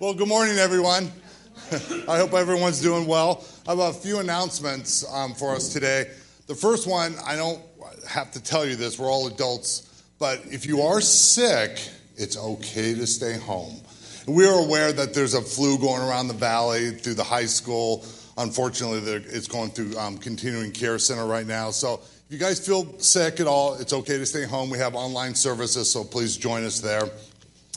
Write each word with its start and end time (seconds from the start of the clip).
Well, 0.00 0.14
good 0.14 0.28
morning, 0.28 0.58
everyone. 0.58 1.10
I 2.08 2.18
hope 2.18 2.32
everyone's 2.32 2.80
doing 2.80 3.08
well. 3.08 3.44
I 3.66 3.70
have 3.70 3.80
a 3.80 3.92
few 3.92 4.20
announcements 4.20 5.04
um, 5.12 5.34
for 5.34 5.56
us 5.56 5.72
today. 5.72 6.08
The 6.46 6.54
first 6.54 6.86
one, 6.86 7.16
I 7.26 7.34
don't 7.34 7.60
have 8.08 8.30
to 8.30 8.40
tell 8.40 8.64
you 8.64 8.76
this, 8.76 8.96
we're 8.96 9.10
all 9.10 9.26
adults, 9.26 10.04
but 10.20 10.40
if 10.52 10.66
you 10.66 10.82
are 10.82 11.00
sick, 11.00 11.80
it's 12.16 12.38
okay 12.38 12.94
to 12.94 13.08
stay 13.08 13.38
home. 13.38 13.80
We 14.28 14.46
are 14.46 14.60
aware 14.60 14.92
that 14.92 15.14
there's 15.14 15.34
a 15.34 15.42
flu 15.42 15.76
going 15.80 16.02
around 16.02 16.28
the 16.28 16.34
valley 16.34 16.92
through 16.92 17.14
the 17.14 17.24
high 17.24 17.46
school. 17.46 18.04
Unfortunately, 18.36 19.00
it's 19.10 19.48
going 19.48 19.70
through 19.70 19.98
um, 19.98 20.16
continuing 20.16 20.70
care 20.70 21.00
center 21.00 21.26
right 21.26 21.46
now. 21.46 21.72
So 21.72 21.94
if 21.94 22.26
you 22.28 22.38
guys 22.38 22.64
feel 22.64 23.00
sick 23.00 23.40
at 23.40 23.48
all, 23.48 23.74
it's 23.74 23.92
okay 23.92 24.16
to 24.16 24.26
stay 24.26 24.44
home. 24.44 24.70
We 24.70 24.78
have 24.78 24.94
online 24.94 25.34
services, 25.34 25.90
so 25.90 26.04
please 26.04 26.36
join 26.36 26.62
us 26.62 26.78
there. 26.78 27.02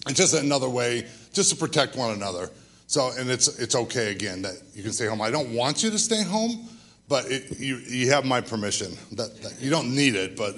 It's 0.06 0.20
just 0.20 0.36
another 0.36 0.70
way 0.70 1.08
just 1.34 1.50
to 1.52 1.56
protect 1.56 1.96
one 1.96 2.12
another. 2.12 2.50
So, 2.88 3.12
and 3.18 3.30
it's 3.30 3.60
it's 3.60 3.76
okay 3.76 4.12
again 4.12 4.42
that 4.42 4.56
you 4.74 4.84
can 4.84 4.92
stay 4.92 5.06
home. 5.06 5.22
I 5.22 5.32
don't 5.32 5.54
want 5.54 5.84
you 5.84 5.90
to 5.92 6.00
stay 6.00 6.24
home, 6.24 6.68
but 7.08 7.26
it, 7.32 7.60
you 7.60 7.78
you 7.78 8.12
have 8.12 8.26
my 8.26 8.42
permission. 8.42 8.98
That, 9.14 9.42
that 9.44 9.62
you 9.62 9.70
don't 9.70 9.96
need 9.96 10.16
it, 10.16 10.36
but 10.36 10.58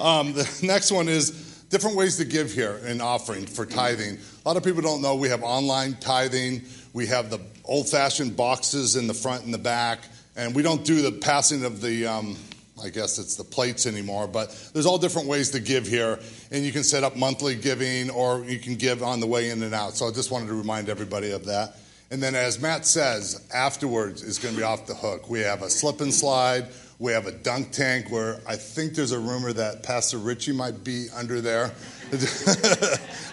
um, 0.00 0.32
the 0.32 0.48
next 0.62 0.92
one 0.92 1.08
is 1.08 1.56
different 1.68 1.96
ways 1.96 2.16
to 2.18 2.24
give 2.24 2.52
here 2.52 2.80
in 2.86 3.00
offering 3.00 3.46
for 3.46 3.66
tithing. 3.66 4.18
A 4.44 4.48
lot 4.48 4.56
of 4.56 4.62
people 4.62 4.82
don't 4.82 5.02
know 5.02 5.16
we 5.16 5.28
have 5.28 5.42
online 5.42 5.94
tithing. 5.94 6.62
We 6.92 7.06
have 7.08 7.30
the 7.30 7.40
old 7.64 7.88
fashioned 7.88 8.36
boxes 8.36 8.96
in 8.96 9.06
the 9.06 9.14
front 9.14 9.44
and 9.44 9.52
the 9.52 9.58
back. 9.58 10.00
And 10.36 10.54
we 10.54 10.62
don't 10.62 10.84
do 10.84 11.02
the 11.02 11.12
passing 11.12 11.64
of 11.64 11.80
the, 11.80 12.06
um, 12.06 12.36
I 12.82 12.90
guess 12.90 13.18
it's 13.18 13.36
the 13.36 13.44
plates 13.44 13.86
anymore, 13.86 14.28
but 14.28 14.70
there's 14.72 14.86
all 14.86 14.98
different 14.98 15.28
ways 15.28 15.50
to 15.50 15.60
give 15.60 15.86
here. 15.86 16.18
And 16.50 16.64
you 16.64 16.72
can 16.72 16.84
set 16.84 17.04
up 17.04 17.16
monthly 17.16 17.54
giving 17.54 18.10
or 18.10 18.44
you 18.44 18.58
can 18.58 18.74
give 18.74 19.02
on 19.02 19.20
the 19.20 19.26
way 19.26 19.50
in 19.50 19.62
and 19.62 19.74
out. 19.74 19.94
So 19.94 20.08
I 20.08 20.12
just 20.12 20.30
wanted 20.30 20.48
to 20.48 20.54
remind 20.54 20.88
everybody 20.88 21.30
of 21.30 21.46
that. 21.46 21.76
And 22.10 22.22
then, 22.22 22.34
as 22.34 22.60
Matt 22.60 22.86
says, 22.86 23.48
afterwards 23.52 24.22
is 24.22 24.38
going 24.38 24.54
to 24.54 24.60
be 24.60 24.64
off 24.64 24.86
the 24.86 24.94
hook. 24.94 25.28
We 25.28 25.40
have 25.40 25.62
a 25.62 25.70
slip 25.70 26.00
and 26.00 26.14
slide. 26.14 26.68
We 26.98 27.12
have 27.12 27.26
a 27.26 27.32
dunk 27.32 27.72
tank 27.72 28.10
where 28.10 28.40
I 28.46 28.56
think 28.56 28.94
there's 28.94 29.12
a 29.12 29.18
rumor 29.18 29.52
that 29.52 29.82
Pastor 29.82 30.18
Richie 30.18 30.52
might 30.52 30.84
be 30.84 31.08
under 31.14 31.40
there. 31.40 31.72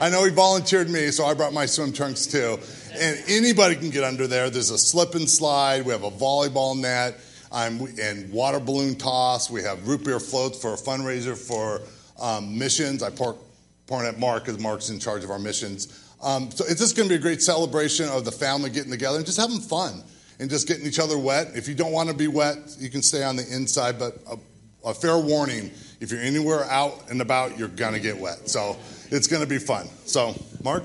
I 0.01 0.09
know 0.09 0.23
he 0.23 0.31
volunteered 0.31 0.89
me, 0.89 1.11
so 1.11 1.25
I 1.25 1.33
brought 1.33 1.53
my 1.53 1.65
swim 1.67 1.93
trunks 1.93 2.25
too. 2.25 2.57
And 2.93 3.23
anybody 3.27 3.75
can 3.75 3.89
get 3.89 4.03
under 4.03 4.25
there. 4.25 4.49
There's 4.49 4.71
a 4.71 4.77
slip 4.77 5.15
and 5.15 5.29
slide. 5.29 5.85
We 5.85 5.91
have 5.91 6.03
a 6.03 6.11
volleyball 6.11 6.77
net 6.77 7.19
um, 7.53 7.87
and 8.01 8.31
water 8.31 8.59
balloon 8.59 8.95
toss. 8.95 9.49
We 9.49 9.63
have 9.63 9.87
root 9.87 10.03
beer 10.03 10.19
floats 10.19 10.59
for 10.61 10.73
a 10.73 10.77
fundraiser 10.77 11.37
for 11.37 11.81
um, 12.19 12.57
missions. 12.57 13.01
I 13.03 13.09
point 13.11 14.05
at 14.05 14.19
Mark 14.19 14.45
because 14.45 14.59
Mark's 14.61 14.89
in 14.89 14.99
charge 14.99 15.23
of 15.23 15.29
our 15.29 15.39
missions. 15.39 15.99
Um, 16.21 16.51
so 16.51 16.65
it's 16.67 16.79
just 16.79 16.97
going 16.97 17.07
to 17.07 17.13
be 17.13 17.19
a 17.19 17.21
great 17.21 17.41
celebration 17.41 18.09
of 18.09 18.25
the 18.25 18.31
family 18.31 18.69
getting 18.69 18.91
together 18.91 19.17
and 19.17 19.25
just 19.25 19.39
having 19.39 19.59
fun 19.59 20.03
and 20.39 20.49
just 20.49 20.67
getting 20.67 20.85
each 20.85 20.99
other 20.99 21.17
wet. 21.17 21.51
If 21.53 21.67
you 21.67 21.75
don't 21.75 21.91
want 21.91 22.09
to 22.09 22.15
be 22.15 22.27
wet, 22.27 22.57
you 22.79 22.89
can 22.89 23.01
stay 23.01 23.23
on 23.23 23.35
the 23.35 23.45
inside, 23.53 23.99
but 23.99 24.17
a, 24.29 24.89
a 24.89 24.93
fair 24.93 25.17
warning 25.17 25.71
if 25.99 26.11
you're 26.11 26.21
anywhere 26.21 26.65
out 26.65 27.09
and 27.09 27.21
about, 27.21 27.57
you're 27.57 27.69
going 27.69 27.93
to 27.93 27.99
get 27.99 28.17
wet. 28.17 28.49
So 28.49 28.77
it's 29.09 29.27
going 29.27 29.41
to 29.41 29.47
be 29.47 29.59
fun. 29.59 29.87
So, 30.05 30.33
Mark? 30.63 30.83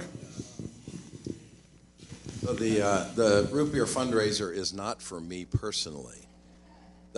So 2.43 2.55
the, 2.55 2.83
uh, 2.83 3.11
the 3.15 3.49
root 3.51 3.73
beer 3.73 3.85
fundraiser 3.85 4.55
is 4.55 4.73
not 4.73 5.03
for 5.03 5.21
me 5.21 5.45
personally, 5.45 6.28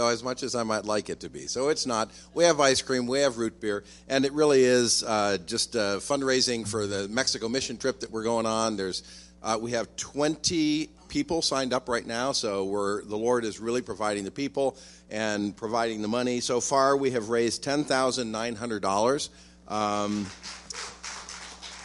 though 0.01 0.09
as 0.09 0.25
much 0.25 0.43
as 0.43 0.55
I 0.55 0.63
might 0.63 0.87
like 0.87 1.11
it 1.11 1.21
to 1.21 1.29
be. 1.29 1.47
So 1.47 1.69
it's 1.69 1.85
not. 1.85 2.11
We 2.33 2.45
have 2.45 2.59
ice 2.59 2.81
cream, 2.81 3.07
we 3.07 3.21
have 3.21 3.37
root 3.37 3.61
beer, 3.61 3.85
and 4.09 4.25
it 4.25 4.33
really 4.33 4.65
is 4.65 5.03
uh, 5.03 5.37
just 5.45 5.77
uh, 5.77 5.99
fundraising 5.99 6.67
for 6.67 6.87
the 6.87 7.07
Mexico 7.09 7.51
mission 7.51 7.77
trip 7.77 8.01
that 8.01 8.11
we're 8.11 8.23
going 8.23 8.47
on. 8.47 8.79
There's 8.79 9.03
uh, 9.43 9.59
we 9.61 9.73
have 9.73 9.95
20 9.97 10.89
people 11.09 11.43
signed 11.43 11.75
up 11.75 11.87
right 11.87 12.07
now, 12.07 12.33
so 12.33 12.65
we're, 12.65 13.05
the 13.05 13.17
Lord 13.17 13.45
is 13.45 13.61
really 13.61 13.83
providing 13.83 14.25
the 14.25 14.31
people 14.31 14.79
and 15.11 15.55
providing 15.55 16.01
the 16.01 16.09
money. 16.09 16.41
So 16.41 16.61
far, 16.61 16.97
we 16.97 17.11
have 17.11 17.29
raised 17.29 17.63
$10,900. 17.63 19.29
Um, 19.69 20.27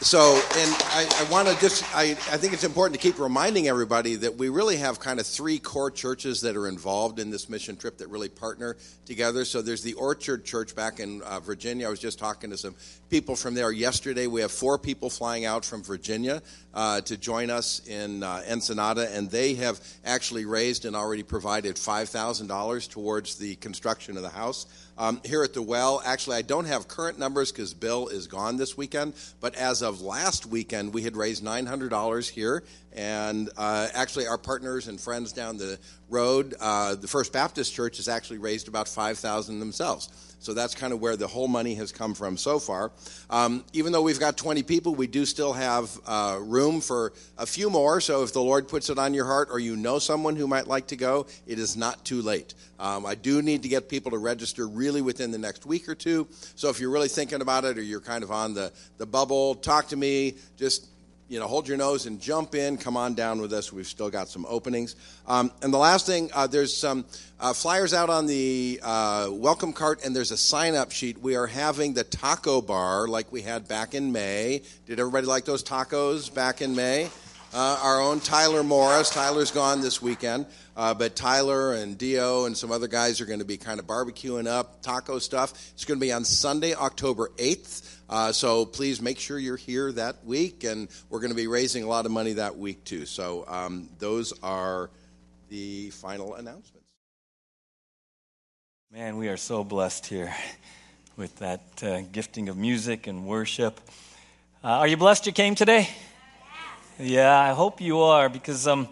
so, 0.00 0.34
and 0.34 0.76
I, 0.90 1.08
I 1.20 1.32
want 1.32 1.48
to 1.48 1.58
just, 1.58 1.82
I, 1.96 2.10
I 2.10 2.36
think 2.36 2.52
it's 2.52 2.64
important 2.64 3.00
to 3.00 3.08
keep 3.08 3.18
reminding 3.18 3.66
everybody 3.66 4.14
that 4.16 4.36
we 4.36 4.50
really 4.50 4.76
have 4.76 5.00
kind 5.00 5.18
of 5.18 5.26
three 5.26 5.58
core 5.58 5.90
churches 5.90 6.42
that 6.42 6.54
are 6.54 6.68
involved 6.68 7.18
in 7.18 7.30
this 7.30 7.48
mission 7.48 7.76
trip 7.76 7.96
that 7.98 8.08
really 8.08 8.28
partner 8.28 8.76
together. 9.06 9.46
So 9.46 9.62
there's 9.62 9.82
the 9.82 9.94
Orchard 9.94 10.44
Church 10.44 10.76
back 10.76 11.00
in 11.00 11.22
uh, 11.22 11.40
Virginia. 11.40 11.86
I 11.86 11.90
was 11.90 11.98
just 11.98 12.18
talking 12.18 12.50
to 12.50 12.58
some 12.58 12.74
people 13.08 13.36
from 13.36 13.54
there 13.54 13.72
yesterday. 13.72 14.26
We 14.26 14.42
have 14.42 14.52
four 14.52 14.78
people 14.78 15.08
flying 15.08 15.46
out 15.46 15.64
from 15.64 15.82
Virginia 15.82 16.42
uh, 16.74 17.00
to 17.00 17.16
join 17.16 17.48
us 17.48 17.80
in 17.86 18.22
uh, 18.22 18.42
Ensenada, 18.50 19.08
and 19.16 19.30
they 19.30 19.54
have 19.54 19.80
actually 20.04 20.44
raised 20.44 20.84
and 20.84 20.94
already 20.94 21.22
provided 21.22 21.76
$5,000 21.76 22.90
towards 22.90 23.36
the 23.36 23.56
construction 23.56 24.18
of 24.18 24.22
the 24.22 24.28
house. 24.28 24.66
Um, 24.98 25.20
here 25.24 25.42
at 25.42 25.52
the 25.52 25.62
well, 25.62 26.00
actually, 26.04 26.36
I 26.36 26.42
don't 26.42 26.64
have 26.64 26.88
current 26.88 27.18
numbers 27.18 27.52
because 27.52 27.74
Bill 27.74 28.08
is 28.08 28.26
gone 28.26 28.56
this 28.56 28.76
weekend, 28.76 29.14
but 29.40 29.54
as 29.54 29.82
of 29.82 30.00
last 30.00 30.46
weekend, 30.46 30.94
we 30.94 31.02
had 31.02 31.16
raised 31.16 31.44
$900 31.44 32.30
here. 32.30 32.64
And 32.96 33.50
uh, 33.58 33.88
actually, 33.92 34.26
our 34.26 34.38
partners 34.38 34.88
and 34.88 34.98
friends 34.98 35.32
down 35.32 35.58
the 35.58 35.78
road, 36.08 36.54
uh, 36.58 36.94
the 36.94 37.06
First 37.06 37.32
Baptist 37.32 37.74
Church, 37.74 37.98
has 37.98 38.08
actually 38.08 38.38
raised 38.38 38.68
about 38.68 38.88
5000 38.88 39.60
themselves. 39.60 40.08
So 40.38 40.54
that's 40.54 40.74
kind 40.74 40.92
of 40.92 41.00
where 41.00 41.16
the 41.16 41.26
whole 41.26 41.48
money 41.48 41.74
has 41.74 41.92
come 41.92 42.14
from 42.14 42.36
so 42.36 42.58
far. 42.58 42.92
Um, 43.30 43.64
even 43.72 43.92
though 43.92 44.02
we've 44.02 44.20
got 44.20 44.36
20 44.36 44.62
people, 44.62 44.94
we 44.94 45.06
do 45.06 45.26
still 45.26 45.52
have 45.52 45.90
uh, 46.06 46.38
room 46.40 46.80
for 46.80 47.12
a 47.36 47.46
few 47.46 47.68
more. 47.68 48.00
So 48.00 48.22
if 48.22 48.32
the 48.32 48.42
Lord 48.42 48.68
puts 48.68 48.88
it 48.88 48.98
on 48.98 49.12
your 49.12 49.24
heart 49.24 49.48
or 49.50 49.58
you 49.58 49.76
know 49.76 49.98
someone 49.98 50.36
who 50.36 50.46
might 50.46 50.66
like 50.66 50.86
to 50.88 50.96
go, 50.96 51.26
it 51.46 51.58
is 51.58 51.76
not 51.76 52.04
too 52.04 52.22
late. 52.22 52.54
Um, 52.78 53.06
I 53.06 53.14
do 53.14 53.42
need 53.42 53.62
to 53.62 53.68
get 53.68 53.88
people 53.88 54.10
to 54.12 54.18
register 54.18 54.68
really 54.68 55.02
within 55.02 55.30
the 55.30 55.38
next 55.38 55.66
week 55.66 55.88
or 55.88 55.94
two. 55.94 56.28
So 56.54 56.68
if 56.68 56.80
you're 56.80 56.90
really 56.90 57.08
thinking 57.08 57.40
about 57.40 57.64
it 57.64 57.78
or 57.78 57.82
you're 57.82 58.00
kind 58.00 58.22
of 58.22 58.30
on 58.30 58.54
the, 58.54 58.72
the 58.98 59.06
bubble, 59.06 59.54
talk 59.54 59.88
to 59.88 59.96
me. 59.96 60.36
Just 60.56 60.86
you 61.28 61.40
know, 61.40 61.46
hold 61.46 61.66
your 61.66 61.76
nose 61.76 62.06
and 62.06 62.20
jump 62.20 62.54
in. 62.54 62.76
Come 62.76 62.96
on 62.96 63.14
down 63.14 63.40
with 63.40 63.52
us. 63.52 63.72
We've 63.72 63.86
still 63.86 64.10
got 64.10 64.28
some 64.28 64.46
openings. 64.48 64.94
Um, 65.26 65.50
and 65.62 65.72
the 65.72 65.78
last 65.78 66.06
thing, 66.06 66.30
uh, 66.32 66.46
there's 66.46 66.76
some 66.76 67.04
uh, 67.40 67.52
flyers 67.52 67.92
out 67.92 68.10
on 68.10 68.26
the 68.26 68.80
uh, 68.82 69.28
welcome 69.32 69.72
cart, 69.72 70.04
and 70.04 70.14
there's 70.14 70.30
a 70.30 70.36
sign 70.36 70.74
up 70.74 70.92
sheet. 70.92 71.20
We 71.20 71.34
are 71.34 71.46
having 71.46 71.94
the 71.94 72.04
taco 72.04 72.60
bar 72.60 73.08
like 73.08 73.32
we 73.32 73.42
had 73.42 73.66
back 73.66 73.94
in 73.94 74.12
May. 74.12 74.62
Did 74.86 75.00
everybody 75.00 75.26
like 75.26 75.44
those 75.44 75.64
tacos 75.64 76.32
back 76.32 76.62
in 76.62 76.76
May? 76.76 77.10
Uh, 77.52 77.80
our 77.82 78.00
own 78.00 78.20
Tyler 78.20 78.62
Morris. 78.62 79.10
Tyler's 79.10 79.50
gone 79.50 79.80
this 79.80 80.02
weekend. 80.02 80.46
Uh, 80.76 80.92
but 80.92 81.16
Tyler 81.16 81.72
and 81.72 81.96
Dio 81.96 82.44
and 82.44 82.54
some 82.54 82.70
other 82.70 82.86
guys 82.86 83.20
are 83.22 83.24
going 83.24 83.38
to 83.38 83.46
be 83.46 83.56
kind 83.56 83.80
of 83.80 83.86
barbecuing 83.86 84.46
up 84.46 84.82
taco 84.82 85.18
stuff. 85.18 85.52
It's 85.72 85.86
going 85.86 85.98
to 85.98 86.04
be 86.04 86.12
on 86.12 86.24
Sunday, 86.24 86.74
October 86.74 87.30
8th. 87.38 87.95
Uh, 88.08 88.30
so 88.30 88.64
please 88.64 89.02
make 89.02 89.18
sure 89.18 89.38
you're 89.38 89.56
here 89.56 89.90
that 89.90 90.24
week, 90.24 90.62
and 90.62 90.88
we're 91.10 91.18
going 91.18 91.30
to 91.32 91.36
be 91.36 91.48
raising 91.48 91.82
a 91.82 91.88
lot 91.88 92.06
of 92.06 92.12
money 92.12 92.34
that 92.34 92.56
week 92.56 92.84
too. 92.84 93.04
So 93.04 93.44
um, 93.48 93.88
those 93.98 94.32
are 94.42 94.90
the 95.48 95.90
final 95.90 96.34
announcements. 96.34 96.86
Man, 98.92 99.16
we 99.16 99.28
are 99.28 99.36
so 99.36 99.64
blessed 99.64 100.06
here 100.06 100.32
with 101.16 101.36
that 101.36 101.82
uh, 101.82 102.02
gifting 102.12 102.48
of 102.48 102.56
music 102.56 103.08
and 103.08 103.26
worship. 103.26 103.80
Uh, 104.62 104.68
are 104.68 104.86
you 104.86 104.96
blessed 104.96 105.26
you 105.26 105.32
came 105.32 105.54
today? 105.54 105.88
Yeah, 106.98 107.38
I 107.38 107.52
hope 107.52 107.80
you 107.80 108.00
are 108.00 108.28
because 108.28 108.66
um, 108.66 108.88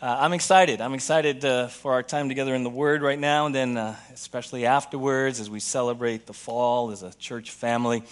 uh, 0.00 0.16
I'm 0.20 0.32
excited. 0.32 0.80
I'm 0.80 0.94
excited 0.94 1.44
uh, 1.44 1.66
for 1.66 1.94
our 1.94 2.04
time 2.04 2.28
together 2.28 2.54
in 2.54 2.62
the 2.62 2.70
Word 2.70 3.02
right 3.02 3.18
now, 3.18 3.46
and 3.46 3.54
then 3.54 3.76
uh, 3.76 3.96
especially 4.12 4.64
afterwards 4.64 5.40
as 5.40 5.50
we 5.50 5.58
celebrate 5.58 6.24
the 6.24 6.32
fall 6.32 6.92
as 6.92 7.02
a 7.02 7.12
church 7.14 7.50
family. 7.50 8.04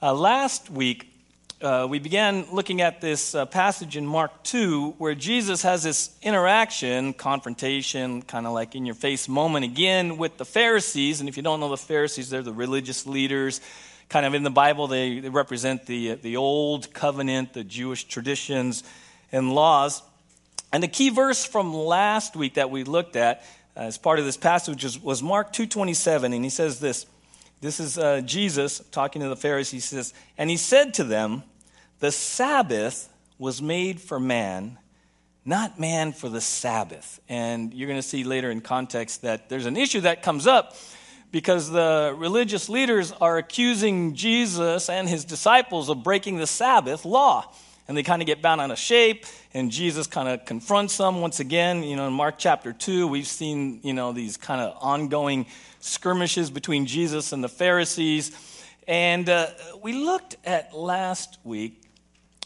Uh, 0.00 0.14
last 0.14 0.70
week, 0.70 1.12
uh, 1.60 1.86
we 1.90 1.98
began 1.98 2.46
looking 2.50 2.80
at 2.80 3.02
this 3.02 3.34
uh, 3.34 3.44
passage 3.44 3.94
in 3.94 4.06
Mark 4.06 4.42
2 4.44 4.92
where 4.96 5.14
Jesus 5.14 5.60
has 5.64 5.82
this 5.82 6.16
interaction, 6.22 7.12
confrontation, 7.12 8.22
kind 8.22 8.46
of 8.46 8.54
like 8.54 8.74
in 8.74 8.86
your 8.86 8.94
face 8.94 9.28
moment 9.28 9.66
again 9.66 10.16
with 10.16 10.38
the 10.38 10.46
Pharisees. 10.46 11.20
And 11.20 11.28
if 11.28 11.36
you 11.36 11.42
don't 11.42 11.60
know 11.60 11.68
the 11.68 11.76
Pharisees, 11.76 12.30
they're 12.30 12.40
the 12.40 12.54
religious 12.54 13.06
leaders. 13.06 13.60
Kind 14.08 14.24
of 14.24 14.32
in 14.32 14.44
the 14.44 14.50
Bible, 14.50 14.86
they, 14.86 15.20
they 15.20 15.28
represent 15.28 15.84
the, 15.84 16.14
the 16.14 16.38
old 16.38 16.94
covenant, 16.94 17.52
the 17.52 17.64
Jewish 17.64 18.04
traditions 18.04 18.82
and 19.30 19.52
laws. 19.52 20.00
And 20.72 20.82
the 20.82 20.88
key 20.88 21.10
verse 21.10 21.44
from 21.44 21.72
last 21.72 22.36
week 22.36 22.54
that 22.54 22.70
we 22.70 22.84
looked 22.84 23.16
at 23.16 23.44
uh, 23.76 23.80
as 23.80 23.98
part 23.98 24.18
of 24.18 24.24
this 24.24 24.36
passage 24.36 24.84
was, 24.84 24.98
was 25.00 25.22
Mark 25.22 25.52
2.27, 25.52 26.34
and 26.34 26.44
he 26.44 26.50
says 26.50 26.80
this, 26.80 27.06
this 27.60 27.80
is 27.80 27.98
uh, 27.98 28.20
Jesus 28.20 28.80
talking 28.92 29.20
to 29.22 29.28
the 29.28 29.36
Pharisees. 29.36 29.90
He 29.90 29.96
says, 29.96 30.14
And 30.36 30.48
he 30.48 30.56
said 30.56 30.94
to 30.94 31.04
them, 31.04 31.42
The 31.98 32.12
Sabbath 32.12 33.08
was 33.36 33.60
made 33.60 34.00
for 34.00 34.20
man, 34.20 34.78
not 35.44 35.80
man 35.80 36.12
for 36.12 36.28
the 36.28 36.40
Sabbath. 36.40 37.20
And 37.28 37.74
you're 37.74 37.88
going 37.88 37.98
to 37.98 38.06
see 38.06 38.22
later 38.22 38.50
in 38.50 38.60
context 38.60 39.22
that 39.22 39.48
there's 39.48 39.66
an 39.66 39.76
issue 39.76 40.02
that 40.02 40.22
comes 40.22 40.46
up 40.46 40.76
because 41.32 41.70
the 41.70 42.14
religious 42.16 42.68
leaders 42.68 43.12
are 43.20 43.38
accusing 43.38 44.14
Jesus 44.14 44.88
and 44.88 45.08
his 45.08 45.24
disciples 45.24 45.88
of 45.88 46.04
breaking 46.04 46.38
the 46.38 46.46
Sabbath 46.46 47.04
law. 47.04 47.52
And 47.88 47.96
they 47.96 48.02
kind 48.02 48.20
of 48.20 48.26
get 48.26 48.42
bound 48.42 48.60
out 48.60 48.70
of 48.70 48.78
shape, 48.78 49.24
and 49.54 49.70
Jesus 49.70 50.06
kind 50.06 50.28
of 50.28 50.44
confronts 50.44 50.98
them 50.98 51.22
once 51.22 51.40
again. 51.40 51.82
You 51.82 51.96
know, 51.96 52.06
in 52.06 52.12
Mark 52.12 52.34
chapter 52.36 52.74
2, 52.74 53.06
we've 53.08 53.26
seen, 53.26 53.80
you 53.82 53.94
know, 53.94 54.12
these 54.12 54.36
kind 54.36 54.60
of 54.60 54.76
ongoing 54.82 55.46
skirmishes 55.80 56.50
between 56.50 56.84
Jesus 56.84 57.32
and 57.32 57.42
the 57.42 57.48
Pharisees. 57.48 58.30
And 58.86 59.28
uh, 59.28 59.48
we 59.82 59.94
looked 59.94 60.36
at 60.44 60.74
last 60.76 61.38
week 61.44 61.82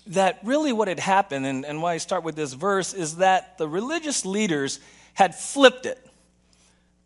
that 0.09 0.39
really 0.45 0.73
what 0.73 0.87
had 0.87 1.01
happened, 1.01 1.45
and, 1.45 1.65
and 1.65 1.83
why 1.83 1.95
I 1.95 1.99
start 1.99 2.23
with 2.23 2.37
this 2.37 2.53
verse, 2.53 2.95
is 2.95 3.17
that 3.17 3.59
the 3.59 3.69
religious 3.69 4.25
leaders 4.25 4.79
had 5.15 5.35
flipped 5.35 5.87
it. 5.87 5.99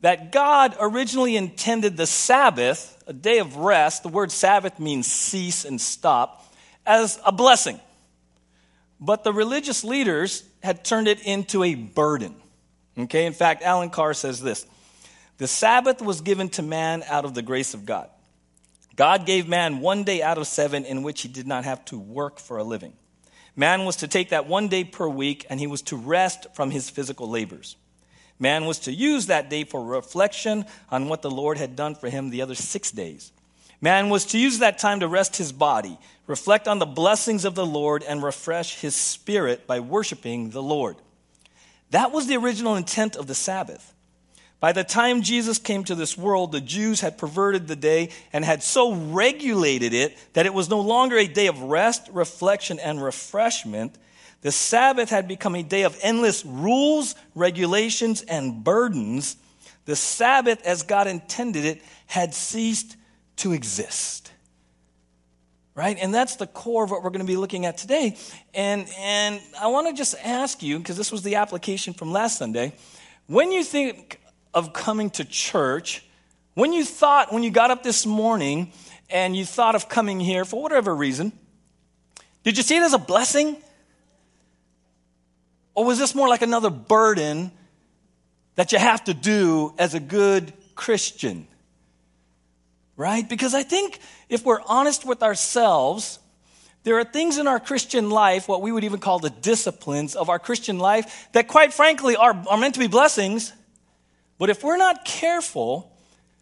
That 0.02 0.30
God 0.30 0.76
originally 0.78 1.36
intended 1.36 1.96
the 1.96 2.06
Sabbath, 2.06 3.02
a 3.06 3.14
day 3.14 3.38
of 3.38 3.56
rest, 3.56 4.02
the 4.02 4.10
word 4.10 4.30
Sabbath 4.30 4.78
means 4.78 5.06
cease 5.06 5.64
and 5.64 5.80
stop, 5.80 6.54
as 6.84 7.18
a 7.24 7.32
blessing. 7.32 7.80
But 9.00 9.25
the 9.25 9.32
religious 9.32 9.84
leaders 9.84 10.44
had 10.62 10.84
turned 10.84 11.08
it 11.08 11.20
into 11.22 11.62
a 11.62 11.75
burden. 11.75 12.34
Okay, 12.98 13.26
in 13.26 13.32
fact, 13.32 13.62
Alan 13.62 13.90
Carr 13.90 14.14
says 14.14 14.40
this 14.40 14.66
The 15.38 15.46
Sabbath 15.46 16.00
was 16.00 16.20
given 16.20 16.48
to 16.50 16.62
man 16.62 17.02
out 17.08 17.25
of 17.25 17.34
the 17.34 17.43
grace 17.43 17.75
of 17.75 17.84
God. 17.84 18.08
God 18.96 19.26
gave 19.26 19.46
man 19.46 19.81
one 19.81 20.04
day 20.04 20.22
out 20.22 20.38
of 20.38 20.46
seven 20.46 20.87
in 20.87 21.02
which 21.02 21.20
he 21.20 21.28
did 21.28 21.46
not 21.46 21.64
have 21.64 21.84
to 21.87 21.98
work 21.98 22.38
for 22.38 22.56
a 22.56 22.64
living. 22.64 22.94
Man 23.54 23.84
was 23.84 23.96
to 23.96 24.08
take 24.08 24.31
that 24.31 24.46
one 24.46 24.69
day 24.69 24.84
per 24.84 25.08
week 25.08 25.46
and 25.49 25.60
he 25.60 25.66
was 25.66 25.82
to 25.82 25.96
rest 25.96 26.46
from 26.54 26.70
his 26.70 26.88
physical 26.88 27.28
labors. 27.28 27.76
Man 28.38 28.66
was 28.66 28.81
to 28.81 28.92
use 28.92 29.26
that 29.26 29.49
day 29.49 29.64
for 29.64 29.82
reflection 29.82 30.66
on 30.90 31.08
what 31.08 31.22
the 31.22 31.31
Lord 31.31 31.56
had 31.58 31.76
done 31.76 31.94
for 31.94 32.08
him 32.10 32.31
the 32.31 32.42
other 32.42 32.54
six 32.54 32.90
days. 32.90 33.32
Man 33.81 34.08
was 34.08 34.26
to 34.26 34.38
use 34.38 34.58
that 34.58 34.78
time 34.78 35.00
to 35.00 35.08
rest 35.08 35.37
his 35.37 35.52
body, 35.52 35.99
reflect 36.26 36.67
on 36.69 36.78
the 36.78 36.87
blessings 36.87 37.44
of 37.44 37.55
the 37.55 37.67
Lord, 37.67 38.02
and 38.02 38.23
refresh 38.23 38.81
his 38.81 38.94
spirit 38.94 39.67
by 39.67 39.81
worshiping 39.81 40.50
the 40.50 40.62
Lord. 40.62 40.96
That 41.90 42.12
was 42.12 42.26
the 42.26 42.37
original 42.37 42.76
intent 42.76 43.17
of 43.17 43.26
the 43.26 43.34
Sabbath. 43.34 43.93
By 44.58 44.73
the 44.73 44.84
time 44.84 45.23
Jesus 45.23 45.58
came 45.58 45.84
to 45.84 45.94
this 45.94 46.17
world, 46.17 46.50
the 46.50 46.61
Jews 46.61 47.00
had 47.00 47.19
perverted 47.19 47.69
the 47.69 47.76
day 47.76 48.11
and 48.32 48.44
had 48.44 48.62
so 48.62 48.94
regulated 48.94 49.93
it 49.93 50.17
that 50.32 50.46
it 50.46 50.55
was 50.55 50.70
no 50.70 50.81
longer 50.81 51.17
a 51.17 51.26
day 51.26 51.46
of 51.46 51.62
rest, 51.62 52.08
reflection, 52.11 52.78
and 52.78 53.02
refreshment. 53.02 53.96
The 54.40 54.52
Sabbath 54.52 55.11
had 55.11 55.28
become 55.28 55.55
a 55.55 55.62
day 55.62 55.82
of 55.82 55.99
endless 56.02 56.44
rules, 56.44 57.14
regulations, 57.34 58.23
and 58.23 58.64
burdens. 58.64 59.37
The 59.84 59.96
Sabbath, 59.96 60.62
as 60.67 60.82
God 60.82 61.06
intended 61.06 61.64
it, 61.64 61.82
had 62.06 62.34
ceased 62.34 62.96
to 63.37 63.52
exist. 63.52 64.32
Right? 65.76 65.99
And 66.00 66.12
that's 66.12 66.37
the 66.37 66.46
core 66.46 66.84
of 66.84 66.90
what 66.90 67.02
we're 67.02 67.11
going 67.11 67.20
to 67.20 67.26
be 67.26 67.37
looking 67.37 67.67
at 67.67 67.76
today. 67.76 68.17
And, 68.55 68.88
and 68.99 69.40
I 69.61 69.67
want 69.67 69.87
to 69.88 69.93
just 69.93 70.14
ask 70.25 70.62
you, 70.62 70.78
because 70.78 70.96
this 70.96 71.12
was 71.12 71.23
the 71.23 71.34
application 71.34 71.93
from 71.93 72.11
last 72.11 72.38
Sunday, 72.38 72.73
when 73.26 73.52
you 73.52 73.62
think 73.62 74.19
of 74.55 74.73
coming 74.73 75.11
to 75.11 75.25
church, 75.25 76.02
when 76.55 76.73
you 76.73 76.82
thought, 76.82 77.31
when 77.31 77.43
you 77.43 77.50
got 77.50 77.70
up 77.70 77.82
this 77.82 78.06
morning 78.06 78.73
and 79.11 79.37
you 79.37 79.44
thought 79.44 79.75
of 79.75 79.87
coming 79.87 80.19
here 80.19 80.46
for 80.46 80.62
whatever 80.62 80.96
reason, 80.96 81.31
did 82.43 82.56
you 82.56 82.62
see 82.62 82.78
it 82.78 82.82
as 82.82 82.94
a 82.94 82.99
blessing? 82.99 83.58
Or 85.75 85.84
was 85.84 85.99
this 85.99 86.14
more 86.14 86.26
like 86.26 86.40
another 86.40 86.70
burden 86.70 87.52
that 88.55 88.73
you 88.73 88.78
have 88.78 89.05
to 89.05 89.12
do 89.12 89.75
as 89.76 89.93
a 89.93 90.00
good 90.00 90.55
Christian? 90.75 91.46
Right? 92.96 93.28
Because 93.28 93.54
I 93.54 93.62
think 93.62 93.98
if 94.28 94.44
we're 94.44 94.62
honest 94.66 95.04
with 95.04 95.22
ourselves, 95.22 96.19
there 96.82 96.98
are 96.98 97.04
things 97.04 97.37
in 97.37 97.46
our 97.46 97.60
Christian 97.60 98.10
life, 98.10 98.48
what 98.48 98.62
we 98.62 98.72
would 98.72 98.84
even 98.84 99.00
call 99.00 99.19
the 99.19 99.31
disciplines 99.31 100.16
of 100.16 100.31
our 100.31 100.38
Christian 100.38 100.78
life, 100.78 101.28
that 101.32 101.48
quite 101.48 101.75
frankly 101.75 102.16
are, 102.16 102.43
are 102.48 102.56
meant 102.56 102.75
to 102.75 102.81
be 102.81 102.87
blessings 102.87 103.52
but 104.38 104.50
if 104.50 104.62
we're 104.62 104.76
not 104.76 105.04
careful, 105.04 105.93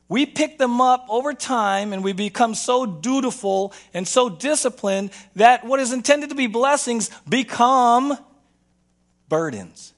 we 0.09 0.27
pick 0.27 0.59
them 0.59 0.81
up 0.81 1.07
over 1.09 1.33
time 1.33 1.93
and 1.93 2.03
we 2.03 2.13
become 2.13 2.55
so 2.55 2.87
dutiful 2.87 3.73
and 3.93 4.07
so 4.07 4.29
disciplined 4.29 5.11
that 5.37 5.65
what 5.65 5.81
is 5.81 5.93
intended 5.93 6.31
to 6.31 6.35
be 6.35 6.47
blessings 6.47 7.11
become 7.29 8.17
burdens. 9.29 9.93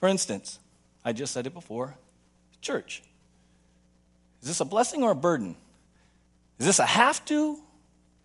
For 0.00 0.08
instance, 0.08 0.58
I 1.04 1.12
just 1.12 1.32
said 1.32 1.46
it 1.46 1.54
before 1.54 1.96
church. 2.60 3.02
Is 4.48 4.56
this 4.56 4.60
a 4.60 4.64
blessing 4.64 5.02
or 5.02 5.10
a 5.10 5.14
burden? 5.14 5.54
Is 6.58 6.64
this 6.64 6.78
a 6.78 6.86
have 6.86 7.22
to 7.26 7.58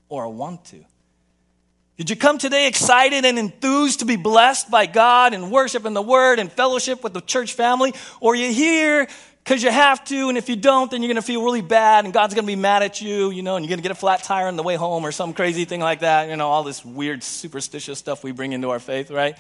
or 0.08 0.24
a 0.24 0.30
want 0.30 0.64
to? 0.68 0.86
Did 1.98 2.10
you 2.10 2.16
come 2.16 2.38
today 2.38 2.70
excited 2.70 3.26
and 3.26 3.38
enthused 3.38 4.00
to 4.00 4.06
be 4.06 4.16
blessed 4.16 4.72
by 4.72 4.86
God 4.86 5.34
and 5.34 5.52
worship 5.52 5.86
in 5.86 5.94
the 5.94 6.02
Word 6.02 6.40
and 6.40 6.50
fellowship 6.50 7.04
with 7.04 7.14
the 7.14 7.20
church 7.20 7.56
family? 7.56 7.94
Or 8.22 8.36
you 8.36 8.54
here 8.54 9.10
because 9.44 9.62
you 9.62 9.70
have 9.70 10.02
to, 10.06 10.30
and 10.30 10.38
if 10.38 10.48
you 10.48 10.56
don't, 10.56 10.90
then 10.90 11.02
you're 11.02 11.10
going 11.10 11.22
to 11.22 11.22
feel 11.22 11.44
really 11.44 11.60
bad 11.60 12.06
and 12.06 12.14
God's 12.14 12.34
going 12.36 12.46
to 12.46 12.52
be 12.52 12.56
mad 12.56 12.84
at 12.84 13.02
you, 13.02 13.30
you 13.30 13.42
know, 13.42 13.58
and 13.58 13.66
you're 13.66 13.72
going 13.72 13.80
to 13.80 13.84
get 13.84 13.92
a 13.92 13.96
flat 13.96 14.24
tire 14.24 14.48
on 14.48 14.56
the 14.56 14.64
way 14.64 14.76
home 14.76 15.06
or 15.06 15.12
some 15.12 15.34
crazy 15.34 15.66
thing 15.66 15.82
like 15.82 16.00
that, 16.00 16.30
you 16.30 16.38
know, 16.38 16.48
all 16.48 16.64
this 16.64 16.86
weird 16.86 17.22
superstitious 17.22 18.00
stuff 18.00 18.24
we 18.24 18.32
bring 18.32 18.54
into 18.54 18.70
our 18.70 18.80
faith, 18.80 19.12
right? 19.12 19.38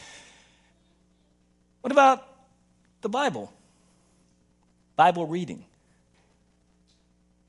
What 1.80 1.94
about 1.94 2.28
the 3.00 3.08
Bible? 3.08 3.54
Bible 4.98 5.26
reading. 5.26 5.64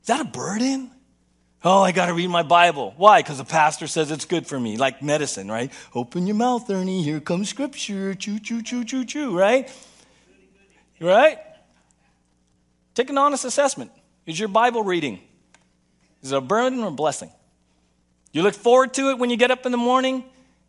Is 0.04 0.08
that 0.08 0.20
a 0.20 0.24
burden? 0.24 0.90
Oh, 1.64 1.80
I 1.80 1.92
got 1.92 2.08
to 2.08 2.12
read 2.12 2.28
my 2.28 2.42
Bible. 2.42 2.92
Why? 2.98 3.20
Because 3.22 3.38
the 3.38 3.44
pastor 3.44 3.86
says 3.86 4.10
it's 4.10 4.26
good 4.26 4.46
for 4.46 4.60
me, 4.60 4.76
like 4.76 5.02
medicine, 5.02 5.50
right? 5.50 5.72
Open 5.94 6.26
your 6.26 6.36
mouth, 6.36 6.68
Ernie. 6.68 7.02
Here 7.02 7.20
comes 7.20 7.48
scripture. 7.48 8.14
Choo, 8.14 8.38
choo, 8.38 8.60
choo, 8.60 8.84
choo, 8.84 9.06
choo, 9.06 9.34
right? 9.34 9.72
Right? 11.00 11.38
Take 12.94 13.08
an 13.08 13.16
honest 13.16 13.46
assessment. 13.46 13.92
Is 14.26 14.38
your 14.38 14.50
Bible 14.50 14.82
reading? 14.82 15.20
Is 16.20 16.32
it 16.32 16.36
a 16.36 16.42
burden 16.42 16.80
or 16.80 16.88
a 16.88 16.90
blessing? 16.90 17.30
You 18.30 18.42
look 18.42 18.54
forward 18.54 18.92
to 18.94 19.08
it 19.08 19.18
when 19.18 19.30
you 19.30 19.38
get 19.38 19.50
up 19.50 19.64
in 19.64 19.72
the 19.72 19.78
morning. 19.78 20.24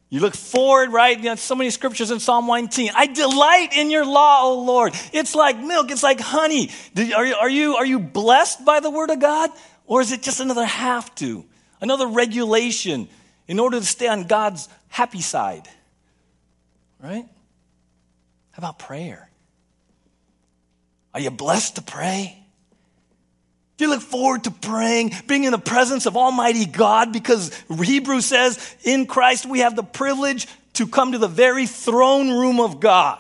You 0.10 0.19
look 0.19 0.36
forward, 0.36 0.92
right? 0.94 1.19
You 1.19 1.36
so 1.36 1.56
many 1.56 1.72
scriptures 1.72 2.12
in 2.12 2.19
Psalm 2.19 2.46
19. 2.46 2.92
I 2.96 3.07
delight 3.07 3.69
in 3.75 3.90
your 3.90 4.06
law, 4.06 4.44
O 4.44 4.63
Lord. 4.63 4.94
It's 5.12 5.34
like 5.34 5.57
milk. 5.57 5.92
It's 5.92 6.04
like 6.04 6.19
honey. 6.19 6.69
Are 6.96 7.25
you, 7.25 7.36
are 7.36 7.50
you, 7.50 7.75
are 7.75 7.86
you 7.86 8.00
blessed 8.00 8.63
by 8.63 8.80
the 8.80 8.90
word 8.90 9.10
of 9.10 9.19
God? 9.19 9.50
Or 9.88 10.02
is 10.02 10.12
it 10.12 10.22
just 10.22 10.40
another 10.40 10.66
have 10.66 11.13
to, 11.16 11.46
another 11.81 12.07
regulation 12.07 13.07
in 13.48 13.60
order 13.60 13.80
to 13.80 13.86
stay 13.86 14.07
on 14.07 14.25
God's 14.25 14.69
happy 14.90 15.22
side? 15.22 15.68
Right? 17.02 17.25
How 18.52 18.59
about 18.59 18.80
prayer? 18.80 19.30
Are 21.14 21.19
you 21.19 21.31
blessed 21.31 21.76
to 21.76 21.81
pray? 21.81 22.44
Do 23.78 23.86
you 23.86 23.90
look 23.90 24.02
forward 24.02 24.46
to 24.46 24.52
praying, 24.52 25.12
being 25.28 25.44
in 25.44 25.52
the 25.52 25.58
presence 25.58 26.06
of 26.06 26.16
Almighty 26.16 26.66
God? 26.66 27.12
Because 27.12 27.52
Hebrews 27.70 28.26
says 28.26 28.76
in 28.84 29.06
Christ 29.06 29.46
we 29.46 29.60
have 29.60 29.76
the 29.76 29.84
privilege 29.84 30.48
to 30.74 30.88
come 30.88 31.12
to 31.12 31.18
the 31.18 31.28
very 31.28 31.66
throne 31.66 32.30
room 32.30 32.60
of 32.60 32.80
God. 32.80 33.20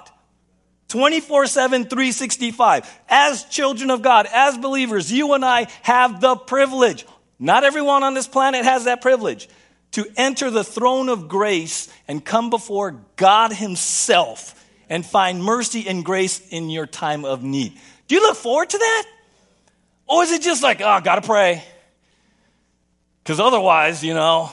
24 0.87 1.47
7, 1.47 1.83
365. 1.85 3.01
As 3.09 3.43
children 3.45 3.89
of 3.89 4.01
God, 4.01 4.27
as 4.31 4.57
believers, 4.57 5.11
you 5.11 5.33
and 5.33 5.43
I 5.43 5.67
have 5.81 6.21
the 6.21 6.35
privilege. 6.35 7.05
Not 7.37 7.63
everyone 7.63 8.03
on 8.03 8.13
this 8.13 8.27
planet 8.27 8.63
has 8.63 8.85
that 8.85 9.01
privilege 9.01 9.49
to 9.91 10.05
enter 10.15 10.49
the 10.49 10.63
throne 10.63 11.09
of 11.09 11.27
grace 11.27 11.91
and 12.07 12.23
come 12.23 12.49
before 12.49 13.01
God 13.15 13.51
Himself 13.51 14.53
and 14.89 15.05
find 15.05 15.43
mercy 15.43 15.87
and 15.87 16.05
grace 16.05 16.39
in 16.49 16.69
your 16.69 16.85
time 16.85 17.25
of 17.25 17.43
need. 17.43 17.77
Do 18.07 18.15
you 18.15 18.21
look 18.21 18.37
forward 18.37 18.69
to 18.69 18.77
that? 18.77 19.05
Or 20.07 20.23
is 20.23 20.31
it 20.31 20.41
just 20.41 20.61
like, 20.63 20.81
oh, 20.81 20.87
I 20.87 21.01
gotta 21.01 21.21
pray? 21.21 21.63
Because 23.23 23.39
otherwise, 23.39 24.03
you 24.03 24.13
know, 24.13 24.51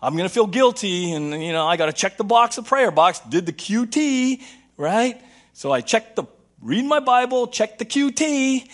I'm 0.00 0.16
gonna 0.16 0.28
feel 0.28 0.46
guilty 0.46 1.12
and, 1.12 1.42
you 1.42 1.52
know, 1.52 1.66
I 1.66 1.76
gotta 1.76 1.92
check 1.92 2.16
the 2.16 2.24
box, 2.24 2.56
the 2.56 2.62
prayer 2.62 2.90
box, 2.90 3.20
did 3.20 3.46
the 3.46 3.52
QT, 3.52 4.40
right? 4.76 5.20
So 5.52 5.70
I 5.70 5.80
checked 5.80 6.16
the, 6.16 6.24
read 6.60 6.84
my 6.84 7.00
Bible, 7.00 7.46
check 7.46 7.78
the 7.78 7.84
QT, 7.84 8.68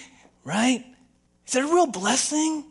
right? 0.45 0.85
Is 1.47 1.55
it 1.55 1.65
a 1.65 1.67
real 1.67 1.87
blessing? 1.87 2.65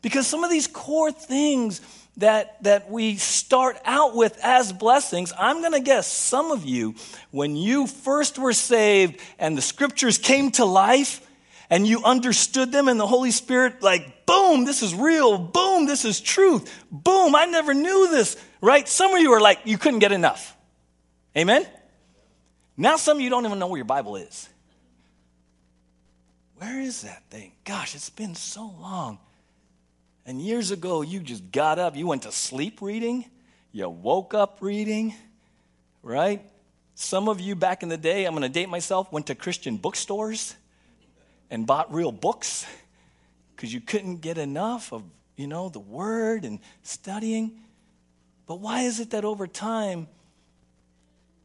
Because 0.00 0.26
some 0.26 0.42
of 0.42 0.50
these 0.50 0.66
core 0.66 1.12
things 1.12 1.80
that, 2.16 2.62
that 2.64 2.90
we 2.90 3.16
start 3.16 3.78
out 3.84 4.14
with 4.14 4.38
as 4.42 4.72
blessings, 4.72 5.32
I'm 5.38 5.60
going 5.60 5.72
to 5.72 5.80
guess 5.80 6.06
some 6.06 6.50
of 6.50 6.64
you, 6.64 6.94
when 7.30 7.56
you 7.56 7.86
first 7.86 8.38
were 8.38 8.52
saved 8.52 9.20
and 9.38 9.56
the 9.56 9.62
scriptures 9.62 10.18
came 10.18 10.50
to 10.52 10.64
life 10.64 11.26
and 11.72 11.86
you 11.86 12.04
understood 12.04 12.70
them 12.70 12.86
and 12.86 13.00
the 13.00 13.06
Holy 13.06 13.30
Spirit, 13.30 13.82
like, 13.82 14.26
boom, 14.26 14.66
this 14.66 14.82
is 14.82 14.94
real. 14.94 15.38
Boom, 15.38 15.86
this 15.86 16.04
is 16.04 16.20
truth. 16.20 16.70
Boom, 16.90 17.34
I 17.34 17.46
never 17.46 17.72
knew 17.72 18.10
this, 18.10 18.36
right? 18.60 18.86
Some 18.86 19.14
of 19.14 19.22
you 19.22 19.32
are 19.32 19.40
like, 19.40 19.60
you 19.64 19.78
couldn't 19.78 20.00
get 20.00 20.12
enough. 20.12 20.54
Amen? 21.34 21.66
Now, 22.76 22.96
some 22.96 23.16
of 23.16 23.22
you 23.22 23.30
don't 23.30 23.46
even 23.46 23.58
know 23.58 23.68
where 23.68 23.78
your 23.78 23.86
Bible 23.86 24.16
is. 24.16 24.50
Where 26.58 26.78
is 26.78 27.00
that 27.02 27.22
thing? 27.30 27.52
Gosh, 27.64 27.94
it's 27.94 28.10
been 28.10 28.34
so 28.34 28.74
long. 28.78 29.18
And 30.26 30.42
years 30.42 30.72
ago, 30.72 31.00
you 31.00 31.20
just 31.20 31.52
got 31.52 31.78
up, 31.78 31.96
you 31.96 32.06
went 32.06 32.24
to 32.24 32.32
sleep 32.32 32.82
reading, 32.82 33.24
you 33.72 33.88
woke 33.88 34.34
up 34.34 34.58
reading, 34.60 35.14
right? 36.02 36.42
Some 36.96 37.30
of 37.30 37.40
you 37.40 37.56
back 37.56 37.82
in 37.82 37.88
the 37.88 37.96
day, 37.96 38.26
I'm 38.26 38.34
going 38.34 38.42
to 38.42 38.50
date 38.50 38.68
myself, 38.68 39.10
went 39.10 39.28
to 39.28 39.34
Christian 39.34 39.78
bookstores 39.78 40.54
and 41.52 41.66
bought 41.66 41.92
real 41.92 42.10
books 42.10 42.66
because 43.54 43.72
you 43.72 43.80
couldn't 43.80 44.22
get 44.22 44.38
enough 44.38 44.90
of, 44.90 45.04
you 45.36 45.46
know, 45.46 45.68
the 45.68 45.78
word 45.78 46.46
and 46.46 46.58
studying. 46.82 47.52
But 48.46 48.58
why 48.58 48.80
is 48.80 49.00
it 49.00 49.10
that 49.10 49.26
over 49.26 49.46
time, 49.46 50.08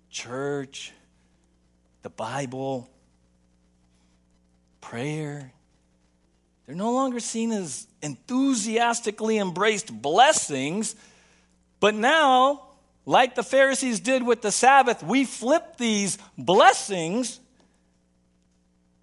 church, 0.10 0.94
the 2.04 2.10
Bible, 2.10 2.90
prayer, 4.80 5.52
they're 6.66 6.76
no 6.76 6.94
longer 6.94 7.20
seen 7.20 7.52
as 7.52 7.86
enthusiastically 8.02 9.38
embraced 9.38 9.92
blessings, 10.02 10.96
but 11.82 11.96
now, 11.96 12.64
like 13.06 13.36
the 13.36 13.44
Pharisees 13.44 14.00
did 14.00 14.24
with 14.24 14.42
the 14.42 14.54
Sabbath, 14.54 15.04
we 15.04 15.26
flip 15.26 15.76
these 15.78 16.18
blessings 16.38 17.42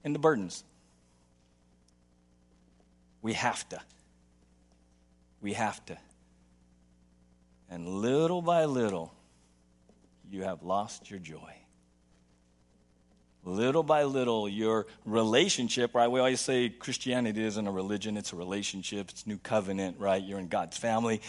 into 0.02 0.18
burdens. 0.18 0.64
We 3.24 3.32
have 3.32 3.66
to. 3.70 3.80
We 5.40 5.54
have 5.54 5.82
to. 5.86 5.96
And 7.70 7.88
little 7.88 8.42
by 8.42 8.66
little, 8.66 9.14
you 10.30 10.42
have 10.42 10.62
lost 10.62 11.10
your 11.10 11.20
joy. 11.20 11.54
Little 13.46 13.82
by 13.82 14.02
little, 14.02 14.46
your 14.46 14.86
relationship, 15.06 15.94
right? 15.94 16.08
We 16.08 16.20
always 16.20 16.42
say 16.42 16.68
Christianity 16.68 17.42
isn't 17.42 17.66
a 17.66 17.70
religion, 17.70 18.18
it's 18.18 18.34
a 18.34 18.36
relationship, 18.36 19.08
it's 19.08 19.26
new 19.26 19.38
covenant, 19.38 19.96
right? 19.98 20.22
You're 20.22 20.38
in 20.38 20.48
God's 20.48 20.76
family. 20.76 21.22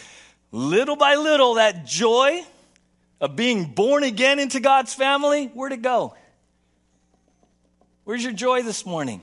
Little 0.52 0.96
by 0.96 1.14
little, 1.14 1.54
that 1.54 1.86
joy 1.86 2.44
of 3.22 3.36
being 3.36 3.72
born 3.72 4.04
again 4.04 4.38
into 4.38 4.60
God's 4.60 4.92
family, 4.92 5.46
where'd 5.46 5.72
it 5.72 5.80
go? 5.80 6.14
Where's 8.04 8.22
your 8.22 8.34
joy 8.34 8.60
this 8.60 8.84
morning? 8.84 9.22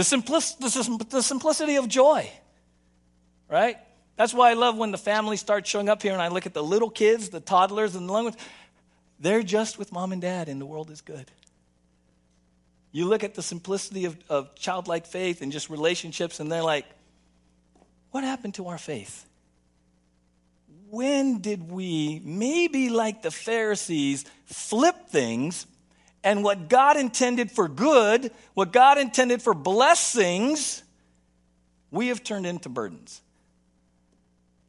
The, 0.00 1.06
the 1.10 1.22
simplicity 1.22 1.76
of 1.76 1.86
joy, 1.86 2.30
right? 3.48 3.76
That's 4.16 4.32
why 4.32 4.50
I 4.50 4.54
love 4.54 4.78
when 4.78 4.92
the 4.92 4.98
family 4.98 5.36
starts 5.36 5.68
showing 5.68 5.90
up 5.90 6.02
here 6.02 6.12
and 6.12 6.22
I 6.22 6.28
look 6.28 6.46
at 6.46 6.54
the 6.54 6.62
little 6.62 6.88
kids, 6.88 7.28
the 7.28 7.40
toddlers, 7.40 7.94
and 7.94 8.08
the 8.08 8.12
young 8.12 8.24
ones. 8.24 8.36
They're 9.18 9.42
just 9.42 9.78
with 9.78 9.92
mom 9.92 10.12
and 10.12 10.22
dad, 10.22 10.48
and 10.48 10.58
the 10.58 10.64
world 10.64 10.90
is 10.90 11.02
good. 11.02 11.30
You 12.92 13.04
look 13.04 13.24
at 13.24 13.34
the 13.34 13.42
simplicity 13.42 14.06
of, 14.06 14.16
of 14.30 14.54
childlike 14.54 15.04
faith 15.06 15.42
and 15.42 15.52
just 15.52 15.68
relationships, 15.68 16.40
and 16.40 16.50
they're 16.50 16.62
like, 16.62 16.86
what 18.10 18.24
happened 18.24 18.54
to 18.54 18.68
our 18.68 18.78
faith? 18.78 19.26
When 20.88 21.40
did 21.40 21.70
we, 21.70 22.22
maybe 22.24 22.88
like 22.88 23.20
the 23.20 23.30
Pharisees, 23.30 24.24
flip 24.46 25.08
things 25.08 25.66
and 26.22 26.44
what 26.44 26.68
God 26.68 26.96
intended 26.96 27.50
for 27.50 27.68
good, 27.68 28.30
what 28.54 28.72
God 28.72 28.98
intended 28.98 29.42
for 29.42 29.54
blessings, 29.54 30.82
we 31.90 32.08
have 32.08 32.22
turned 32.22 32.46
into 32.46 32.68
burdens? 32.68 33.20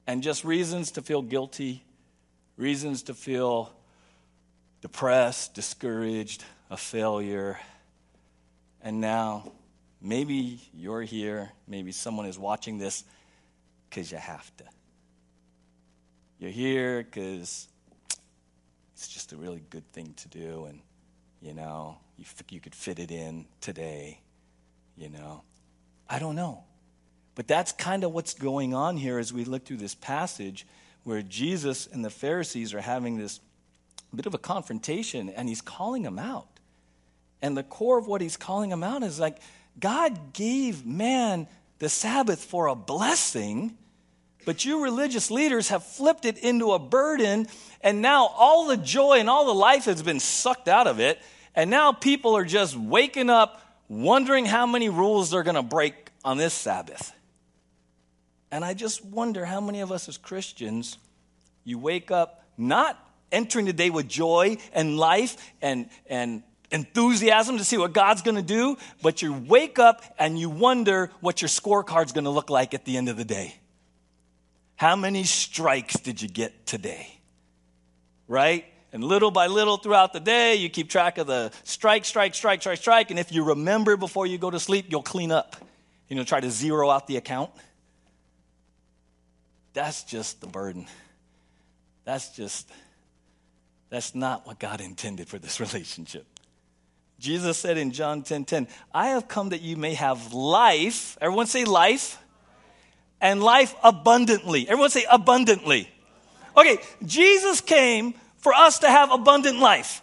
And 0.07 0.23
just 0.23 0.43
reasons 0.43 0.91
to 0.91 1.01
feel 1.01 1.21
guilty, 1.21 1.83
reasons 2.57 3.03
to 3.03 3.13
feel 3.13 3.73
depressed, 4.81 5.53
discouraged, 5.53 6.43
a 6.69 6.77
failure 6.77 7.59
and 8.83 8.99
now, 8.99 9.51
maybe 10.01 10.59
you're 10.73 11.03
here, 11.03 11.51
maybe 11.67 11.91
someone 11.91 12.25
is 12.25 12.39
watching 12.39 12.77
this 12.77 13.03
because 13.89 14.11
you 14.11 14.17
have 14.17 14.55
to. 14.57 14.63
You're 16.39 16.51
here 16.51 17.03
because 17.03 17.67
it's 18.93 19.07
just 19.07 19.33
a 19.33 19.37
really 19.37 19.61
good 19.69 19.89
thing 19.93 20.13
to 20.17 20.27
do, 20.29 20.65
and 20.65 20.79
you 21.41 21.53
know, 21.53 21.97
you, 22.17 22.25
you 22.49 22.59
could 22.59 22.75
fit 22.75 22.99
it 22.99 23.11
in 23.11 23.45
today, 23.59 24.19
you 24.95 25.09
know. 25.09 25.43
I 26.09 26.19
don't 26.19 26.35
know. 26.35 26.63
But 27.35 27.47
that's 27.47 27.71
kind 27.71 28.03
of 28.03 28.11
what's 28.11 28.33
going 28.33 28.73
on 28.73 28.97
here 28.97 29.17
as 29.17 29.33
we 29.33 29.45
look 29.45 29.65
through 29.65 29.77
this 29.77 29.95
passage 29.95 30.67
where 31.03 31.21
Jesus 31.21 31.87
and 31.87 32.05
the 32.05 32.09
Pharisees 32.09 32.73
are 32.73 32.81
having 32.81 33.17
this 33.17 33.39
bit 34.13 34.25
of 34.25 34.33
a 34.33 34.37
confrontation, 34.37 35.29
and 35.29 35.47
he's 35.47 35.61
calling 35.61 36.03
them 36.03 36.19
out. 36.19 36.59
And 37.41 37.57
the 37.57 37.63
core 37.63 37.97
of 37.97 38.07
what 38.07 38.21
he's 38.21 38.37
calling 38.37 38.69
them 38.69 38.83
out 38.83 39.03
is 39.03 39.19
like, 39.19 39.37
God 39.79 40.33
gave 40.33 40.85
man 40.85 41.47
the 41.79 41.89
Sabbath 41.89 42.43
for 42.43 42.67
a 42.67 42.75
blessing, 42.75 43.77
but 44.45 44.65
you 44.65 44.83
religious 44.83 45.31
leaders 45.31 45.69
have 45.69 45.83
flipped 45.83 46.25
it 46.25 46.37
into 46.37 46.71
a 46.71 46.79
burden, 46.79 47.47
and 47.81 48.01
now 48.01 48.27
all 48.27 48.67
the 48.67 48.77
joy 48.77 49.19
and 49.19 49.29
all 49.29 49.45
the 49.45 49.53
life 49.53 49.85
has 49.85 50.01
been 50.01 50.19
sucked 50.19 50.67
out 50.67 50.87
of 50.87 50.99
it. 50.99 51.19
And 51.55 51.69
now 51.69 51.91
people 51.91 52.37
are 52.37 52.45
just 52.45 52.75
waking 52.75 53.29
up 53.29 53.61
wondering 53.89 54.45
how 54.45 54.65
many 54.65 54.89
rules 54.89 55.31
they're 55.31 55.43
going 55.43 55.55
to 55.55 55.61
break 55.61 56.11
on 56.23 56.37
this 56.37 56.53
Sabbath. 56.53 57.13
And 58.51 58.63
I 58.63 58.73
just 58.73 59.03
wonder 59.03 59.45
how 59.45 59.61
many 59.61 59.81
of 59.81 59.91
us 59.91 60.07
as 60.07 60.17
Christians, 60.17 60.97
you 61.63 61.77
wake 61.77 62.11
up 62.11 62.43
not 62.57 62.97
entering 63.31 63.65
the 63.65 63.73
day 63.73 63.89
with 63.89 64.07
joy 64.07 64.57
and 64.73 64.97
life 64.97 65.37
and, 65.61 65.89
and 66.07 66.43
enthusiasm 66.71 67.57
to 67.57 67.63
see 67.63 67.77
what 67.77 67.93
God's 67.93 68.21
going 68.21 68.35
to 68.35 68.41
do, 68.41 68.77
but 69.01 69.21
you 69.21 69.33
wake 69.33 69.79
up 69.79 70.03
and 70.17 70.39
you 70.39 70.49
wonder 70.49 71.11
what 71.19 71.41
your 71.41 71.49
scorecard's 71.49 72.11
going 72.11 72.23
to 72.23 72.29
look 72.29 72.49
like 72.49 72.73
at 72.73 72.85
the 72.85 72.97
end 72.97 73.09
of 73.09 73.17
the 73.17 73.25
day. 73.25 73.55
How 74.81 74.95
many 74.95 75.25
strikes 75.25 75.93
did 75.99 76.23
you 76.23 76.27
get 76.27 76.65
today? 76.65 77.07
Right? 78.27 78.65
And 78.91 79.03
little 79.03 79.29
by 79.29 79.45
little 79.45 79.77
throughout 79.77 80.11
the 80.11 80.19
day, 80.19 80.55
you 80.55 80.69
keep 80.69 80.89
track 80.89 81.19
of 81.19 81.27
the 81.27 81.51
strike, 81.65 82.03
strike, 82.03 82.33
strike, 82.33 82.61
strike, 82.61 82.79
strike. 82.79 83.11
And 83.11 83.19
if 83.19 83.31
you 83.31 83.43
remember 83.43 83.95
before 83.95 84.25
you 84.25 84.39
go 84.39 84.49
to 84.49 84.59
sleep, 84.59 84.87
you'll 84.89 85.03
clean 85.03 85.31
up. 85.31 85.55
You 86.07 86.15
know, 86.15 86.23
try 86.23 86.39
to 86.39 86.49
zero 86.49 86.89
out 86.89 87.05
the 87.05 87.17
account. 87.17 87.51
That's 89.73 90.03
just 90.03 90.41
the 90.41 90.47
burden. 90.47 90.87
That's 92.03 92.35
just, 92.35 92.67
that's 93.91 94.15
not 94.15 94.47
what 94.47 94.57
God 94.57 94.81
intended 94.81 95.29
for 95.29 95.37
this 95.37 95.59
relationship. 95.59 96.25
Jesus 97.19 97.59
said 97.59 97.77
in 97.77 97.91
John 97.91 98.23
10 98.23 98.45
10, 98.45 98.67
I 98.91 99.09
have 99.09 99.27
come 99.27 99.49
that 99.49 99.61
you 99.61 99.77
may 99.77 99.93
have 99.93 100.33
life. 100.33 101.19
Everyone 101.21 101.45
say 101.45 101.65
life. 101.65 102.17
And 103.21 103.41
life 103.41 103.75
abundantly. 103.83 104.67
Everyone 104.67 104.89
say 104.89 105.05
abundantly. 105.09 105.87
Okay, 106.57 106.79
Jesus 107.05 107.61
came 107.61 108.15
for 108.37 108.53
us 108.53 108.79
to 108.79 108.89
have 108.89 109.11
abundant 109.11 109.59
life. 109.59 110.01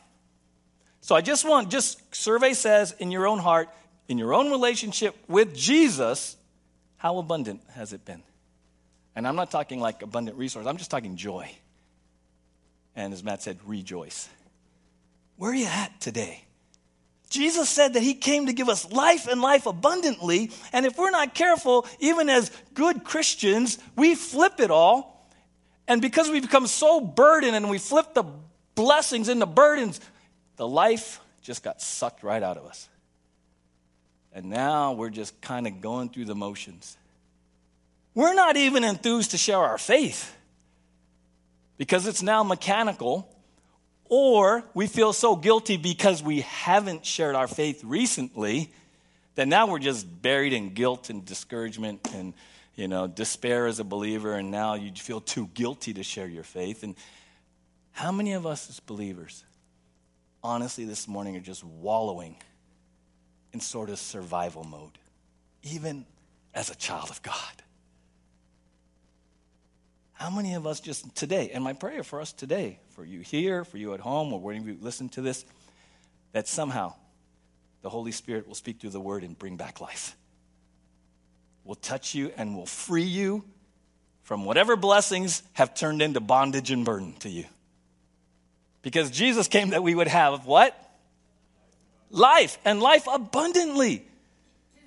So 1.01 1.15
I 1.15 1.21
just 1.21 1.47
want, 1.47 1.71
just 1.71 2.15
survey 2.15 2.55
says 2.55 2.95
in 2.99 3.11
your 3.11 3.27
own 3.27 3.39
heart, 3.39 3.69
in 4.09 4.19
your 4.19 4.35
own 4.35 4.51
relationship 4.51 5.17
with 5.27 5.55
Jesus, 5.55 6.37
how 6.97 7.19
abundant 7.19 7.61
has 7.75 7.93
it 7.93 8.05
been? 8.05 8.23
And 9.17 9.27
I'm 9.27 9.37
not 9.37 9.51
talking 9.51 9.81
like 9.81 10.03
abundant 10.03 10.37
resource, 10.39 10.67
I'm 10.67 10.77
just 10.77 10.91
talking 10.91 11.17
joy. 11.17 11.51
And 12.95 13.13
as 13.13 13.23
Matt 13.23 13.43
said, 13.43 13.59
rejoice. 13.65 14.29
Where 15.37 15.53
are 15.53 15.55
you 15.55 15.67
at 15.67 16.01
today? 16.01 16.45
Jesus 17.29 17.69
said 17.69 17.95
that 17.95 18.03
he 18.03 18.15
came 18.15 18.47
to 18.47 18.53
give 18.53 18.69
us 18.69 18.91
life 18.91 19.27
and 19.27 19.41
life 19.41 19.67
abundantly. 19.67 20.51
And 20.73 20.87
if 20.87 20.97
we're 20.97 21.11
not 21.11 21.35
careful, 21.35 21.87
even 22.01 22.29
as 22.29 22.51
good 22.75 23.05
Christians, 23.05 23.79
we 23.97 24.15
flip 24.15 24.61
it 24.61 24.71
all. 24.71 25.29
And 25.87 26.01
because 26.01 26.31
we 26.31 26.41
become 26.41 26.67
so 26.67 27.01
burdened 27.01 27.55
and 27.55 27.69
we 27.69 27.79
flip 27.79 28.15
the 28.15 28.25
blessings 28.75 29.29
into 29.29 29.47
burdens, 29.47 30.01
the 30.57 30.67
life 30.67 31.21
just 31.43 31.63
got 31.63 31.83
sucked 31.83 32.23
right 32.23 32.43
out 32.43 32.57
of 32.57 32.65
us. 32.65 32.89
And 34.33 34.51
now 34.51 34.93
we're 34.93 35.11
just 35.11 35.41
kind 35.41 35.67
of 35.67 35.81
going 35.81 36.11
through 36.11 36.27
the 36.27 36.35
motions. 36.35 36.97
We're 38.15 38.35
not 38.35 38.57
even 38.57 38.85
enthused 38.85 39.33
to 39.33 39.39
share 39.39 39.59
our 39.59 39.79
faith 39.79 40.35
because 41.77 42.07
it's 42.07 42.23
now 42.23 42.43
mechanical 42.43 43.29
or 44.09 44.65
we 44.75 44.87
feel 44.87 45.13
so 45.13 45.37
guilty 45.37 45.77
because 45.77 46.23
we 46.23 46.41
haven't 46.43 47.05
shared 47.05 47.35
our 47.35 47.49
faith 47.49 47.83
recently 47.85 48.73
that 49.35 49.49
now 49.49 49.67
we're 49.67 49.79
just 49.79 50.23
buried 50.23 50.53
in 50.53 50.75
guilt 50.75 51.11
and 51.11 51.25
discouragement 51.25 52.01
and 52.15 52.35
you 52.75 52.89
know 52.89 53.07
despair 53.07 53.67
as 53.67 53.79
a 53.81 53.85
believer. 53.85 54.35
And 54.35 54.51
now 54.51 54.75
you 54.75 54.93
feel 54.93 55.21
too 55.21 55.49
guilty 55.55 55.95
to 55.95 56.03
share 56.03 56.27
your 56.27 56.45
faith. 56.45 56.83
And 56.83 56.97
how 57.93 58.13
many 58.13 58.33
of 58.33 58.47
us 58.47 58.69
as 58.69 58.81
believers 58.81 59.45
honestly 60.43 60.85
this 60.85 61.09
morning 61.09 61.37
are 61.37 61.41
just 61.41 61.65
wallowing 61.65 62.37
in 63.53 63.61
sort 63.61 63.91
of 63.91 63.99
survival 63.99 64.65
mode 64.65 64.99
even 65.63 66.07
as 66.55 66.71
a 66.71 66.77
child 66.77 67.11
of 67.11 67.23
god 67.23 67.35
how 70.19 70.31
many 70.31 70.55
of 70.55 70.67
us 70.67 70.81
just 70.81 71.15
today, 71.15 71.53
and 71.55 71.63
my 71.63 71.75
prayer 71.75 72.03
for 72.03 72.21
us 72.21 72.33
today, 72.33 72.81
for 72.91 73.05
you 73.05 73.21
here, 73.21 73.65
for 73.65 73.79
you 73.79 73.95
at 73.95 74.01
home, 74.01 74.33
or 74.33 74.41
wherever 74.41 74.67
you 74.67 74.77
listen 74.81 75.09
to 75.11 75.21
this, 75.21 75.45
that 76.33 76.49
somehow 76.49 76.93
the 77.83 77.89
Holy 77.89 78.11
Spirit 78.11 78.49
will 78.49 78.57
speak 78.57 78.81
through 78.81 78.91
the 78.91 79.01
word 79.01 79.23
and 79.23 79.39
bring 79.39 79.57
back 79.57 79.81
life. 79.81 80.17
Will 81.63 81.77
touch 81.77 82.17
you 82.17 82.33
and 82.37 82.57
will 82.57 82.67
free 82.67 83.05
you 83.05 83.45
from 84.25 84.45
whatever 84.45 84.75
blessings 84.75 85.45
have 85.53 85.73
turned 85.73 86.03
into 86.03 86.19
bondage 86.19 86.73
and 86.73 86.85
burden 86.85 87.13
to 87.21 87.29
you. 87.29 87.45
Because 88.83 89.13
Jesus 89.13 89.47
came 89.47 89.71
that 89.71 89.85
we 89.85 89.95
would 89.95 90.09
have 90.09 90.47
what? 90.47 90.77
Life, 92.11 92.59
and 92.65 92.81
life 92.81 93.07
abundantly. 93.07 94.05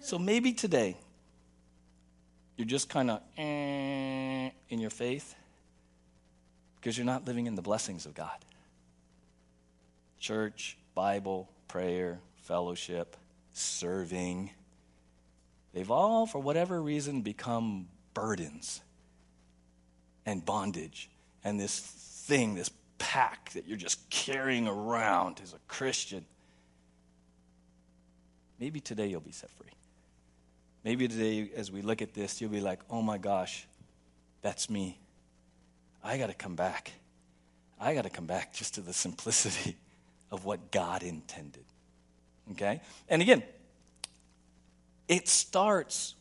So 0.01 0.19
maybe 0.19 0.51
today, 0.51 0.97
you're 2.57 2.67
just 2.67 2.89
kind 2.89 3.11
of 3.11 3.21
eh, 3.38 3.70
in 4.71 4.79
your 4.79 4.89
faith 4.89 5.35
because 6.75 6.97
you're 6.97 7.05
not 7.05 7.25
living 7.27 7.45
in 7.45 7.55
the 7.55 7.61
blessings 7.61 8.05
of 8.05 8.15
God. 8.15 8.37
Church, 10.19 10.77
Bible, 10.95 11.49
prayer, 11.67 12.19
fellowship, 12.43 13.15
serving, 13.53 14.49
they've 15.73 15.91
all, 15.91 16.25
for 16.25 16.39
whatever 16.39 16.81
reason, 16.81 17.21
become 17.21 17.87
burdens 18.13 18.81
and 20.25 20.43
bondage 20.43 21.09
and 21.43 21.59
this 21.59 21.79
thing, 21.79 22.55
this 22.55 22.71
pack 22.97 23.51
that 23.53 23.67
you're 23.67 23.77
just 23.77 24.09
carrying 24.09 24.67
around 24.67 25.39
as 25.43 25.53
a 25.53 25.59
Christian. 25.67 26.25
Maybe 28.59 28.79
today 28.79 29.07
you'll 29.07 29.21
be 29.21 29.31
set 29.31 29.49
free. 29.51 29.71
Maybe 30.83 31.07
today, 31.07 31.51
as 31.55 31.71
we 31.71 31.81
look 31.81 32.01
at 32.01 32.13
this, 32.13 32.41
you'll 32.41 32.51
be 32.51 32.61
like, 32.61 32.79
oh 32.89 33.01
my 33.01 33.17
gosh, 33.17 33.67
that's 34.41 34.69
me. 34.69 35.00
I 36.03 36.17
got 36.17 36.27
to 36.27 36.33
come 36.33 36.55
back. 36.55 36.91
I 37.79 37.93
got 37.93 38.03
to 38.03 38.10
come 38.10 38.25
back 38.25 38.53
just 38.53 38.75
to 38.75 38.81
the 38.81 38.93
simplicity 38.93 39.75
of 40.31 40.45
what 40.45 40.71
God 40.71 41.03
intended. 41.03 41.65
Okay? 42.51 42.81
And 43.10 43.21
again, 43.21 43.43
it 45.07 45.27
starts 45.27 46.15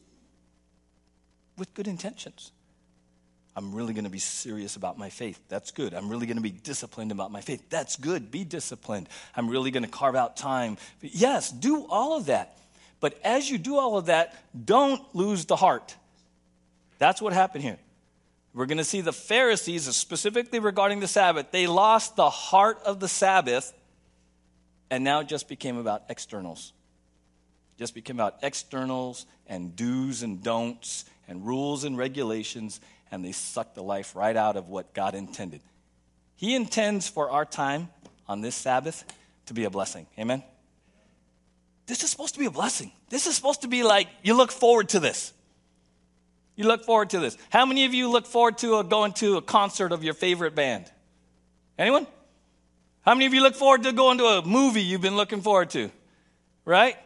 with 1.57 1.73
good 1.75 1.87
intentions. 1.87 2.53
I'm 3.57 3.75
really 3.75 3.93
going 3.93 4.05
to 4.05 4.11
be 4.11 4.19
serious 4.19 4.77
about 4.77 4.97
my 4.97 5.11
faith. 5.11 5.41
That's 5.49 5.71
good. 5.71 5.93
I'm 5.93 6.09
really 6.09 6.27
going 6.27 6.37
to 6.37 6.43
be 6.43 6.51
disciplined 6.51 7.13
about 7.13 7.33
my 7.33 7.41
faith. 7.41 7.69
That's 7.69 7.97
good. 7.97 8.31
Be 8.31 8.45
disciplined. 8.45 9.09
I'm 9.37 9.49
really 9.49 9.71
going 9.71 9.83
to 9.83 9.89
carve 9.91 10.15
out 10.15 10.37
time. 10.37 10.77
Yes, 11.03 11.51
do 11.51 11.87
all 11.91 12.17
of 12.17 12.27
that. 12.27 12.59
But 13.01 13.19
as 13.25 13.51
you 13.51 13.59
do 13.59 13.77
all 13.77 13.97
of 13.97 14.07
that, 14.07 14.35
don't 14.65 15.03
lose 15.15 15.47
the 15.47 15.57
heart. 15.57 15.95
That's 16.99 17.21
what 17.21 17.33
happened 17.33 17.65
here. 17.65 17.79
We're 18.53 18.67
going 18.67 18.79
to 18.79 18.85
see 18.85 19.01
the 19.01 19.13
Pharisees, 19.13 19.85
specifically 19.97 20.59
regarding 20.59 21.01
the 21.01 21.09
Sabbath, 21.09 21.53
they 21.53 21.67
lost 21.67 22.17
the 22.17 22.31
heart 22.31 22.81
of 22.85 22.99
the 22.99 23.09
Sabbath, 23.09 23.73
and 24.91 25.05
now 25.05 25.21
it 25.21 25.29
just 25.29 25.49
became 25.49 25.77
about 25.77 26.03
externals. 26.09 26.73
just 27.79 27.95
became 27.95 28.17
about 28.17 28.39
externals 28.43 29.25
and 29.47 29.75
do's 29.75 30.23
and 30.23 30.43
don'ts 30.43 31.07
and 31.29 31.47
rules 31.47 31.85
and 31.85 31.97
regulations, 31.97 32.81
and 33.11 33.25
they 33.25 33.33
sucked 33.33 33.75
the 33.75 33.83
life 33.83 34.15
right 34.15 34.37
out 34.37 34.57
of 34.57 34.69
what 34.69 34.93
God 34.93 35.15
intended. 35.15 35.63
He 36.37 36.55
intends 36.55 37.09
for 37.09 37.31
our 37.31 37.45
time 37.45 37.89
on 38.29 38.41
this 38.41 38.55
Sabbath 38.55 39.05
to 39.47 39.55
be 39.55 39.65
a 39.65 39.71
blessing. 39.71 40.07
Amen? 40.19 40.43
This 41.87 42.03
is 42.03 42.11
supposed 42.11 42.35
to 42.35 42.41
be 42.41 42.47
a 42.47 42.51
blessing. 42.51 42.93
This 43.09 43.27
is 43.27 43.35
supposed 43.35 43.63
to 43.63 43.69
be 43.69 43.83
like 43.83 44.09
you 44.23 44.35
look 44.35 44.53
forward 44.53 44.91
to 44.91 45.01
this. 45.01 45.33
You 46.61 46.67
look 46.67 46.85
forward 46.85 47.09
to 47.11 47.21
this. 47.21 47.39
How 47.49 47.65
many 47.65 47.87
of 47.87 47.95
you 47.95 48.11
look 48.11 48.27
forward 48.27 48.59
to 48.59 48.77
a, 48.77 48.85
going 48.85 49.15
to 49.15 49.39
a 49.39 49.41
concert 49.41 49.93
of 49.93 50.05
your 50.05 50.13
favorite 50.13 50.55
band? 50.55 50.93
Anyone? 51.79 52.07
How 53.01 53.15
many 53.15 53.25
of 53.25 53.33
you 53.33 53.41
look 53.41 53.55
forward 53.55 53.85
to 53.85 53.93
going 53.93 54.19
to 54.19 54.25
a 54.27 54.45
movie 54.45 54.83
you've 54.83 55.01
been 55.01 55.17
looking 55.17 55.41
forward 55.41 55.71
to? 55.71 55.91
Right? 56.67 56.99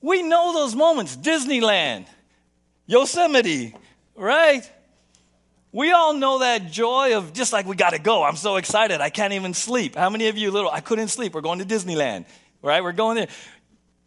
We 0.00 0.22
know 0.22 0.52
those 0.52 0.76
moments. 0.76 1.16
Disneyland, 1.16 2.06
Yosemite, 2.86 3.74
right? 4.14 4.62
We 5.72 5.90
all 5.90 6.14
know 6.14 6.38
that 6.38 6.70
joy 6.70 7.16
of 7.16 7.32
just 7.32 7.52
like 7.52 7.66
we 7.66 7.74
got 7.74 7.94
to 7.94 7.98
go. 7.98 8.22
I'm 8.22 8.36
so 8.36 8.58
excited. 8.58 9.00
I 9.00 9.10
can't 9.10 9.32
even 9.32 9.54
sleep. 9.54 9.96
How 9.96 10.08
many 10.08 10.28
of 10.28 10.38
you 10.38 10.52
little 10.52 10.70
I 10.70 10.78
couldn't 10.78 11.08
sleep. 11.08 11.34
We're 11.34 11.40
going 11.40 11.58
to 11.58 11.64
Disneyland 11.64 12.26
right? 12.62 12.82
We're 12.82 12.92
going 12.92 13.16
there. 13.16 13.28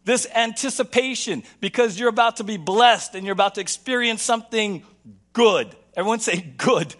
This 0.04 0.26
anticipation 0.34 1.42
because 1.60 1.98
you're 1.98 2.10
about 2.10 2.36
to 2.36 2.44
be 2.44 2.56
blessed 2.56 3.14
and 3.14 3.24
you're 3.24 3.32
about 3.32 3.54
to 3.56 3.60
experience 3.60 4.22
something 4.22 4.84
good. 5.32 5.74
Everyone 5.96 6.20
say 6.20 6.40
good. 6.56 6.94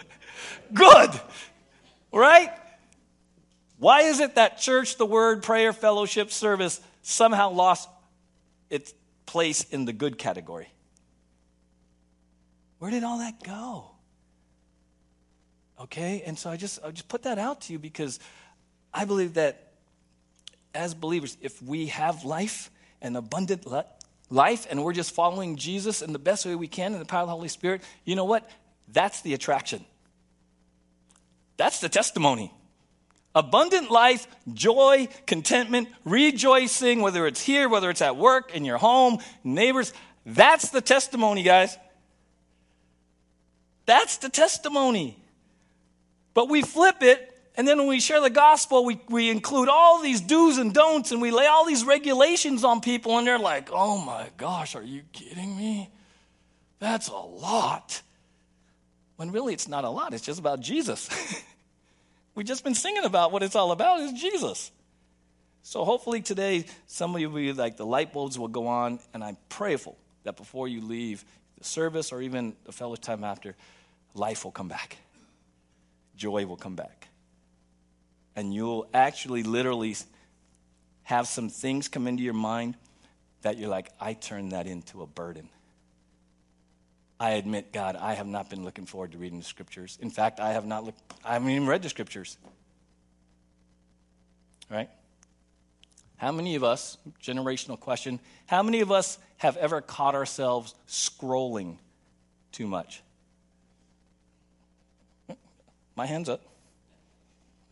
Good. 0.73 1.11
Right? 2.13 2.51
Why 3.79 4.03
is 4.03 4.21
it 4.21 4.37
that 4.37 4.59
church, 4.59 4.97
the 4.97 5.07
word, 5.07 5.43
prayer, 5.43 5.73
fellowship, 5.73 6.31
service 6.31 6.81
somehow 7.03 7.51
lost 7.51 7.89
its 8.71 8.95
place 9.27 9.65
in 9.65 9.85
the 9.85 9.93
good 9.93 10.17
category? 10.17 10.69
Where 12.79 12.91
did 12.91 13.05
all 13.05 13.19
that 13.19 13.43
go? 13.43 13.91
Okay, 15.81 16.23
and 16.25 16.39
so 16.39 16.51
I 16.51 16.57
just 16.57 16.79
I 16.85 16.91
just 16.91 17.09
put 17.09 17.25
that 17.25 17.39
out 17.39 17.63
to 17.63 17.73
you 17.73 17.79
because 17.79 18.21
I 18.93 19.05
believe 19.05 19.35
that 19.35 19.73
as 20.75 20.95
believers, 20.95 21.37
if 21.41 21.61
we 21.61 21.87
have 21.87 22.25
life 22.25 22.71
and 23.05 23.17
abundant 23.17 23.67
life 24.31 24.67
and 24.69 24.83
we're 24.83 24.93
just 24.93 25.13
following 25.13 25.57
Jesus 25.57 26.03
in 26.03 26.13
the 26.13 26.19
best 26.19 26.45
way 26.47 26.55
we 26.57 26.67
can 26.67 26.93
in 26.95 26.99
the 26.99 27.05
power 27.05 27.23
of 27.23 27.29
the 27.29 27.35
Holy 27.35 27.49
Spirit, 27.49 27.83
you 28.05 28.17
know 28.17 28.25
what? 28.25 28.49
That's 28.89 29.21
the 29.21 29.35
attraction. 29.35 29.85
That's 31.57 31.81
the 31.81 31.89
testimony. 31.89 32.53
Abundant 33.35 33.91
life, 33.91 34.27
joy, 34.53 35.09
contentment, 35.27 35.89
rejoicing, 36.05 37.01
whether 37.01 37.27
it's 37.27 37.41
here, 37.41 37.69
whether 37.69 37.91
it's 37.91 38.03
at 38.03 38.17
work, 38.17 38.55
in 38.55 38.65
your 38.65 38.79
home, 38.79 39.19
neighbors, 39.43 39.93
that's 40.25 40.71
the 40.71 40.81
testimony, 40.81 41.43
guys. 41.43 41.77
That's 43.87 44.17
the 44.19 44.31
testimony. 44.31 45.19
But 46.33 46.49
we 46.49 46.63
flip 46.63 47.03
it 47.03 47.34
and 47.57 47.69
then 47.69 47.79
when 47.79 47.87
we 47.87 48.01
share 48.01 48.21
the 48.21 48.31
gospel, 48.31 48.85
we, 48.85 49.01
we 49.09 49.31
include 49.31 49.69
all 49.69 50.03
these 50.03 50.21
do's 50.21 50.59
and 50.59 50.75
don'ts 50.75 51.13
and 51.13 51.23
we 51.23 51.31
lay 51.31 51.47
all 51.47 51.65
these 51.65 51.85
regulations 51.85 52.65
on 52.65 52.81
people, 52.81 53.17
and 53.19 53.27
they're 53.27 53.39
like, 53.39 53.69
oh 53.73 53.99
my 53.99 54.29
gosh, 54.37 54.75
are 54.75 54.83
you 54.83 55.03
kidding 55.13 55.57
me? 55.57 55.91
That's 56.81 57.09
a 57.09 57.13
lot. 57.13 58.03
When 59.17 59.31
really 59.31 59.55
it's 59.55 59.69
not 59.69 59.85
a 59.85 59.89
lot, 59.89 60.15
it's 60.15 60.25
just 60.25 60.41
about 60.41 60.61
Jesus. 60.61 61.09
We've 62.35 62.47
just 62.47 62.65
been 62.65 62.75
singing 62.75 63.05
about 63.05 63.31
what 63.31 63.45
it's 63.45 63.55
all 63.55 63.71
about 63.71 64.01
is 64.01 64.13
Jesus. 64.21 64.73
So 65.63 65.85
hopefully 65.85 66.21
today, 66.21 66.67
some 66.89 67.15
of 67.15 67.21
you 67.21 67.31
will 67.31 67.37
be 67.37 67.53
like 67.53 67.77
the 67.77 67.87
light 67.87 68.13
bulbs 68.13 68.37
will 68.37 68.49
go 68.49 68.67
on, 68.67 68.99
and 69.15 69.23
I'm 69.23 69.37
prayerful 69.49 69.97
that 70.25 70.37
before 70.37 70.67
you 70.67 70.81
leave 70.81 71.25
the 71.57 71.65
service 71.65 72.11
or 72.11 72.21
even 72.21 72.57
the 72.65 72.73
fellowship 72.73 73.05
time 73.05 73.23
after, 73.23 73.55
life 74.15 74.45
will 74.45 74.51
come 74.51 74.69
back. 74.69 74.97
Joy 76.17 76.47
will 76.47 76.57
come 76.57 76.75
back 76.75 77.09
and 78.37 78.53
you'll 78.53 78.89
actually 78.93 79.43
literally 79.43 79.97
have 81.03 81.27
some 81.27 81.49
things 81.49 81.89
come 81.89 82.07
into 82.07 82.23
your 82.23 82.35
mind 82.35 82.77
that 83.43 83.59
you're 83.59 83.69
like, 83.69 83.91
I 84.01 84.15
turned 84.15 84.53
that 84.53 84.67
into 84.67 85.03
a 85.03 85.07
burden. 85.07 85.49
I 87.21 87.33
admit, 87.33 87.73
God, 87.73 87.97
I 87.97 88.15
have 88.15 88.27
not 88.27 88.51
been 88.51 88.65
looking 88.65 88.87
forward 88.87 89.13
to 89.13 89.19
reading 89.19 89.39
the 89.39 89.45
scriptures. 89.45 89.99
In 90.01 90.11
fact, 90.11 90.41
I 90.41 90.53
have 90.53 90.67
not 90.67 90.85
looked, 90.85 91.01
I 91.25 91.35
haven't 91.35 91.51
even 91.51 91.67
read 91.67 91.83
the 91.83 91.89
scriptures. 91.89 92.37
Right? 94.71 94.89
How 96.17 96.33
many 96.33 96.55
of 96.55 96.65
us, 96.65 96.97
generational 97.23 97.79
question, 97.79 98.19
how 98.47 98.63
many 98.63 98.81
of 98.81 98.91
us 98.91 99.19
have 99.37 99.57
ever 99.59 99.81
caught 99.81 100.15
ourselves 100.15 100.75
scrolling 100.89 101.77
too 102.51 102.67
much? 102.67 103.03
My 105.97 106.07
hand's 106.07 106.29
up. 106.29 106.41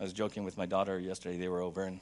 I 0.02 0.04
was 0.04 0.12
joking 0.12 0.42
with 0.42 0.58
my 0.58 0.66
daughter 0.66 0.98
yesterday. 0.98 1.36
They 1.36 1.46
were 1.46 1.60
over 1.60 1.84
and 1.84 2.00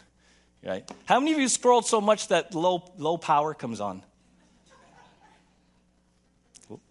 right. 0.64 0.90
How 1.04 1.20
many 1.20 1.34
of 1.34 1.38
you 1.38 1.48
scrolled 1.48 1.84
so 1.84 2.00
much 2.00 2.28
that 2.28 2.54
low 2.54 2.90
low 2.96 3.18
power 3.18 3.52
comes 3.52 3.78
on? 3.78 4.02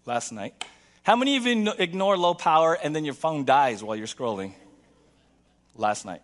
Last 0.06 0.30
night. 0.30 0.64
How 1.02 1.16
many 1.16 1.36
of 1.36 1.46
you 1.46 1.72
ignore 1.76 2.16
low 2.16 2.34
power 2.34 2.78
and 2.80 2.94
then 2.94 3.04
your 3.04 3.14
phone 3.14 3.44
dies 3.44 3.82
while 3.82 3.96
you're 3.96 4.06
scrolling? 4.06 4.52
Last 5.74 6.06
night. 6.06 6.22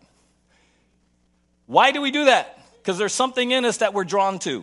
Why 1.66 1.90
do 1.90 2.00
we 2.00 2.12
do 2.12 2.26
that? 2.26 2.56
Because 2.76 2.96
there's 2.96 3.12
something 3.12 3.50
in 3.50 3.64
us 3.64 3.78
that 3.78 3.92
we're 3.92 4.04
drawn 4.04 4.38
to. 4.40 4.62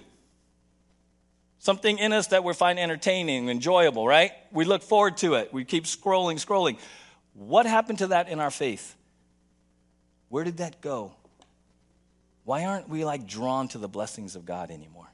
Something 1.60 1.98
in 1.98 2.14
us 2.14 2.28
that 2.28 2.46
we 2.46 2.54
find 2.54 2.80
entertaining, 2.80 3.50
enjoyable, 3.50 4.08
right? 4.08 4.32
We 4.54 4.64
look 4.64 4.84
forward 4.84 5.18
to 5.18 5.34
it. 5.34 5.52
We 5.52 5.66
keep 5.66 5.84
scrolling, 5.84 6.36
scrolling. 6.36 6.78
What 7.34 7.66
happened 7.66 7.98
to 7.98 8.08
that 8.08 8.30
in 8.30 8.40
our 8.40 8.52
faith? 8.52 8.96
Where 10.34 10.44
did 10.44 10.58
that 10.58 10.82
go? 10.82 11.12
Why 12.44 12.66
aren't 12.66 12.90
we 12.90 13.06
like 13.06 13.28
drawn 13.28 13.68
to 13.68 13.78
the 13.78 13.88
blessings 13.88 14.36
of 14.36 14.48
God 14.48 14.72
anymore? 14.72 15.06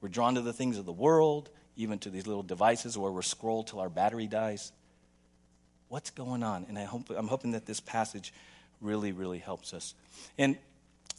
We're 0.00 0.08
drawn 0.08 0.34
to 0.34 0.40
the 0.40 0.52
things 0.52 0.78
of 0.78 0.84
the 0.84 0.90
world, 0.90 1.48
even 1.76 2.00
to 2.00 2.10
these 2.10 2.26
little 2.26 2.42
devices 2.42 2.98
where 2.98 3.12
we're 3.12 3.22
scrolled 3.22 3.68
till 3.68 3.78
our 3.78 3.88
battery 3.88 4.26
dies. 4.26 4.72
What's 5.86 6.10
going 6.10 6.42
on? 6.42 6.66
And 6.68 6.76
I 6.76 6.86
hope, 6.86 7.08
I'm 7.16 7.28
hoping 7.28 7.52
that 7.52 7.66
this 7.66 7.78
passage 7.78 8.34
really, 8.80 9.12
really 9.12 9.38
helps 9.38 9.72
us. 9.72 9.94
And 10.36 10.58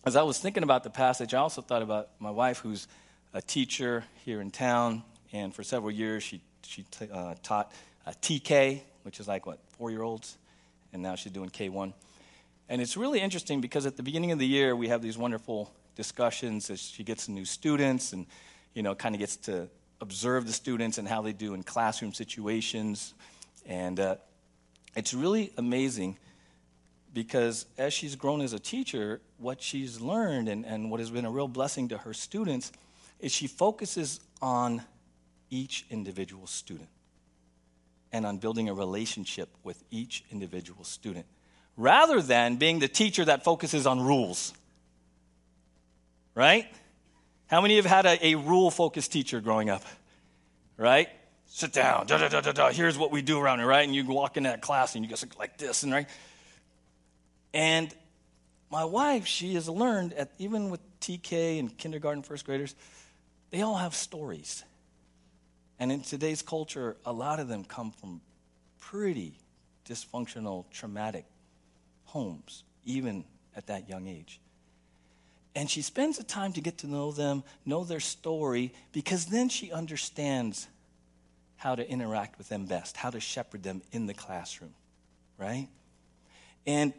as 0.05 0.17
I 0.17 0.23
was 0.23 0.37
thinking 0.37 0.63
about 0.63 0.83
the 0.83 0.89
passage, 0.89 1.33
I 1.33 1.37
also 1.37 1.61
thought 1.61 1.81
about 1.81 2.09
my 2.19 2.31
wife, 2.31 2.57
who's 2.57 2.89
a 3.33 3.41
teacher 3.41 4.03
here 4.25 4.41
in 4.41 4.51
town, 4.51 5.01
and 5.31 5.55
for 5.55 5.63
several 5.63 5.91
years 5.91 6.23
she, 6.23 6.41
she 6.63 6.83
t- 6.91 7.07
uh, 7.09 7.35
taught 7.41 7.71
TK, 8.05 8.81
which 9.03 9.21
is 9.21 9.29
like 9.29 9.45
what, 9.45 9.59
four 9.77 9.91
year 9.91 10.01
olds? 10.01 10.37
And 10.91 11.01
now 11.01 11.15
she's 11.15 11.31
doing 11.31 11.49
K1. 11.49 11.93
And 12.69 12.83
it's 12.83 12.95
really 12.95 13.19
interesting 13.19 13.61
because 13.61 13.87
at 13.87 13.97
the 13.97 14.03
beginning 14.03 14.31
of 14.31 14.37
the 14.37 14.45
year, 14.45 14.75
we 14.75 14.89
have 14.89 15.01
these 15.01 15.17
wonderful 15.17 15.73
discussions 15.95 16.69
as 16.69 16.79
she 16.79 17.03
gets 17.03 17.27
new 17.27 17.43
students 17.43 18.13
and, 18.13 18.27
you 18.75 18.83
know, 18.83 18.93
kind 18.93 19.15
of 19.15 19.19
gets 19.19 19.37
to 19.37 19.67
observe 19.99 20.45
the 20.45 20.53
students 20.53 20.99
and 20.99 21.07
how 21.07 21.23
they 21.23 21.33
do 21.33 21.55
in 21.55 21.63
classroom 21.63 22.13
situations. 22.13 23.15
And 23.65 23.99
uh, 23.99 24.15
it's 24.95 25.15
really 25.15 25.51
amazing 25.57 26.19
because 27.11 27.65
as 27.79 27.91
she's 27.91 28.15
grown 28.15 28.39
as 28.39 28.53
a 28.53 28.59
teacher, 28.59 29.19
what 29.39 29.63
she's 29.63 29.99
learned 29.99 30.47
and, 30.47 30.63
and 30.63 30.91
what 30.91 30.99
has 30.99 31.09
been 31.09 31.25
a 31.25 31.31
real 31.31 31.47
blessing 31.47 31.87
to 31.87 31.97
her 31.97 32.13
students 32.13 32.71
is 33.19 33.31
she 33.31 33.47
focuses 33.47 34.19
on 34.43 34.83
each 35.49 35.87
individual 35.89 36.45
student 36.45 36.89
and 38.11 38.27
on 38.27 38.37
building 38.37 38.69
a 38.69 38.73
relationship 38.75 39.49
with 39.63 39.83
each 39.89 40.23
individual 40.31 40.83
student 40.83 41.25
rather 41.79 42.21
than 42.21 42.57
being 42.57 42.79
the 42.79 42.89
teacher 42.89 43.23
that 43.25 43.45
focuses 43.45 43.87
on 43.87 44.01
rules. 44.01 44.53
Right? 46.35 46.67
How 47.47 47.61
many 47.61 47.79
of 47.79 47.85
you 47.85 47.89
have 47.89 48.05
had 48.05 48.21
a, 48.21 48.27
a 48.27 48.35
rule 48.35 48.69
focused 48.69 49.13
teacher 49.13 49.39
growing 49.39 49.69
up? 49.69 49.83
Right? 50.77 51.07
Sit 51.47 51.71
down, 51.73 52.05
da 52.05 52.17
da 52.17 52.27
da 52.27 52.41
da 52.41 52.51
da. 52.51 52.71
Here's 52.71 52.97
what 52.97 53.11
we 53.11 53.21
do 53.21 53.39
around 53.39 53.59
here, 53.59 53.67
right? 53.67 53.83
And 53.83 53.95
you 53.95 54.05
walk 54.05 54.37
in 54.37 54.43
that 54.43 54.61
class 54.61 54.93
and 54.93 55.03
you 55.03 55.09
go 55.09 55.15
like 55.39 55.57
this, 55.57 55.81
and 55.83 55.91
right? 55.91 56.07
And 57.53 57.93
my 58.69 58.85
wife, 58.85 59.25
she 59.25 59.55
has 59.55 59.67
learned, 59.67 60.13
at, 60.13 60.31
even 60.37 60.69
with 60.69 60.81
TK 60.99 61.59
and 61.59 61.75
kindergarten, 61.75 62.21
first 62.21 62.45
graders, 62.45 62.75
they 63.49 63.61
all 63.61 63.75
have 63.75 63.95
stories. 63.95 64.63
And 65.79 65.91
in 65.91 66.01
today's 66.01 66.41
culture, 66.43 66.97
a 67.05 67.11
lot 67.11 67.39
of 67.39 67.47
them 67.47 67.63
come 67.63 67.91
from 67.91 68.21
pretty 68.79 69.39
dysfunctional, 69.87 70.65
traumatic 70.71 71.25
homes, 72.09 72.63
even 72.85 73.23
at 73.55 73.67
that 73.67 73.89
young 73.89 74.07
age. 74.07 74.39
And 75.55 75.69
she 75.69 75.81
spends 75.81 76.17
the 76.17 76.23
time 76.23 76.53
to 76.53 76.61
get 76.61 76.79
to 76.79 76.87
know 76.87 77.11
them, 77.11 77.43
know 77.65 77.83
their 77.83 77.99
story, 77.99 78.73
because 78.91 79.25
then 79.25 79.49
she 79.49 79.71
understands 79.71 80.67
how 81.57 81.75
to 81.75 81.87
interact 81.89 82.37
with 82.37 82.49
them 82.49 82.65
best, 82.65 82.95
how 82.95 83.09
to 83.09 83.19
shepherd 83.19 83.63
them 83.63 83.81
in 83.91 84.05
the 84.05 84.13
classroom, 84.13 84.73
right? 85.37 85.67
And 86.65 86.93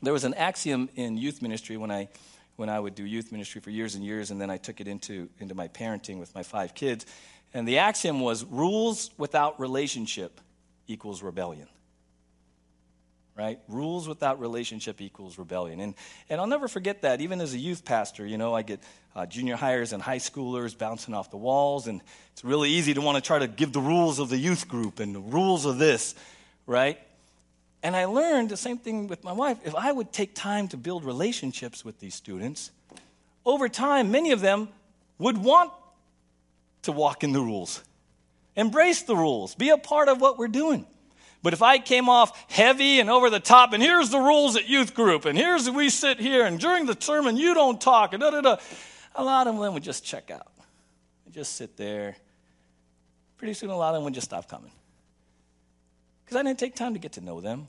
there 0.00 0.12
was 0.12 0.24
an 0.24 0.34
axiom 0.34 0.88
in 0.94 1.16
youth 1.18 1.42
ministry 1.42 1.76
when 1.76 1.90
I 1.90 2.08
when 2.56 2.68
I 2.68 2.78
would 2.78 2.94
do 2.94 3.04
youth 3.04 3.32
ministry 3.32 3.60
for 3.60 3.70
years 3.70 3.94
and 3.94 4.04
years, 4.04 4.30
and 4.30 4.40
then 4.40 4.50
I 4.50 4.58
took 4.58 4.80
it 4.80 4.86
into, 4.86 5.28
into 5.40 5.54
my 5.54 5.68
parenting 5.68 6.18
with 6.18 6.34
my 6.34 6.42
five 6.42 6.74
kids. 6.74 7.06
And 7.54 7.66
the 7.66 7.78
axiom 7.78 8.20
was 8.20 8.44
rules 8.44 9.10
without 9.16 9.58
relationship 9.58 10.40
equals 10.86 11.22
rebellion. 11.22 11.68
Right? 13.34 13.58
Rules 13.66 14.06
without 14.06 14.40
relationship 14.40 15.00
equals 15.00 15.38
rebellion. 15.38 15.80
And, 15.80 15.94
and 16.28 16.38
I'll 16.38 16.46
never 16.46 16.68
forget 16.68 17.00
that. 17.02 17.22
Even 17.22 17.40
as 17.40 17.54
a 17.54 17.58
youth 17.58 17.82
pastor, 17.82 18.26
you 18.26 18.36
know, 18.36 18.54
I 18.54 18.60
get 18.60 18.80
uh, 19.16 19.24
junior 19.24 19.56
hires 19.56 19.94
and 19.94 20.02
high 20.02 20.18
schoolers 20.18 20.76
bouncing 20.76 21.14
off 21.14 21.30
the 21.30 21.38
walls, 21.38 21.86
and 21.86 22.02
it's 22.32 22.44
really 22.44 22.68
easy 22.70 22.92
to 22.94 23.00
want 23.00 23.16
to 23.16 23.26
try 23.26 23.38
to 23.38 23.46
give 23.46 23.72
the 23.72 23.80
rules 23.80 24.18
of 24.18 24.28
the 24.28 24.36
youth 24.36 24.68
group 24.68 25.00
and 25.00 25.14
the 25.14 25.20
rules 25.20 25.64
of 25.64 25.78
this, 25.78 26.14
right? 26.66 26.98
And 27.82 27.96
I 27.96 28.04
learned 28.04 28.50
the 28.50 28.56
same 28.56 28.78
thing 28.78 29.08
with 29.08 29.24
my 29.24 29.32
wife. 29.32 29.58
If 29.64 29.74
I 29.74 29.90
would 29.90 30.12
take 30.12 30.34
time 30.34 30.68
to 30.68 30.76
build 30.76 31.04
relationships 31.04 31.84
with 31.84 32.00
these 32.00 32.14
students, 32.14 32.70
over 33.44 33.68
time, 33.68 34.10
many 34.10 34.32
of 34.32 34.40
them 34.40 34.68
would 35.18 35.38
want 35.38 35.72
to 36.82 36.92
walk 36.92 37.24
in 37.24 37.32
the 37.32 37.40
rules, 37.40 37.82
embrace 38.56 39.02
the 39.02 39.16
rules, 39.16 39.54
be 39.54 39.70
a 39.70 39.78
part 39.78 40.08
of 40.08 40.20
what 40.20 40.38
we're 40.38 40.48
doing. 40.48 40.86
But 41.42 41.52
if 41.52 41.62
I 41.62 41.78
came 41.78 42.08
off 42.08 42.50
heavy 42.50 43.00
and 43.00 43.10
over 43.10 43.28
the 43.28 43.40
top, 43.40 43.72
and 43.72 43.82
here's 43.82 44.10
the 44.10 44.18
rules 44.18 44.56
at 44.56 44.68
youth 44.68 44.94
group, 44.94 45.24
and 45.24 45.36
here's 45.36 45.68
we 45.68 45.88
sit 45.88 46.20
here, 46.20 46.46
and 46.46 46.58
during 46.58 46.86
the 46.86 46.96
sermon 46.98 47.36
you 47.36 47.54
don't 47.54 47.80
talk, 47.80 48.12
and 48.12 48.20
da 48.20 48.30
da 48.30 48.40
da, 48.40 48.56
a 49.16 49.24
lot 49.24 49.46
of 49.46 49.58
them 49.58 49.74
would 49.74 49.82
just 49.82 50.04
check 50.04 50.30
out, 50.30 50.52
and 51.24 51.34
just 51.34 51.56
sit 51.56 51.76
there. 51.76 52.16
Pretty 53.38 53.54
soon, 53.54 53.70
a 53.70 53.76
lot 53.76 53.88
of 53.88 53.94
them 53.96 54.04
would 54.04 54.14
just 54.14 54.26
stop 54.26 54.48
coming 54.48 54.70
because 56.32 56.36
I 56.40 56.44
didn't 56.44 56.60
take 56.60 56.74
time 56.74 56.94
to 56.94 56.98
get 56.98 57.12
to 57.12 57.20
know 57.20 57.40
them. 57.40 57.68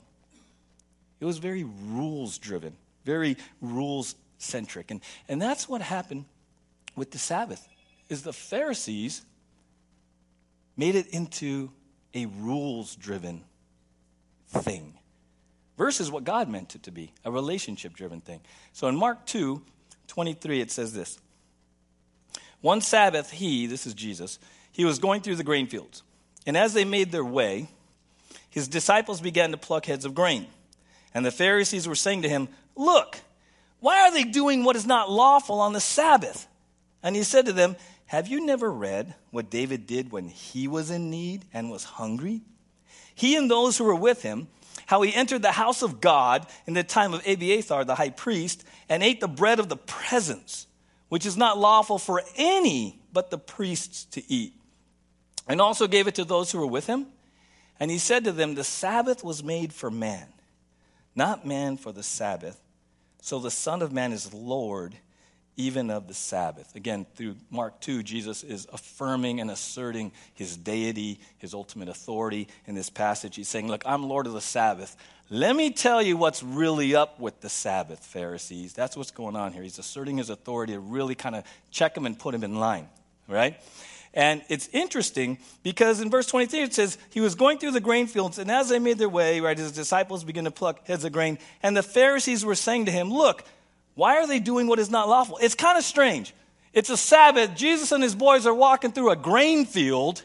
It 1.20 1.24
was 1.24 1.38
very 1.38 1.64
rules 1.64 2.38
driven, 2.38 2.74
very 3.04 3.36
rules 3.60 4.14
centric. 4.38 4.90
And, 4.90 5.00
and 5.28 5.40
that's 5.40 5.68
what 5.68 5.82
happened 5.82 6.24
with 6.96 7.10
the 7.10 7.18
Sabbath 7.18 7.66
is 8.08 8.22
the 8.22 8.32
Pharisees 8.32 9.22
made 10.76 10.94
it 10.94 11.08
into 11.08 11.70
a 12.14 12.26
rules 12.26 12.96
driven 12.96 13.42
thing 14.48 14.94
versus 15.76 16.10
what 16.10 16.24
God 16.24 16.48
meant 16.48 16.74
it 16.74 16.82
to 16.84 16.90
be, 16.90 17.12
a 17.24 17.30
relationship 17.30 17.94
driven 17.94 18.20
thing. 18.20 18.40
So 18.72 18.88
in 18.88 18.96
Mark 18.96 19.26
2 19.26 19.62
23, 20.06 20.60
it 20.60 20.70
says 20.70 20.92
this 20.92 21.18
One 22.60 22.80
Sabbath, 22.80 23.30
he, 23.30 23.66
this 23.66 23.86
is 23.86 23.94
Jesus, 23.94 24.38
he 24.72 24.84
was 24.84 24.98
going 24.98 25.20
through 25.20 25.36
the 25.36 25.44
grain 25.44 25.66
fields. 25.66 26.02
And 26.46 26.56
as 26.56 26.74
they 26.74 26.84
made 26.84 27.10
their 27.10 27.24
way, 27.24 27.68
his 28.50 28.68
disciples 28.68 29.20
began 29.20 29.50
to 29.50 29.56
pluck 29.56 29.86
heads 29.86 30.04
of 30.04 30.14
grain. 30.14 30.46
And 31.14 31.24
the 31.24 31.30
Pharisees 31.30 31.88
were 31.88 31.94
saying 31.94 32.22
to 32.22 32.28
him, 32.28 32.48
Look, 32.76 33.20
why 33.80 34.02
are 34.02 34.12
they 34.12 34.24
doing 34.24 34.64
what 34.64 34.76
is 34.76 34.86
not 34.86 35.10
lawful 35.10 35.60
on 35.60 35.72
the 35.72 35.80
Sabbath? 35.80 36.46
And 37.02 37.16
he 37.16 37.22
said 37.22 37.46
to 37.46 37.52
them, 37.52 37.76
Have 38.06 38.28
you 38.28 38.44
never 38.44 38.70
read 38.70 39.14
what 39.30 39.50
David 39.50 39.86
did 39.86 40.12
when 40.12 40.28
he 40.28 40.68
was 40.68 40.90
in 40.90 41.10
need 41.10 41.44
and 41.52 41.70
was 41.70 41.84
hungry? 41.84 42.42
He 43.14 43.36
and 43.36 43.50
those 43.50 43.78
who 43.78 43.84
were 43.84 43.94
with 43.94 44.22
him, 44.22 44.48
how 44.86 45.02
he 45.02 45.14
entered 45.14 45.42
the 45.42 45.52
house 45.52 45.82
of 45.82 46.00
God 46.00 46.46
in 46.66 46.74
the 46.74 46.82
time 46.82 47.14
of 47.14 47.26
Abiathar 47.26 47.84
the 47.84 47.94
high 47.94 48.10
priest 48.10 48.64
and 48.88 49.02
ate 49.02 49.20
the 49.20 49.28
bread 49.28 49.58
of 49.58 49.68
the 49.68 49.76
presence, 49.76 50.66
which 51.08 51.24
is 51.24 51.36
not 51.36 51.58
lawful 51.58 51.98
for 51.98 52.22
any 52.36 53.00
but 53.12 53.30
the 53.30 53.38
priests 53.38 54.04
to 54.06 54.22
eat, 54.32 54.54
and 55.46 55.60
also 55.60 55.86
gave 55.86 56.08
it 56.08 56.16
to 56.16 56.24
those 56.24 56.50
who 56.50 56.58
were 56.58 56.66
with 56.66 56.86
him. 56.86 57.06
And 57.78 57.90
he 57.90 57.98
said 57.98 58.24
to 58.24 58.32
them, 58.32 58.54
The 58.54 58.64
Sabbath 58.64 59.22
was 59.24 59.42
made 59.42 59.72
for 59.72 59.90
man, 59.90 60.26
not 61.14 61.46
man 61.46 61.76
for 61.76 61.92
the 61.92 62.02
Sabbath. 62.02 62.60
So 63.20 63.38
the 63.38 63.50
Son 63.50 63.80
of 63.80 63.92
Man 63.92 64.12
is 64.12 64.34
Lord 64.34 64.96
even 65.56 65.90
of 65.90 66.08
the 66.08 66.14
Sabbath. 66.14 66.74
Again, 66.74 67.06
through 67.14 67.36
Mark 67.50 67.80
2, 67.80 68.02
Jesus 68.02 68.42
is 68.42 68.66
affirming 68.72 69.40
and 69.40 69.50
asserting 69.50 70.12
his 70.34 70.56
deity, 70.56 71.20
his 71.38 71.54
ultimate 71.54 71.88
authority 71.88 72.48
in 72.66 72.74
this 72.74 72.90
passage. 72.90 73.36
He's 73.36 73.48
saying, 73.48 73.68
Look, 73.68 73.82
I'm 73.86 74.08
Lord 74.08 74.26
of 74.26 74.32
the 74.32 74.40
Sabbath. 74.40 74.96
Let 75.30 75.56
me 75.56 75.70
tell 75.70 76.02
you 76.02 76.16
what's 76.16 76.42
really 76.42 76.94
up 76.94 77.18
with 77.18 77.40
the 77.40 77.48
Sabbath, 77.48 78.04
Pharisees. 78.04 78.74
That's 78.74 78.96
what's 78.96 79.10
going 79.10 79.36
on 79.36 79.52
here. 79.52 79.62
He's 79.62 79.78
asserting 79.78 80.18
his 80.18 80.28
authority 80.28 80.74
to 80.74 80.80
really 80.80 81.14
kind 81.14 81.34
of 81.34 81.44
check 81.70 81.96
him 81.96 82.04
and 82.04 82.18
put 82.18 82.34
him 82.34 82.44
in 82.44 82.56
line, 82.56 82.88
right? 83.26 83.58
And 84.14 84.42
it's 84.48 84.68
interesting 84.72 85.38
because 85.64 86.00
in 86.00 86.08
verse 86.08 86.26
23 86.26 86.60
it 86.60 86.74
says, 86.74 86.98
He 87.10 87.20
was 87.20 87.34
going 87.34 87.58
through 87.58 87.72
the 87.72 87.80
grain 87.80 88.06
fields, 88.06 88.38
and 88.38 88.50
as 88.50 88.68
they 88.68 88.78
made 88.78 88.98
their 88.98 89.08
way, 89.08 89.40
right, 89.40 89.58
his 89.58 89.72
disciples 89.72 90.22
began 90.24 90.44
to 90.44 90.52
pluck 90.52 90.86
heads 90.86 91.04
of 91.04 91.12
grain. 91.12 91.38
And 91.62 91.76
the 91.76 91.82
Pharisees 91.82 92.44
were 92.44 92.54
saying 92.54 92.84
to 92.84 92.92
him, 92.92 93.12
Look, 93.12 93.44
why 93.94 94.16
are 94.16 94.26
they 94.26 94.40
doing 94.40 94.66
what 94.66 94.78
is 94.78 94.90
not 94.90 95.08
lawful? 95.08 95.38
It's 95.40 95.54
kind 95.54 95.78
of 95.78 95.84
strange. 95.84 96.34
It's 96.72 96.90
a 96.90 96.96
Sabbath. 96.96 97.54
Jesus 97.54 97.92
and 97.92 98.02
his 98.02 98.14
boys 98.14 98.46
are 98.46 98.54
walking 98.54 98.92
through 98.92 99.10
a 99.10 99.16
grain 99.16 99.64
field. 99.64 100.24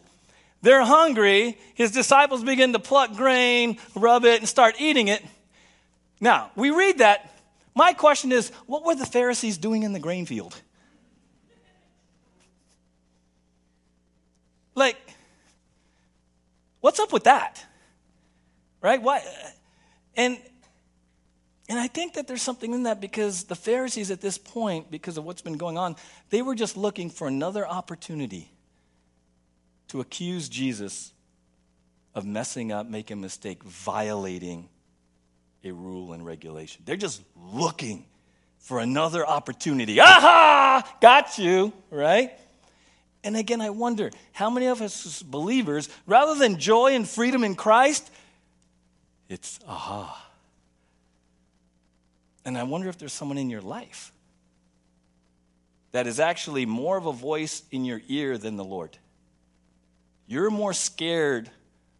They're 0.62 0.84
hungry. 0.84 1.58
His 1.76 1.92
disciples 1.92 2.44
begin 2.44 2.74
to 2.74 2.80
pluck 2.80 3.16
grain, 3.16 3.78
rub 3.96 4.26
it, 4.26 4.40
and 4.40 4.50
start 4.50 4.76
eating 4.80 5.08
it. 5.08 5.24
Now, 6.20 6.52
we 6.56 6.72
read 6.72 6.98
that. 6.98 7.32
My 7.76 7.94
question 7.94 8.32
is 8.32 8.50
what 8.66 8.84
were 8.84 8.96
the 8.96 9.06
Pharisees 9.06 9.58
doing 9.58 9.84
in 9.84 9.94
the 9.94 10.00
grain 10.00 10.26
field? 10.26 10.60
Like, 14.76 14.98
what's 16.82 17.00
up 17.00 17.14
with 17.14 17.26
that? 17.26 17.64
Right? 18.82 19.02
Why? 19.02 19.22
And 20.16 20.38
and 21.70 21.78
I 21.78 21.88
think 21.88 22.16
that 22.16 22.28
there's 22.28 22.42
something 22.42 22.74
in 22.74 22.84
that 22.84 23.00
because 23.00 23.44
the 23.44 23.56
Pharisees 23.56 24.10
at 24.10 24.22
this 24.22 24.40
point, 24.40 24.90
because 24.90 25.18
of 25.20 25.24
what's 25.24 25.44
been 25.44 25.58
going 25.58 25.78
on, 25.78 25.96
they 26.32 26.42
were 26.42 26.56
just 26.56 26.76
looking 26.76 27.12
for 27.12 27.28
another 27.28 27.66
opportunity 27.66 28.52
to 29.90 30.02
accuse 30.02 30.50
Jesus 30.50 31.14
of 32.16 32.26
messing 32.26 32.72
up, 32.72 32.88
making 32.88 33.20
a 33.20 33.22
mistake, 33.22 33.64
violating 33.64 34.68
a 35.64 35.72
rule 35.72 36.14
and 36.14 36.26
regulation. 36.26 36.82
They're 36.86 36.96
just 36.96 37.22
looking 37.36 38.06
for 38.58 38.80
another 38.80 39.26
opportunity. 39.26 40.00
Aha! 40.00 40.98
Got 41.02 41.38
you, 41.38 41.72
right? 41.92 42.32
And 43.24 43.38
again, 43.38 43.62
I 43.62 43.70
wonder 43.70 44.10
how 44.32 44.50
many 44.50 44.68
of 44.68 44.82
us 44.82 45.06
as 45.06 45.22
believers, 45.22 45.88
rather 46.08 46.34
than 46.34 46.58
joy 46.58 46.96
and 46.96 47.08
freedom 47.08 47.44
in 47.44 47.54
Christ, 47.54 48.10
it's 49.28 49.60
aha. 49.68 50.29
And 52.50 52.58
I 52.58 52.64
wonder 52.64 52.90
if 52.90 52.98
there's 52.98 53.14
someone 53.14 53.38
in 53.38 53.52
your 53.52 53.62
life 53.62 54.12
that 55.92 56.08
is 56.08 56.20
actually 56.20 56.66
more 56.66 56.98
of 56.98 57.06
a 57.06 57.14
voice 57.14 57.62
in 57.70 57.86
your 57.86 58.02
ear 58.08 58.40
than 58.40 58.58
the 58.58 58.64
Lord. 58.64 58.98
You're 60.26 60.50
more 60.50 60.74
scared 60.74 61.52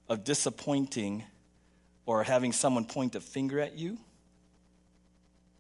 of 0.08 0.24
disappointing 0.24 1.24
or 2.08 2.24
having 2.24 2.52
someone 2.52 2.86
point 2.86 3.14
a 3.14 3.20
finger 3.20 3.60
at 3.60 3.78
you 3.78 4.00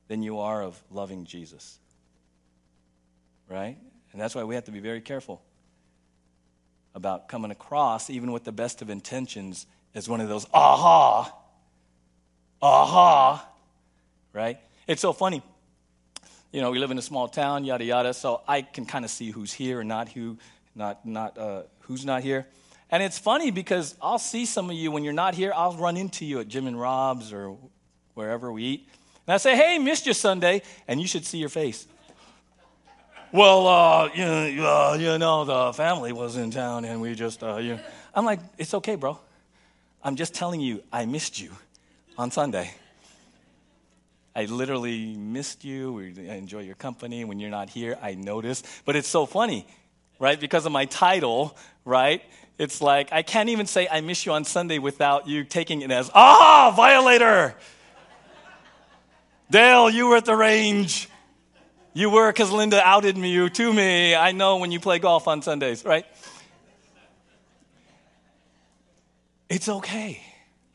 than 0.07 0.23
you 0.23 0.39
are 0.39 0.63
of 0.63 0.81
loving 0.89 1.25
Jesus. 1.25 1.77
Right? 3.47 3.77
And 4.11 4.19
that's 4.19 4.33
why 4.33 4.43
we 4.43 4.55
have 4.55 4.65
to 4.65 4.71
be 4.71 4.79
very 4.79 5.01
careful 5.01 5.39
about 6.95 7.29
coming 7.29 7.51
across, 7.51 8.09
even 8.09 8.31
with 8.31 8.43
the 8.43 8.51
best 8.51 8.81
of 8.81 8.89
intentions, 8.89 9.67
as 9.93 10.09
one 10.09 10.19
of 10.19 10.29
those 10.29 10.47
aha, 10.51 11.31
aha, 12.59 13.47
right? 14.33 14.57
It's 14.89 15.03
so 15.03 15.13
funny. 15.13 15.43
You 16.51 16.61
know, 16.61 16.71
we 16.71 16.79
live 16.79 16.89
in 16.89 16.97
a 16.97 17.03
small 17.03 17.27
town, 17.27 17.63
yada 17.63 17.85
yada, 17.85 18.11
so 18.11 18.41
I 18.47 18.63
can 18.63 18.87
kind 18.87 19.05
of 19.05 19.11
see 19.11 19.29
who's 19.29 19.53
here 19.53 19.81
and 19.81 19.87
not 19.87 20.09
who, 20.09 20.39
not 20.73 21.05
not 21.05 21.37
uh, 21.37 21.61
who's 21.81 22.05
not 22.05 22.23
here. 22.23 22.47
And 22.89 23.03
it's 23.03 23.19
funny 23.19 23.51
because 23.51 23.95
I'll 24.01 24.17
see 24.17 24.47
some 24.47 24.67
of 24.67 24.75
you 24.75 24.89
when 24.89 25.03
you're 25.03 25.13
not 25.13 25.35
here. 25.35 25.53
I'll 25.55 25.77
run 25.77 25.95
into 25.95 26.25
you 26.25 26.39
at 26.39 26.47
Jim 26.47 26.65
and 26.65 26.79
Rob's 26.79 27.31
or 27.31 27.55
wherever 28.15 28.51
we 28.51 28.63
eat, 28.63 28.89
and 29.27 29.35
I 29.35 29.37
say, 29.37 29.55
"Hey, 29.55 29.77
missed 29.77 30.07
you 30.07 30.13
Sunday," 30.13 30.63
and 30.87 30.99
you 30.99 31.05
should 31.05 31.23
see 31.23 31.37
your 31.37 31.49
face. 31.49 31.85
well, 33.31 33.67
uh, 33.67 34.09
you, 34.15 34.65
uh, 34.65 34.97
you 34.99 35.19
know, 35.19 35.45
the 35.45 35.73
family 35.73 36.13
was 36.13 36.35
in 36.35 36.49
town, 36.49 36.83
and 36.83 36.99
we 36.99 37.13
just, 37.13 37.43
uh, 37.43 37.57
you. 37.57 37.77
I'm 38.15 38.25
like, 38.25 38.39
it's 38.57 38.73
okay, 38.73 38.95
bro. 38.95 39.19
I'm 40.03 40.15
just 40.15 40.33
telling 40.33 40.61
you, 40.61 40.81
I 40.91 41.05
missed 41.05 41.39
you 41.39 41.51
on 42.17 42.31
Sunday. 42.31 42.73
I 44.35 44.45
literally 44.45 45.15
missed 45.15 45.65
you. 45.65 45.99
I 45.99 46.35
enjoy 46.35 46.61
your 46.61 46.75
company. 46.75 47.25
When 47.25 47.39
you're 47.39 47.49
not 47.49 47.69
here, 47.69 47.97
I 48.01 48.13
notice. 48.13 48.63
But 48.85 48.95
it's 48.95 49.07
so 49.07 49.25
funny, 49.25 49.67
right? 50.19 50.39
Because 50.39 50.65
of 50.65 50.71
my 50.71 50.85
title, 50.85 51.57
right? 51.83 52.21
It's 52.57 52.81
like 52.81 53.11
I 53.11 53.21
can't 53.21 53.49
even 53.49 53.65
say 53.65 53.87
I 53.89 54.01
miss 54.01 54.25
you 54.25 54.33
on 54.33 54.43
Sunday 54.43 54.79
without 54.79 55.27
you 55.27 55.43
taking 55.43 55.81
it 55.81 55.91
as, 55.91 56.11
ah, 56.13 56.73
violator. 56.75 57.55
Dale, 59.49 59.89
you 59.89 60.07
were 60.07 60.17
at 60.17 60.25
the 60.25 60.35
range. 60.35 61.09
You 61.93 62.09
were 62.09 62.31
because 62.31 62.51
Linda 62.51 62.81
outed 62.85 63.17
me, 63.17 63.31
you 63.31 63.49
to 63.49 63.73
me. 63.73 64.13
I 64.15 64.31
know 64.31 64.57
when 64.57 64.71
you 64.71 64.79
play 64.79 64.99
golf 64.99 65.27
on 65.27 65.41
Sundays, 65.41 65.83
right? 65.83 66.05
It's 69.49 69.67
okay. 69.67 70.21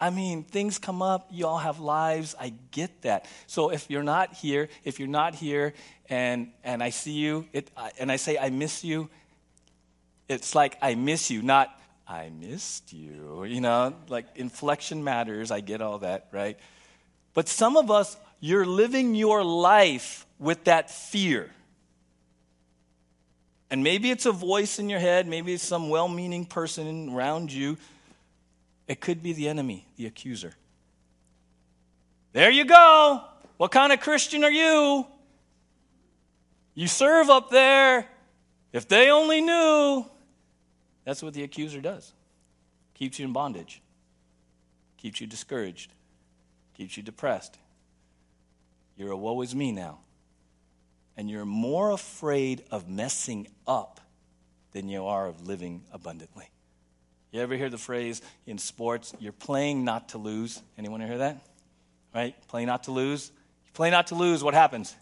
I 0.00 0.10
mean, 0.10 0.42
things 0.42 0.78
come 0.78 1.02
up, 1.02 1.28
you 1.30 1.46
all 1.46 1.58
have 1.58 1.78
lives. 1.78 2.34
I 2.38 2.52
get 2.72 3.02
that. 3.02 3.26
So 3.46 3.70
if 3.70 3.90
you're 3.90 4.02
not 4.02 4.34
here, 4.34 4.68
if 4.84 4.98
you're 4.98 5.08
not 5.08 5.34
here 5.34 5.72
and 6.08 6.48
and 6.62 6.82
I 6.82 6.90
see 6.90 7.12
you 7.12 7.46
it, 7.52 7.70
and 7.98 8.10
I 8.10 8.16
say 8.16 8.36
I 8.36 8.50
miss 8.50 8.84
you, 8.84 9.08
it's 10.28 10.54
like 10.54 10.76
I 10.82 10.94
miss 10.94 11.30
you, 11.30 11.42
not 11.42 11.68
I 12.06 12.30
missed 12.30 12.92
you. 12.92 13.44
You 13.44 13.60
know, 13.60 13.94
like 14.08 14.26
inflection 14.34 15.04
matters. 15.04 15.50
I 15.50 15.60
get 15.60 15.80
all 15.80 15.98
that, 16.00 16.28
right? 16.32 16.58
But 17.32 17.48
some 17.48 17.76
of 17.76 17.90
us 17.90 18.16
you're 18.40 18.66
living 18.66 19.14
your 19.14 19.42
life 19.42 20.26
with 20.38 20.64
that 20.64 20.90
fear. 20.90 21.50
And 23.70 23.82
maybe 23.82 24.10
it's 24.10 24.26
a 24.26 24.32
voice 24.32 24.78
in 24.78 24.90
your 24.90 25.00
head, 25.00 25.26
maybe 25.26 25.54
it's 25.54 25.64
some 25.64 25.88
well 25.88 26.08
meaning 26.08 26.44
person 26.44 27.08
around 27.08 27.52
you 27.52 27.78
it 28.86 29.00
could 29.00 29.22
be 29.22 29.32
the 29.32 29.48
enemy, 29.48 29.86
the 29.96 30.06
accuser. 30.06 30.54
There 32.32 32.50
you 32.50 32.64
go. 32.64 33.22
What 33.56 33.70
kind 33.70 33.92
of 33.92 34.00
Christian 34.00 34.44
are 34.44 34.50
you? 34.50 35.06
You 36.74 36.88
serve 36.88 37.30
up 37.30 37.50
there. 37.50 38.08
If 38.72 38.88
they 38.88 39.10
only 39.10 39.40
knew. 39.40 40.04
That's 41.04 41.22
what 41.22 41.34
the 41.34 41.44
accuser 41.44 41.80
does. 41.80 42.12
Keeps 42.94 43.18
you 43.18 43.26
in 43.26 43.32
bondage. 43.32 43.80
Keeps 44.96 45.20
you 45.20 45.26
discouraged. 45.26 45.92
Keeps 46.76 46.96
you 46.96 47.02
depressed. 47.02 47.58
You're 48.96 49.12
a 49.12 49.16
woe 49.16 49.40
is 49.42 49.54
me 49.54 49.70
now. 49.70 50.00
And 51.16 51.30
you're 51.30 51.44
more 51.44 51.92
afraid 51.92 52.64
of 52.70 52.88
messing 52.88 53.46
up 53.66 54.00
than 54.72 54.88
you 54.88 55.06
are 55.06 55.28
of 55.28 55.46
living 55.46 55.84
abundantly. 55.92 56.50
You 57.34 57.40
ever 57.40 57.56
hear 57.56 57.68
the 57.68 57.78
phrase 57.78 58.22
in 58.46 58.58
sports, 58.58 59.12
you're 59.18 59.32
playing 59.32 59.84
not 59.84 60.10
to 60.10 60.18
lose? 60.18 60.62
Anyone 60.78 61.00
hear 61.00 61.18
that? 61.18 61.44
Right? 62.14 62.36
Play 62.46 62.64
not 62.64 62.84
to 62.84 62.92
lose. 62.92 63.32
You 63.66 63.72
play 63.72 63.90
not 63.90 64.06
to 64.08 64.14
lose, 64.14 64.44
what 64.44 64.54
happens? 64.54 64.94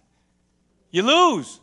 You 0.91 1.03
lose 1.03 1.61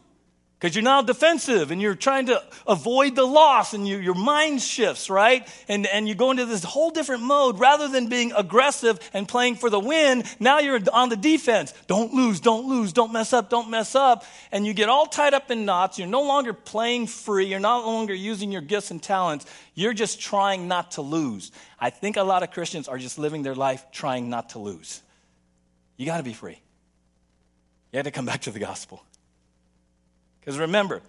because 0.60 0.76
you're 0.76 0.84
now 0.84 1.02
defensive 1.02 1.72
and 1.72 1.82
you're 1.82 1.96
trying 1.96 2.26
to 2.26 2.44
avoid 2.68 3.16
the 3.16 3.24
loss 3.24 3.74
and 3.74 3.88
you, 3.88 3.98
your 3.98 4.14
mind 4.14 4.62
shifts, 4.62 5.10
right? 5.10 5.48
And, 5.70 5.88
and 5.88 6.06
you 6.06 6.16
go 6.16 6.32
into 6.32 6.46
this 6.46 6.66
whole 6.66 6.90
different 6.92 7.24
mode 7.24 7.60
rather 7.60 7.88
than 7.88 8.10
being 8.10 8.34
aggressive 8.36 9.00
and 9.14 9.26
playing 9.26 9.56
for 9.56 9.70
the 9.70 9.80
win. 9.80 10.26
Now 10.38 10.60
you're 10.60 10.82
on 10.92 11.08
the 11.08 11.16
defense. 11.16 11.74
Don't 11.88 12.14
lose, 12.14 12.42
don't 12.42 12.68
lose, 12.68 12.92
don't 12.92 13.14
mess 13.14 13.32
up, 13.32 13.50
don't 13.50 13.70
mess 13.70 13.96
up. 13.96 14.26
And 14.52 14.68
you 14.68 14.74
get 14.74 14.90
all 14.90 15.06
tied 15.06 15.34
up 15.34 15.50
in 15.50 15.64
knots. 15.64 15.98
You're 15.98 16.10
no 16.10 16.24
longer 16.24 16.52
playing 16.52 17.08
free. 17.08 17.46
You're 17.46 17.62
no 17.62 17.80
longer 17.86 18.14
using 18.14 18.52
your 18.52 18.62
gifts 18.62 18.92
and 18.92 19.02
talents. 19.02 19.46
You're 19.76 19.94
just 19.94 20.20
trying 20.20 20.68
not 20.68 20.92
to 20.92 21.02
lose. 21.02 21.54
I 21.80 21.90
think 21.90 22.18
a 22.18 22.24
lot 22.24 22.44
of 22.44 22.52
Christians 22.52 22.90
are 22.90 22.98
just 22.98 23.18
living 23.18 23.44
their 23.44 23.56
life 23.56 23.86
trying 23.94 24.30
not 24.30 24.50
to 24.50 24.60
lose. 24.60 25.02
You 25.96 26.06
got 26.06 26.18
to 26.18 26.24
be 26.24 26.34
free. 26.34 26.60
You 27.94 27.98
had 27.98 28.06
to 28.06 28.12
come 28.12 28.26
back 28.26 28.42
to 28.42 28.52
the 28.52 28.60
gospel. 28.60 29.06
Because 30.50 30.62
remember, 30.62 31.04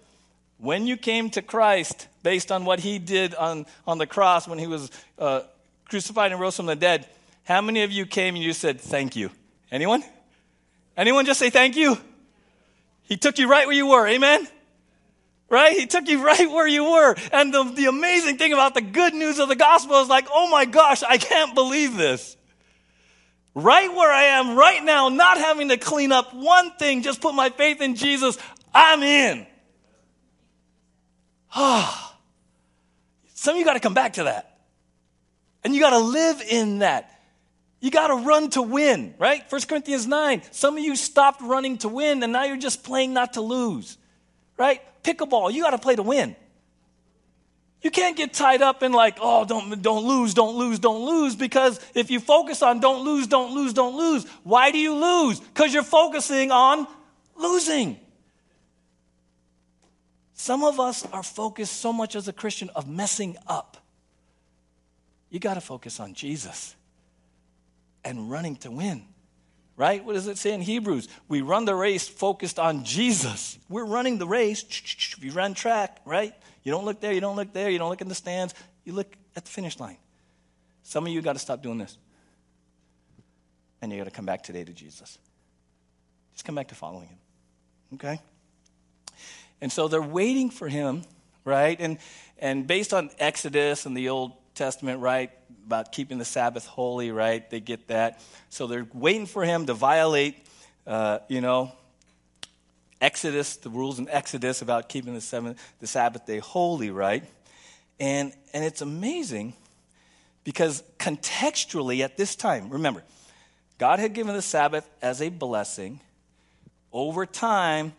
when 0.59 0.85
you 0.85 0.95
came 0.95 1.31
to 1.31 1.41
Christ 1.41 2.07
based 2.21 2.51
on 2.51 2.63
what 2.63 2.79
he 2.79 2.99
did 2.99 3.33
on, 3.33 3.65
on 3.87 3.97
the 3.97 4.05
cross 4.05 4.47
when 4.47 4.59
he 4.59 4.67
was 4.67 4.91
uh, 5.17 5.41
crucified 5.89 6.31
and 6.31 6.39
rose 6.39 6.57
from 6.57 6.67
the 6.67 6.75
dead, 6.75 7.07
how 7.45 7.59
many 7.59 7.81
of 7.81 7.91
you 7.91 8.05
came 8.05 8.35
and 8.35 8.43
you 8.43 8.53
said, 8.53 8.79
Thank 8.79 9.15
you? 9.15 9.31
Anyone? 9.71 10.03
Anyone 10.95 11.25
just 11.25 11.39
say 11.39 11.49
thank 11.49 11.75
you? 11.75 11.97
He 13.01 13.17
took 13.17 13.39
you 13.39 13.49
right 13.49 13.65
where 13.65 13.75
you 13.75 13.87
were. 13.87 14.07
Amen? 14.07 14.47
Right? 15.49 15.75
He 15.75 15.87
took 15.87 16.07
you 16.07 16.23
right 16.23 16.47
where 16.47 16.67
you 16.67 16.91
were. 16.91 17.15
And 17.33 17.51
the, 17.51 17.63
the 17.63 17.85
amazing 17.87 18.37
thing 18.37 18.53
about 18.53 18.75
the 18.75 18.81
good 18.81 19.15
news 19.15 19.39
of 19.39 19.49
the 19.49 19.55
gospel 19.55 20.03
is 20.03 20.07
like, 20.07 20.27
oh 20.31 20.51
my 20.51 20.65
gosh, 20.65 21.01
I 21.01 21.17
can't 21.17 21.55
believe 21.55 21.97
this. 21.97 22.37
Right 23.55 23.91
where 23.91 24.11
I 24.11 24.25
am 24.39 24.55
right 24.55 24.83
now, 24.83 25.09
not 25.09 25.39
having 25.39 25.69
to 25.69 25.77
clean 25.77 26.11
up 26.11 26.31
one 26.31 26.71
thing, 26.77 27.01
just 27.01 27.21
put 27.21 27.33
my 27.33 27.49
faith 27.49 27.81
in 27.81 27.95
Jesus, 27.95 28.37
I'm 28.73 29.03
in. 29.03 29.45
Ah. 31.53 32.15
Some 33.33 33.55
of 33.55 33.59
you 33.59 33.65
got 33.65 33.73
to 33.73 33.79
come 33.79 33.93
back 33.93 34.13
to 34.13 34.25
that. 34.25 34.59
And 35.63 35.75
you 35.75 35.81
got 35.81 35.91
to 35.91 35.99
live 35.99 36.41
in 36.41 36.79
that. 36.79 37.21
You 37.79 37.89
got 37.89 38.07
to 38.07 38.15
run 38.15 38.51
to 38.51 38.61
win, 38.61 39.15
right? 39.17 39.43
1 39.51 39.61
Corinthians 39.63 40.05
9. 40.05 40.43
Some 40.51 40.77
of 40.77 40.83
you 40.83 40.95
stopped 40.95 41.41
running 41.41 41.79
to 41.79 41.89
win 41.89 42.21
and 42.21 42.31
now 42.31 42.43
you're 42.43 42.57
just 42.57 42.83
playing 42.83 43.13
not 43.13 43.33
to 43.33 43.41
lose, 43.41 43.97
right? 44.57 44.81
Pickleball, 45.03 45.51
you 45.51 45.63
got 45.63 45.71
to 45.71 45.79
play 45.79 45.95
to 45.95 46.03
win. 46.03 46.35
You 47.81 47.89
can't 47.89 48.15
get 48.15 48.33
tied 48.33 48.61
up 48.61 48.83
in 48.83 48.93
like, 48.93 49.17
oh, 49.19 49.43
don't, 49.45 49.81
don't 49.81 50.05
lose, 50.05 50.35
don't 50.35 50.55
lose, 50.55 50.77
don't 50.77 51.03
lose, 51.03 51.35
because 51.35 51.79
if 51.95 52.11
you 52.11 52.19
focus 52.19 52.61
on 52.61 52.79
don't 52.79 53.03
lose, 53.03 53.25
don't 53.25 53.55
lose, 53.55 53.73
don't 53.73 53.97
lose, 53.97 54.27
why 54.43 54.69
do 54.69 54.77
you 54.77 54.93
lose? 54.93 55.39
Because 55.39 55.73
you're 55.73 55.81
focusing 55.81 56.51
on 56.51 56.85
losing. 57.35 57.99
Some 60.41 60.63
of 60.63 60.79
us 60.79 61.05
are 61.13 61.21
focused 61.21 61.73
so 61.73 61.93
much 61.93 62.15
as 62.15 62.27
a 62.27 62.33
Christian 62.33 62.71
of 62.73 62.89
messing 62.89 63.37
up. 63.45 63.77
You 65.29 65.39
got 65.39 65.53
to 65.53 65.61
focus 65.61 65.99
on 65.99 66.15
Jesus 66.15 66.75
and 68.03 68.31
running 68.31 68.55
to 68.55 68.71
win. 68.71 69.03
Right? 69.77 70.03
What 70.03 70.13
does 70.13 70.25
it 70.25 70.39
say 70.39 70.51
in 70.53 70.61
Hebrews? 70.61 71.09
We 71.27 71.41
run 71.41 71.65
the 71.65 71.75
race 71.75 72.07
focused 72.07 72.57
on 72.57 72.83
Jesus. 72.83 73.59
We're 73.69 73.85
running 73.85 74.17
the 74.17 74.25
race. 74.25 74.63
We 75.21 75.29
run 75.29 75.53
track, 75.53 76.01
right? 76.05 76.33
You 76.63 76.71
don't 76.71 76.85
look 76.85 77.01
there, 77.01 77.13
you 77.13 77.21
don't 77.21 77.35
look 77.35 77.53
there, 77.53 77.69
you 77.69 77.77
don't 77.77 77.91
look 77.91 78.01
in 78.01 78.07
the 78.07 78.15
stands, 78.15 78.55
you 78.83 78.93
look 78.93 79.15
at 79.35 79.45
the 79.45 79.51
finish 79.51 79.79
line. 79.79 79.97
Some 80.81 81.05
of 81.05 81.13
you 81.13 81.21
got 81.21 81.33
to 81.33 81.39
stop 81.39 81.61
doing 81.61 81.77
this. 81.77 81.99
And 83.79 83.91
you 83.91 83.99
got 83.99 84.05
to 84.05 84.09
come 84.09 84.25
back 84.25 84.41
today 84.41 84.63
to 84.63 84.73
Jesus. 84.73 85.19
Just 86.33 86.45
come 86.45 86.55
back 86.55 86.69
to 86.69 86.75
following 86.75 87.09
him. 87.09 87.17
Okay? 87.93 88.19
And 89.61 89.71
so 89.71 89.87
they're 89.87 90.01
waiting 90.01 90.49
for 90.49 90.67
him, 90.67 91.03
right? 91.45 91.79
And, 91.79 91.99
and 92.39 92.65
based 92.67 92.93
on 92.93 93.11
Exodus 93.19 93.85
and 93.85 93.95
the 93.95 94.09
Old 94.09 94.33
Testament, 94.55 94.99
right, 94.99 95.31
about 95.65 95.91
keeping 95.91 96.17
the 96.17 96.25
Sabbath 96.25 96.65
holy, 96.65 97.11
right? 97.11 97.47
They 97.49 97.59
get 97.59 97.87
that. 97.87 98.21
So 98.49 98.67
they're 98.67 98.87
waiting 98.93 99.27
for 99.27 99.45
him 99.45 99.67
to 99.67 99.73
violate, 99.73 100.35
uh, 100.85 101.19
you 101.29 101.41
know, 101.41 101.71
Exodus, 102.99 103.55
the 103.57 103.69
rules 103.69 103.97
in 103.97 104.07
Exodus 104.09 104.61
about 104.61 104.89
keeping 104.89 105.13
the, 105.13 105.21
seventh, 105.21 105.59
the 105.79 105.87
Sabbath 105.87 106.25
day 106.25 106.39
holy, 106.39 106.91
right? 106.91 107.23
And, 107.99 108.33
and 108.53 108.63
it's 108.63 108.81
amazing 108.81 109.53
because 110.43 110.83
contextually 110.99 112.01
at 112.01 112.17
this 112.17 112.35
time, 112.35 112.69
remember, 112.69 113.03
God 113.77 113.99
had 113.99 114.13
given 114.13 114.35
the 114.35 114.41
Sabbath 114.41 114.87
as 115.01 115.21
a 115.21 115.29
blessing. 115.29 115.99
Over 116.93 117.25
time, 117.25 117.93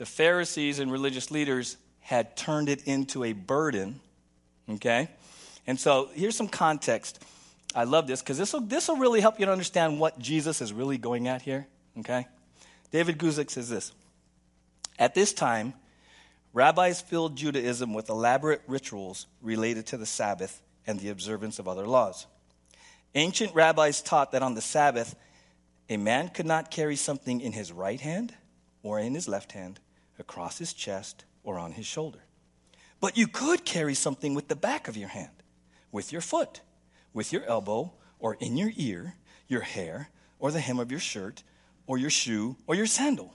the 0.00 0.06
Pharisees 0.06 0.78
and 0.78 0.90
religious 0.90 1.30
leaders 1.30 1.76
had 2.00 2.34
turned 2.34 2.70
it 2.70 2.84
into 2.84 3.22
a 3.22 3.34
burden. 3.34 4.00
Okay? 4.66 5.10
And 5.66 5.78
so 5.78 6.08
here's 6.14 6.34
some 6.34 6.48
context. 6.48 7.22
I 7.74 7.84
love 7.84 8.06
this 8.06 8.22
because 8.22 8.38
this 8.38 8.54
will 8.54 8.62
this 8.62 8.88
will 8.88 8.96
really 8.96 9.20
help 9.20 9.38
you 9.38 9.44
to 9.44 9.52
understand 9.52 10.00
what 10.00 10.18
Jesus 10.18 10.62
is 10.62 10.72
really 10.72 10.96
going 10.96 11.28
at 11.28 11.42
here. 11.42 11.66
Okay, 11.98 12.26
David 12.90 13.18
Guzik 13.18 13.50
says 13.50 13.68
this. 13.68 13.92
At 14.98 15.14
this 15.14 15.34
time, 15.34 15.74
rabbis 16.54 17.02
filled 17.02 17.36
Judaism 17.36 17.92
with 17.92 18.08
elaborate 18.08 18.62
rituals 18.66 19.26
related 19.42 19.84
to 19.88 19.98
the 19.98 20.06
Sabbath 20.06 20.62
and 20.86 20.98
the 20.98 21.10
observance 21.10 21.58
of 21.58 21.68
other 21.68 21.86
laws. 21.86 22.26
Ancient 23.14 23.54
rabbis 23.54 24.00
taught 24.00 24.32
that 24.32 24.42
on 24.42 24.54
the 24.54 24.62
Sabbath, 24.62 25.14
a 25.90 25.98
man 25.98 26.30
could 26.30 26.46
not 26.46 26.70
carry 26.70 26.96
something 26.96 27.42
in 27.42 27.52
his 27.52 27.70
right 27.70 28.00
hand 28.00 28.32
or 28.82 28.98
in 28.98 29.14
his 29.14 29.28
left 29.28 29.52
hand, 29.52 29.78
across 30.20 30.58
his 30.58 30.72
chest, 30.72 31.24
or 31.42 31.58
on 31.58 31.72
his 31.72 31.86
shoulder. 31.86 32.20
But 33.00 33.16
you 33.16 33.26
could 33.26 33.64
carry 33.64 33.94
something 33.94 34.34
with 34.34 34.48
the 34.48 34.56
back 34.56 34.86
of 34.86 34.96
your 34.96 35.08
hand, 35.08 35.42
with 35.90 36.12
your 36.12 36.20
foot, 36.20 36.60
with 37.12 37.32
your 37.32 37.44
elbow, 37.44 37.92
or 38.18 38.36
in 38.40 38.56
your 38.56 38.70
ear, 38.76 39.16
your 39.48 39.62
hair, 39.62 40.10
or 40.38 40.50
the 40.50 40.60
hem 40.60 40.78
of 40.78 40.90
your 40.90 41.00
shirt, 41.00 41.42
or 41.86 41.98
your 41.98 42.10
shoe, 42.10 42.56
or 42.66 42.74
your 42.74 42.86
sandal. 42.86 43.34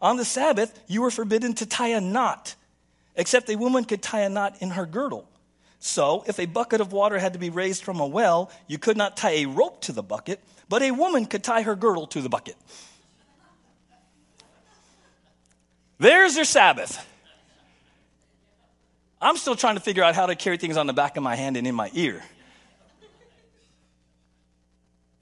On 0.00 0.16
the 0.16 0.24
Sabbath, 0.24 0.80
you 0.86 1.02
were 1.02 1.10
forbidden 1.10 1.54
to 1.54 1.66
tie 1.66 1.88
a 1.88 2.00
knot, 2.00 2.54
except 3.16 3.50
a 3.50 3.56
woman 3.56 3.84
could 3.84 4.02
tie 4.02 4.20
a 4.20 4.28
knot 4.28 4.56
in 4.60 4.70
her 4.70 4.86
girdle. 4.86 5.28
So, 5.78 6.24
if 6.26 6.38
a 6.38 6.46
bucket 6.46 6.80
of 6.80 6.92
water 6.92 7.18
had 7.18 7.34
to 7.34 7.38
be 7.38 7.50
raised 7.50 7.84
from 7.84 8.00
a 8.00 8.06
well, 8.06 8.50
you 8.66 8.78
could 8.78 8.96
not 8.96 9.16
tie 9.16 9.32
a 9.32 9.46
rope 9.46 9.82
to 9.82 9.92
the 9.92 10.02
bucket, 10.02 10.40
but 10.68 10.82
a 10.82 10.90
woman 10.90 11.26
could 11.26 11.44
tie 11.44 11.62
her 11.62 11.76
girdle 11.76 12.06
to 12.08 12.20
the 12.20 12.28
bucket. 12.28 12.56
There's 15.98 16.36
your 16.36 16.44
Sabbath. 16.44 17.04
I'm 19.20 19.36
still 19.36 19.56
trying 19.56 19.76
to 19.76 19.80
figure 19.80 20.04
out 20.04 20.14
how 20.14 20.26
to 20.26 20.34
carry 20.34 20.58
things 20.58 20.76
on 20.76 20.86
the 20.86 20.92
back 20.92 21.16
of 21.16 21.22
my 21.22 21.36
hand 21.36 21.56
and 21.56 21.66
in 21.66 21.74
my 21.74 21.90
ear. 21.94 22.22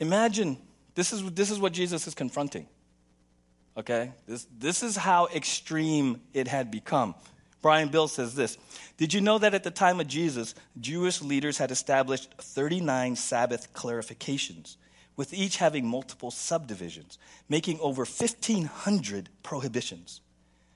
Imagine 0.01 0.59
this 0.95 1.13
is, 1.13 1.23
this 1.33 1.51
is 1.51 1.59
what 1.59 1.73
Jesus 1.73 2.07
is 2.07 2.15
confronting. 2.15 2.67
Okay? 3.77 4.13
This, 4.27 4.47
this 4.59 4.83
is 4.83 4.97
how 4.97 5.29
extreme 5.35 6.21
it 6.33 6.49
had 6.49 6.71
become. 6.71 7.15
Brian 7.63 7.89
Bill 7.89 8.09
says 8.09 8.35
this 8.35 8.59
Did 8.97 9.15
you 9.15 9.21
know 9.21 9.39
that 9.39 9.55
at 9.55 9.65
the 9.65 9.71
time 9.71 10.01
of 10.01 10.07
Jesus, 10.07 10.55
Jewish 10.79 11.23
leaders 11.23 11.59
had 11.59 11.71
established 11.71 12.35
39 12.39 13.17
Sabbath 13.17 13.73
clarifications, 13.73 14.77
with 15.17 15.33
each 15.33 15.57
having 15.57 15.87
multiple 15.87 16.31
subdivisions, 16.31 17.19
making 17.49 17.81
over 17.81 18.03
1,500 18.03 19.31
prohibitions? 19.43 20.21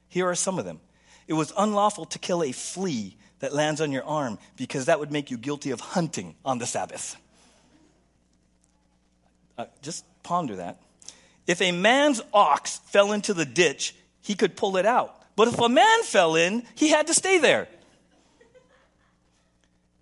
Here 0.08 0.26
are 0.28 0.34
some 0.34 0.58
of 0.58 0.64
them. 0.64 0.80
It 1.26 1.34
was 1.34 1.52
unlawful 1.56 2.06
to 2.06 2.18
kill 2.18 2.42
a 2.42 2.52
flea 2.52 3.16
that 3.40 3.52
lands 3.52 3.80
on 3.80 3.92
your 3.92 4.04
arm 4.04 4.38
because 4.56 4.86
that 4.86 4.98
would 4.98 5.12
make 5.12 5.30
you 5.30 5.38
guilty 5.38 5.70
of 5.70 5.80
hunting 5.80 6.34
on 6.44 6.58
the 6.58 6.66
Sabbath. 6.66 7.16
Uh, 9.56 9.66
just 9.82 10.04
ponder 10.22 10.56
that. 10.56 10.80
If 11.46 11.62
a 11.62 11.72
man's 11.72 12.20
ox 12.32 12.78
fell 12.86 13.12
into 13.12 13.34
the 13.34 13.44
ditch, 13.44 13.94
he 14.20 14.34
could 14.34 14.56
pull 14.56 14.76
it 14.76 14.86
out. 14.86 15.14
But 15.36 15.48
if 15.48 15.58
a 15.58 15.68
man 15.68 16.02
fell 16.02 16.36
in, 16.36 16.64
he 16.74 16.88
had 16.88 17.06
to 17.06 17.14
stay 17.14 17.38
there. 17.38 17.68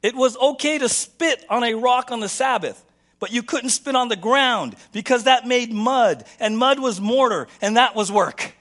It 0.03 0.15
was 0.15 0.37
okay 0.37 0.79
to 0.79 0.89
spit 0.89 1.45
on 1.49 1.65
a 1.65 1.75
rock 1.75 2.11
on 2.11 2.21
the 2.21 2.29
Sabbath, 2.29 2.85
but 3.19 3.33
you 3.33 3.43
couldn't 3.43 3.71
spit 3.71 3.97
on 3.97 4.09
the 4.09 4.17
ground 4.17 4.77
because 4.93 5.25
that 5.25 5.47
made 5.47 5.73
mud, 5.73 6.25
and 6.39 6.59
mud 6.59 6.79
was 6.79 7.01
mortar, 7.01 7.49
and 7.61 7.77
that 7.77 7.95
was 7.95 8.11
work. 8.11 8.56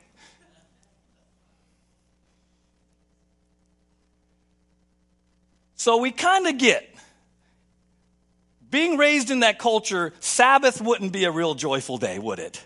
So 5.86 5.98
we 5.98 6.10
kind 6.10 6.48
of 6.48 6.58
get 6.58 6.90
being 8.72 8.98
raised 8.98 9.30
in 9.30 9.42
that 9.42 9.60
culture, 9.60 10.14
Sabbath 10.20 10.82
wouldn't 10.82 11.12
be 11.12 11.26
a 11.26 11.32
real 11.32 11.54
joyful 11.54 12.00
day, 12.00 12.18
would 12.18 12.40
it? 12.40 12.66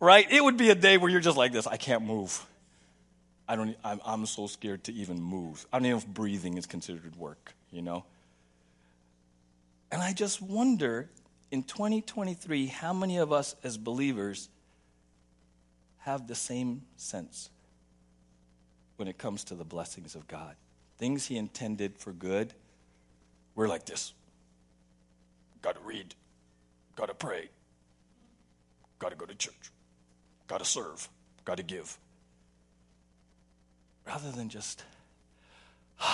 Right? 0.00 0.26
It 0.32 0.42
would 0.42 0.56
be 0.56 0.70
a 0.70 0.74
day 0.74 0.96
where 0.96 1.08
you're 1.08 1.20
just 1.20 1.36
like 1.36 1.52
this 1.52 1.68
I 1.68 1.76
can't 1.76 2.02
move. 2.02 2.44
I 3.46 3.54
don't, 3.54 3.76
I'm, 3.84 4.00
I'm 4.04 4.26
so 4.26 4.48
scared 4.48 4.82
to 4.82 4.92
even 4.94 5.22
move. 5.22 5.64
I 5.72 5.78
don't 5.78 5.86
even 5.86 5.98
know 5.98 5.98
if 5.98 6.08
breathing 6.08 6.58
is 6.58 6.66
considered 6.66 7.14
work, 7.14 7.54
you 7.70 7.82
know? 7.82 8.04
And 9.92 10.02
I 10.02 10.12
just 10.12 10.42
wonder 10.42 11.08
in 11.52 11.62
2023 11.62 12.66
how 12.66 12.92
many 12.92 13.18
of 13.18 13.32
us 13.32 13.54
as 13.62 13.78
believers 13.78 14.48
have 15.98 16.26
the 16.26 16.34
same 16.34 16.82
sense 16.96 17.48
when 18.96 19.06
it 19.06 19.18
comes 19.18 19.44
to 19.44 19.54
the 19.54 19.64
blessings 19.64 20.16
of 20.16 20.26
God 20.26 20.56
things 20.98 21.26
he 21.26 21.36
intended 21.36 21.98
for 21.98 22.12
good, 22.12 22.52
we're 23.54 23.68
like 23.68 23.86
this. 23.86 24.12
Got 25.62 25.76
to 25.76 25.80
read, 25.82 26.14
got 26.96 27.06
to 27.06 27.14
pray, 27.14 27.48
got 28.98 29.10
to 29.10 29.16
go 29.16 29.26
to 29.26 29.34
church, 29.34 29.70
got 30.46 30.58
to 30.58 30.64
serve, 30.64 31.08
got 31.44 31.56
to 31.56 31.62
give. 31.62 31.98
Rather 34.06 34.30
than 34.30 34.48
just, 34.48 34.84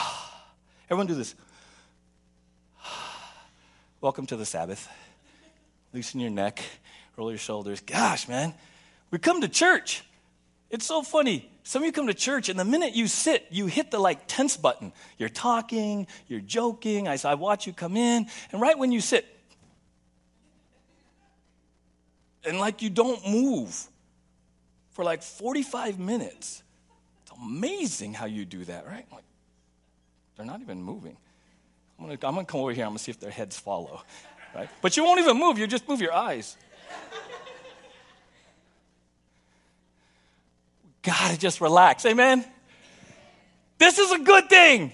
everyone 0.90 1.06
do 1.06 1.14
this. 1.14 1.34
Welcome 4.00 4.26
to 4.26 4.36
the 4.36 4.46
Sabbath. 4.46 4.88
Loosen 5.92 6.20
your 6.20 6.30
neck, 6.30 6.62
roll 7.16 7.30
your 7.30 7.38
shoulders. 7.38 7.80
Gosh, 7.80 8.28
man, 8.28 8.54
we 9.10 9.18
come 9.18 9.40
to 9.40 9.48
church. 9.48 10.04
It's 10.70 10.86
so 10.86 11.02
funny. 11.02 11.50
Some 11.64 11.82
of 11.82 11.86
you 11.86 11.92
come 11.92 12.06
to 12.06 12.14
church, 12.14 12.48
and 12.48 12.58
the 12.58 12.64
minute 12.64 12.94
you 12.94 13.08
sit, 13.08 13.46
you 13.50 13.66
hit 13.66 13.90
the 13.90 13.98
like 13.98 14.26
tense 14.26 14.56
button. 14.56 14.92
You're 15.18 15.28
talking, 15.28 16.06
you're 16.28 16.40
joking. 16.40 17.08
I, 17.08 17.18
I 17.24 17.34
watch 17.34 17.66
you 17.66 17.72
come 17.72 17.96
in, 17.96 18.26
and 18.52 18.60
right 18.60 18.78
when 18.78 18.92
you 18.92 19.00
sit, 19.00 19.26
and 22.44 22.58
like 22.58 22.82
you 22.82 22.90
don't 22.90 23.26
move 23.28 23.88
for 24.90 25.04
like 25.04 25.22
45 25.22 25.98
minutes. 25.98 26.62
It's 27.22 27.32
amazing 27.42 28.14
how 28.14 28.26
you 28.26 28.44
do 28.44 28.64
that, 28.64 28.86
right? 28.86 29.06
Like, 29.12 29.24
they're 30.36 30.46
not 30.46 30.60
even 30.60 30.82
moving. 30.82 31.16
I'm 31.98 32.06
gonna, 32.06 32.14
I'm 32.14 32.34
gonna 32.34 32.44
come 32.44 32.60
over 32.60 32.72
here, 32.72 32.84
I'm 32.84 32.90
gonna 32.90 33.00
see 33.00 33.10
if 33.10 33.20
their 33.20 33.30
heads 33.30 33.58
follow, 33.58 34.02
right? 34.54 34.70
But 34.80 34.96
you 34.96 35.04
won't 35.04 35.20
even 35.20 35.36
move, 35.36 35.58
you 35.58 35.66
just 35.66 35.86
move 35.88 36.00
your 36.00 36.14
eyes. 36.14 36.56
Gotta 41.02 41.38
just 41.38 41.60
relax. 41.60 42.04
Amen? 42.06 42.44
This 43.78 43.98
is 43.98 44.12
a 44.12 44.18
good 44.18 44.48
thing. 44.48 44.92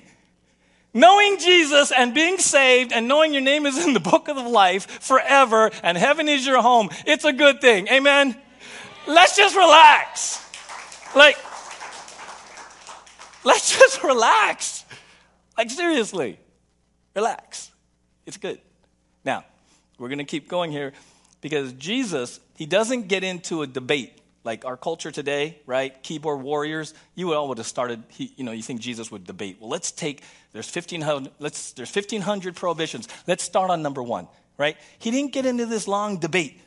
Knowing 0.95 1.39
Jesus 1.39 1.93
and 1.93 2.15
being 2.15 2.39
saved 2.39 2.93
and 2.93 3.07
knowing 3.07 3.35
your 3.35 3.43
name 3.43 3.67
is 3.67 3.85
in 3.85 3.93
the 3.93 4.01
book 4.01 4.29
of 4.29 4.37
life 4.39 4.87
forever 5.03 5.71
and 5.83 5.99
heaven 5.99 6.29
is 6.29 6.47
your 6.47 6.63
home, 6.63 6.89
it's 7.05 7.25
a 7.25 7.33
good 7.33 7.61
thing. 7.61 7.87
Amen? 7.89 8.35
Let's 9.07 9.37
just 9.37 9.55
relax. 9.55 10.43
Like, 11.15 11.37
let's 13.45 13.79
just 13.79 14.03
relax. 14.03 14.85
Like, 15.59 15.71
seriously, 15.71 16.39
relax. 17.15 17.71
It's 18.25 18.37
good. 18.37 18.61
Now, 19.25 19.45
we're 19.99 20.09
going 20.09 20.19
to 20.19 20.25
keep 20.25 20.49
going 20.49 20.73
here 20.73 20.93
because 21.41 21.73
Jesus, 21.75 22.41
he 22.57 22.67
doesn't 22.67 23.09
get 23.09 23.23
into 23.23 23.63
a 23.63 23.67
debate 23.67 24.13
like 24.47 24.65
our 24.65 24.77
culture 24.77 25.11
today, 25.11 25.59
right? 25.67 26.03
Keyboard 26.03 26.41
warriors, 26.41 26.95
you 27.15 27.35
all 27.35 27.49
would 27.49 27.59
have 27.59 27.67
started, 27.67 28.03
you 28.17 28.45
know, 28.45 28.53
you 28.53 28.63
think 28.63 28.81
Jesus 28.81 29.11
would 29.11 29.25
debate. 29.25 29.59
Well, 29.61 29.69
let's 29.69 29.91
take, 29.91 30.23
there's 30.53 30.75
1,500, 30.75 31.33
let's, 31.39 31.73
there's 31.73 31.95
1,500 31.95 32.57
prohibitions. 32.57 33.09
Let's 33.27 33.45
start 33.45 33.71
on 33.71 33.83
number 33.83 34.03
one, 34.03 34.29
right? 34.57 34.77
He 34.99 35.11
didn't 35.11 35.33
get 35.33 35.45
into 35.45 35.67
this 35.67 35.87
long 35.87 36.19
debate. 36.19 36.61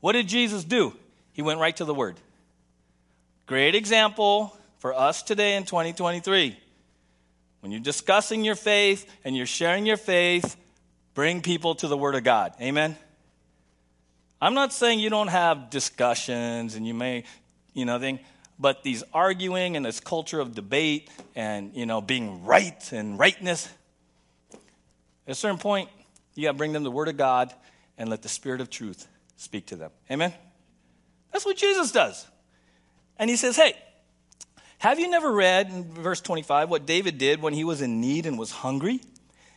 What 0.00 0.12
did 0.12 0.26
Jesus 0.26 0.64
do? 0.64 0.92
He 1.32 1.40
went 1.40 1.60
right 1.60 1.74
to 1.76 1.84
the 1.84 1.94
word. 1.94 2.16
Great 3.46 3.74
example 3.74 4.54
for 4.78 4.92
us 4.92 5.22
today 5.22 5.56
in 5.56 5.64
2023. 5.64 6.58
When 7.60 7.70
you're 7.70 7.80
discussing 7.80 8.44
your 8.44 8.56
faith 8.56 9.08
and 9.24 9.36
you're 9.36 9.46
sharing 9.46 9.86
your 9.86 9.96
faith, 9.96 10.56
bring 11.14 11.40
people 11.40 11.76
to 11.76 11.86
the 11.86 11.96
word 11.96 12.16
of 12.16 12.24
God. 12.24 12.52
Amen? 12.60 12.96
I'm 14.42 14.54
not 14.54 14.72
saying 14.72 14.98
you 14.98 15.08
don't 15.08 15.28
have 15.28 15.70
discussions 15.70 16.74
and 16.74 16.84
you 16.84 16.94
may, 16.94 17.22
you 17.74 17.84
know, 17.84 18.00
think, 18.00 18.22
but 18.58 18.82
these 18.82 19.04
arguing 19.14 19.76
and 19.76 19.86
this 19.86 20.00
culture 20.00 20.40
of 20.40 20.52
debate 20.52 21.08
and, 21.36 21.72
you 21.76 21.86
know, 21.86 22.00
being 22.00 22.44
right 22.44 22.92
and 22.92 23.16
rightness, 23.16 23.68
at 24.52 24.58
a 25.28 25.34
certain 25.36 25.58
point, 25.58 25.90
you 26.34 26.42
got 26.42 26.52
to 26.52 26.58
bring 26.58 26.72
them 26.72 26.82
the 26.82 26.90
Word 26.90 27.06
of 27.06 27.16
God 27.16 27.54
and 27.96 28.10
let 28.10 28.22
the 28.22 28.28
Spirit 28.28 28.60
of 28.60 28.68
truth 28.68 29.06
speak 29.36 29.66
to 29.66 29.76
them. 29.76 29.92
Amen? 30.10 30.34
That's 31.32 31.46
what 31.46 31.56
Jesus 31.56 31.92
does. 31.92 32.26
And 33.20 33.30
he 33.30 33.36
says, 33.36 33.54
hey, 33.54 33.76
have 34.78 34.98
you 34.98 35.08
never 35.08 35.30
read 35.30 35.70
in 35.70 35.84
verse 35.94 36.20
25 36.20 36.68
what 36.68 36.84
David 36.84 37.16
did 37.16 37.40
when 37.40 37.52
he 37.52 37.62
was 37.62 37.80
in 37.80 38.00
need 38.00 38.26
and 38.26 38.36
was 38.36 38.50
hungry? 38.50 39.02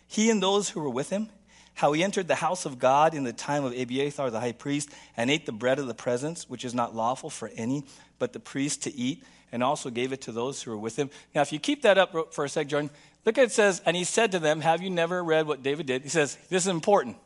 He 0.05 0.29
and 0.29 0.43
those 0.43 0.69
who 0.69 0.79
were 0.79 0.91
with 0.91 1.09
him 1.09 1.29
how 1.76 1.91
he 1.91 2.03
entered 2.03 2.28
the 2.28 2.36
house 2.36 2.65
of 2.65 2.80
God 2.80 3.13
in 3.13 3.23
the 3.23 3.34
time 3.34 3.63
of 3.63 3.73
Abiathar 3.73 4.32
the 4.32 4.39
high 4.39 4.53
priest 4.53 4.89
and 5.15 5.30
ate 5.30 5.45
the 5.45 5.51
bread 5.51 5.78
of 5.78 5.88
the 5.88 5.93
presence, 5.93 6.49
which 6.49 6.65
is 6.65 6.73
not 6.73 6.95
lawful 6.95 7.30
for 7.30 7.51
any 7.55 7.84
but 8.17 8.34
the 8.34 8.39
priest 8.39 8.84
to 8.84 8.95
eat, 8.95 9.23
and 9.51 9.61
also 9.61 9.89
gave 9.89 10.13
it 10.13 10.21
to 10.21 10.32
those 10.32 10.61
who 10.61 10.71
were 10.71 10.78
with 10.78 10.95
him. 10.95 11.09
Now, 11.34 11.41
if 11.41 11.51
you 11.51 11.59
keep 11.59 11.82
that 11.82 11.97
up 11.97 12.34
for 12.34 12.45
a 12.45 12.49
sec, 12.49 12.67
Jordan, 12.67 12.89
look 13.26 13.38
at 13.38 13.43
it 13.45 13.51
says, 13.51 13.82
and 13.86 13.95
he 13.95 14.05
said 14.05 14.32
to 14.32 14.39
them, 14.39 14.61
Have 14.61 14.82
you 14.82 14.89
never 14.89 15.21
read 15.23 15.47
what 15.47 15.63
David 15.63 15.86
did? 15.86 16.03
He 16.03 16.09
says, 16.09 16.38
This 16.49 16.63
is 16.63 16.67
important. 16.67 17.17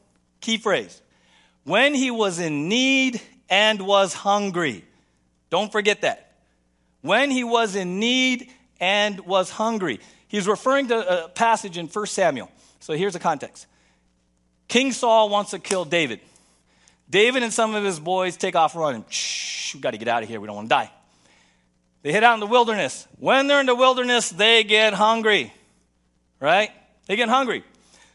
Key 0.42 0.58
phrase. 0.58 1.02
When 1.64 1.94
he 1.94 2.10
was 2.10 2.40
in 2.40 2.68
need 2.68 3.22
and 3.50 3.82
was 3.82 4.14
hungry. 4.14 4.84
Don't 5.52 5.72
forget 5.72 6.02
that. 6.02 6.32
When 7.02 7.30
he 7.30 7.44
was 7.44 7.76
in 7.76 8.00
need 8.00 8.50
and 8.80 9.20
was 9.22 9.52
hungry. 9.52 10.00
He's 10.28 10.48
referring 10.48 10.88
to 10.88 11.26
a 11.26 11.30
passage 11.30 11.78
in 11.78 11.88
1 11.88 12.06
Samuel. 12.08 12.52
So 12.80 12.94
here's 12.94 13.14
the 13.14 13.20
context 13.20 13.68
King 14.70 14.94
Saul 14.94 15.30
wants 15.30 15.52
to 15.52 15.60
kill 15.60 15.84
David. 15.84 16.22
David 17.10 17.44
and 17.44 17.52
some 17.52 17.74
of 17.74 17.84
his 17.84 18.00
boys 18.00 18.38
take 18.38 18.56
off 18.56 18.76
running. 18.76 19.04
Shh, 19.10 19.74
we 19.74 19.82
got 19.82 19.92
to 19.92 19.98
get 19.98 20.08
out 20.08 20.24
of 20.24 20.30
here. 20.30 20.40
We 20.40 20.48
don't 20.48 20.56
want 20.56 20.70
to 20.70 20.76
die. 20.76 20.92
They 22.04 22.14
head 22.14 22.24
out 22.24 22.36
in 22.36 22.40
the 22.40 22.46
wilderness. 22.46 23.08
When 23.18 23.48
they're 23.48 23.60
in 23.60 23.66
the 23.66 23.76
wilderness, 23.76 24.30
they 24.30 24.64
get 24.64 24.94
hungry. 24.94 25.52
Right? 26.40 26.70
They 27.08 27.16
get 27.16 27.28
hungry. 27.28 27.64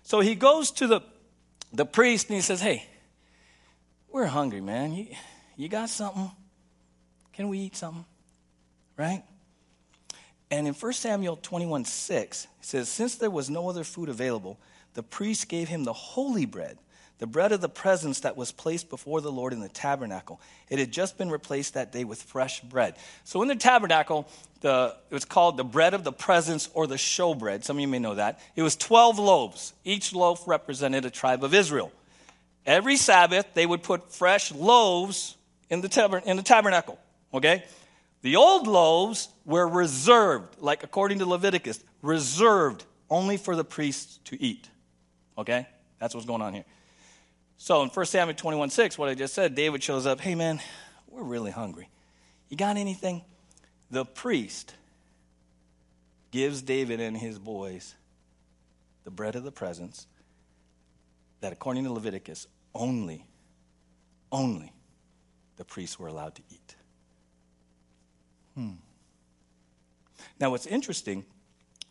So 0.04 0.20
he 0.20 0.36
goes 0.36 0.70
to 0.72 0.86
the, 0.86 1.00
the 1.72 1.84
priest 1.84 2.28
and 2.28 2.36
he 2.36 2.40
says, 2.40 2.60
Hey, 2.60 2.86
we're 4.10 4.26
hungry, 4.26 4.60
man. 4.60 4.94
You, 4.94 5.08
you 5.56 5.68
got 5.68 5.88
something? 5.90 6.30
Can 7.32 7.48
we 7.48 7.58
eat 7.58 7.76
something? 7.76 8.04
Right? 8.96 9.24
And 10.52 10.68
in 10.68 10.74
1 10.74 10.92
Samuel 10.92 11.36
21 11.42 11.84
6, 11.84 12.44
it 12.44 12.48
says, 12.60 12.88
Since 12.88 13.16
there 13.16 13.30
was 13.30 13.50
no 13.50 13.68
other 13.68 13.82
food 13.82 14.08
available, 14.08 14.56
the 14.94 15.02
priest 15.02 15.48
gave 15.48 15.68
him 15.68 15.84
the 15.84 15.92
holy 15.92 16.46
bread, 16.46 16.78
the 17.18 17.26
bread 17.26 17.52
of 17.52 17.60
the 17.60 17.68
presence 17.68 18.20
that 18.20 18.36
was 18.36 18.52
placed 18.52 18.88
before 18.88 19.20
the 19.20 19.30
Lord 19.30 19.52
in 19.52 19.60
the 19.60 19.68
tabernacle. 19.68 20.40
It 20.68 20.78
had 20.78 20.92
just 20.92 21.18
been 21.18 21.30
replaced 21.30 21.74
that 21.74 21.92
day 21.92 22.04
with 22.04 22.22
fresh 22.22 22.60
bread. 22.60 22.96
So 23.24 23.42
in 23.42 23.48
the 23.48 23.56
tabernacle, 23.56 24.28
the, 24.60 24.96
it 25.10 25.14
was 25.14 25.24
called 25.24 25.56
the 25.56 25.64
bread 25.64 25.94
of 25.94 26.04
the 26.04 26.12
presence 26.12 26.68
or 26.74 26.86
the 26.86 26.96
showbread. 26.96 27.64
Some 27.64 27.76
of 27.76 27.80
you 27.80 27.88
may 27.88 27.98
know 27.98 28.14
that. 28.14 28.40
It 28.56 28.62
was 28.62 28.76
12 28.76 29.18
loaves. 29.18 29.74
Each 29.84 30.12
loaf 30.12 30.46
represented 30.46 31.04
a 31.04 31.10
tribe 31.10 31.44
of 31.44 31.54
Israel. 31.54 31.92
Every 32.66 32.96
Sabbath, 32.96 33.46
they 33.54 33.66
would 33.66 33.82
put 33.82 34.10
fresh 34.12 34.50
loaves 34.52 35.36
in 35.70 35.80
the, 35.82 36.22
in 36.24 36.36
the 36.36 36.42
tabernacle, 36.42 36.98
okay? 37.32 37.64
The 38.22 38.36
old 38.36 38.66
loaves 38.66 39.28
were 39.44 39.68
reserved, 39.68 40.56
like 40.58 40.82
according 40.82 41.18
to 41.18 41.26
Leviticus, 41.26 41.82
reserved 42.00 42.84
only 43.10 43.36
for 43.36 43.54
the 43.54 43.64
priests 43.64 44.18
to 44.24 44.42
eat, 44.42 44.68
okay? 45.38 45.66
That's 45.98 46.14
what's 46.14 46.26
going 46.26 46.42
on 46.42 46.54
here. 46.54 46.64
So 47.56 47.82
in 47.82 47.88
1 47.88 48.06
Samuel 48.06 48.36
21 48.36 48.70
6, 48.70 48.98
what 48.98 49.08
I 49.08 49.14
just 49.14 49.34
said, 49.34 49.54
David 49.54 49.82
shows 49.82 50.06
up, 50.06 50.20
hey 50.20 50.34
man, 50.34 50.60
we're 51.08 51.22
really 51.22 51.50
hungry. 51.50 51.88
You 52.48 52.56
got 52.56 52.76
anything? 52.76 53.22
The 53.90 54.04
priest 54.04 54.74
gives 56.30 56.62
David 56.62 57.00
and 57.00 57.16
his 57.16 57.38
boys 57.38 57.94
the 59.04 59.10
bread 59.10 59.36
of 59.36 59.44
the 59.44 59.52
presence 59.52 60.06
that 61.40 61.52
according 61.52 61.84
to 61.84 61.92
Leviticus, 61.92 62.46
only, 62.74 63.26
only 64.32 64.72
the 65.56 65.64
priests 65.64 65.98
were 65.98 66.08
allowed 66.08 66.34
to 66.34 66.42
eat. 66.50 66.74
Hmm. 68.54 68.70
Now, 70.40 70.50
what's 70.50 70.66
interesting, 70.66 71.24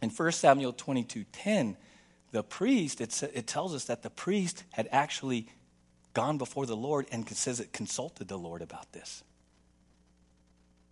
in 0.02 0.10
1 0.10 0.32
Samuel 0.32 0.74
22 0.74 1.24
10, 1.32 1.78
the 2.34 2.44
priest, 2.44 3.00
it, 3.00 3.48
tells 3.48 3.76
us 3.76 3.86
that 3.86 4.02
the 4.02 4.10
priest 4.10 4.64
had 4.72 4.90
actually 4.92 5.48
gone 6.16 6.40
before 6.40 6.66
the 6.66 6.76
Lord 6.76 7.06
and 7.12 7.30
says 7.30 7.60
it 7.60 7.72
consulted 7.72 8.28
the 8.28 8.38
Lord 8.38 8.64
about 8.64 8.92
this. 8.92 9.24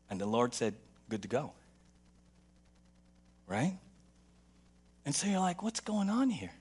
And 0.09 0.21
the 0.21 0.27
Lord 0.27 0.53
said, 0.53 0.75
Good 1.09 1.23
to 1.23 1.27
go. 1.27 1.51
Right? 3.47 3.75
And 5.03 5.15
so 5.15 5.27
you're 5.27 5.39
like, 5.39 5.63
What's 5.63 5.79
going 5.79 6.11
on 6.11 6.29
here? 6.29 6.51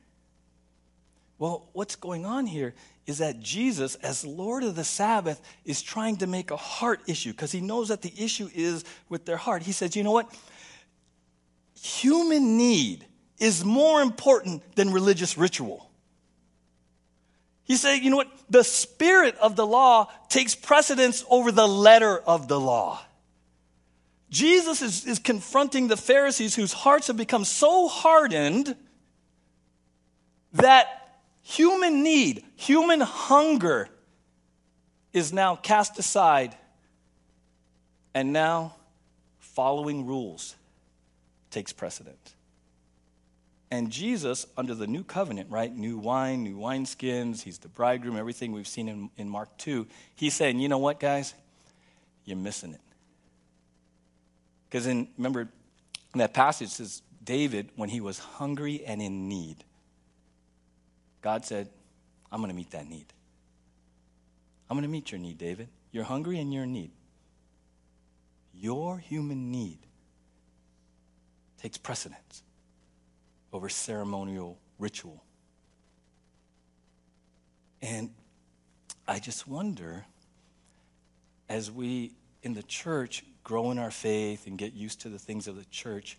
Well, 1.39 1.68
what's 1.74 1.97
going 1.97 2.24
on 2.24 2.47
here 2.47 2.74
is 3.07 3.18
that 3.18 3.39
Jesus, 3.39 3.97
as 3.97 4.24
Lord 4.24 4.64
of 4.64 4.76
the 4.76 4.85
Sabbath, 4.85 5.43
is 5.66 5.83
trying 5.83 6.16
to 6.18 6.26
make 6.26 6.51
a 6.51 6.57
heart 6.57 7.01
issue 7.07 7.33
because 7.33 7.53
he 7.53 7.61
knows 7.61 7.89
that 7.89 8.01
the 8.01 8.12
issue 8.16 8.49
is 8.55 8.85
with 9.11 9.26
their 9.26 9.37
heart. 9.37 9.62
He 9.62 9.72
says, 9.72 9.95
you 9.95 10.05
know 10.05 10.12
what? 10.12 10.35
Human 11.74 12.57
need 12.57 13.07
is 13.41 13.64
more 13.64 14.03
important 14.03 14.62
than 14.76 14.93
religious 14.93 15.36
ritual. 15.36 15.91
He 17.64 17.76
said, 17.76 17.97
you 17.97 18.11
know 18.11 18.16
what? 18.16 18.30
The 18.51 18.64
spirit 18.64 19.36
of 19.38 19.57
the 19.57 19.66
law 19.66 20.11
takes 20.28 20.55
precedence 20.55 21.24
over 21.30 21.51
the 21.51 21.66
letter 21.66 22.18
of 22.18 22.49
the 22.49 22.61
law. 22.61 23.01
Jesus 24.28 24.82
is, 24.82 25.07
is 25.07 25.18
confronting 25.18 25.88
the 25.88 25.97
Pharisees 25.97 26.55
whose 26.55 26.72
hearts 26.72 27.09
have 27.09 27.16
become 27.16 27.45
so 27.45 27.88
hardened 27.88 28.76
that 30.53 30.86
human 31.43 32.03
need, 32.03 32.45
human 32.57 33.01
hunger 33.01 33.88
is 35.12 35.32
now 35.32 35.57
cast 35.57 35.99
aside, 35.99 36.55
and 38.14 38.32
now 38.32 38.74
following 39.38 40.07
rules 40.07 40.55
takes 41.51 41.72
precedent. 41.72 42.34
And 43.71 43.91
Jesus, 43.91 44.47
under 44.57 44.75
the 44.75 44.87
new 44.87 45.05
covenant, 45.05 45.49
right? 45.51 45.75
New 45.75 45.99
wine, 45.99 46.43
new 46.43 46.57
wineskins, 46.57 47.43
he's 47.43 47.59
the 47.59 47.68
bridegroom, 47.68 48.16
everything 48.16 48.51
we've 48.53 48.66
seen 48.66 48.89
in, 48.89 49.11
in 49.16 49.29
Mark 49.29 49.57
2. 49.59 49.87
He's 50.16 50.35
saying, 50.35 50.59
you 50.59 50.68
know 50.68 50.79
what, 50.79 50.99
guys? 50.99 51.35
You're 52.25 52.37
missing 52.37 52.75
it. 52.75 52.81
Because 54.68 54.87
in 54.87 55.09
remember 55.16 55.49
in 56.12 56.18
that 56.18 56.35
passage 56.35 56.68
says 56.71 57.03
David, 57.23 57.68
when 57.77 57.89
he 57.89 58.01
was 58.01 58.18
hungry 58.18 58.83
and 58.85 59.01
in 59.01 59.29
need, 59.29 59.57
God 61.23 61.45
said, 61.45 61.68
I'm 62.33 62.41
going 62.41 62.51
to 62.51 62.57
meet 62.57 62.71
that 62.73 62.89
need. 62.89 63.07
I'm 64.68 64.77
going 64.77 64.83
to 64.83 64.91
meet 64.91 65.12
your 65.12 65.21
need, 65.21 65.39
David. 65.39 65.68
You're 65.93 66.05
hungry 66.05 66.39
and 66.39 66.53
you're 66.53 66.64
in 66.64 66.73
need. 66.73 66.91
Your 68.55 68.99
human 68.99 69.51
need 69.51 69.79
takes 71.61 71.79
precedence 71.79 72.43
over 73.53 73.68
ceremonial 73.68 74.59
ritual. 74.78 75.22
And 77.82 78.11
I 79.09 79.18
just 79.18 79.48
wonder, 79.48 80.05
as 81.48 81.70
we 81.70 82.12
in 82.42 82.55
the 82.55 82.62
church 82.62 83.24
grow 83.42 83.70
in 83.70 83.78
our 83.78 83.90
faith 83.90 84.46
and 84.46 84.57
get 84.57 84.74
used 84.74 85.01
to 85.03 85.09
the 85.09 85.18
things 85.18 85.48
of 85.48 85.57
the 85.57 85.64
church, 85.66 86.18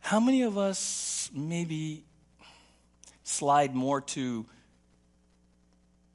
how 0.00 0.20
many 0.20 0.42
of 0.42 0.56
us 0.56 1.30
maybe 1.34 2.04
slide 3.24 3.74
more 3.74 4.00
to 4.00 4.46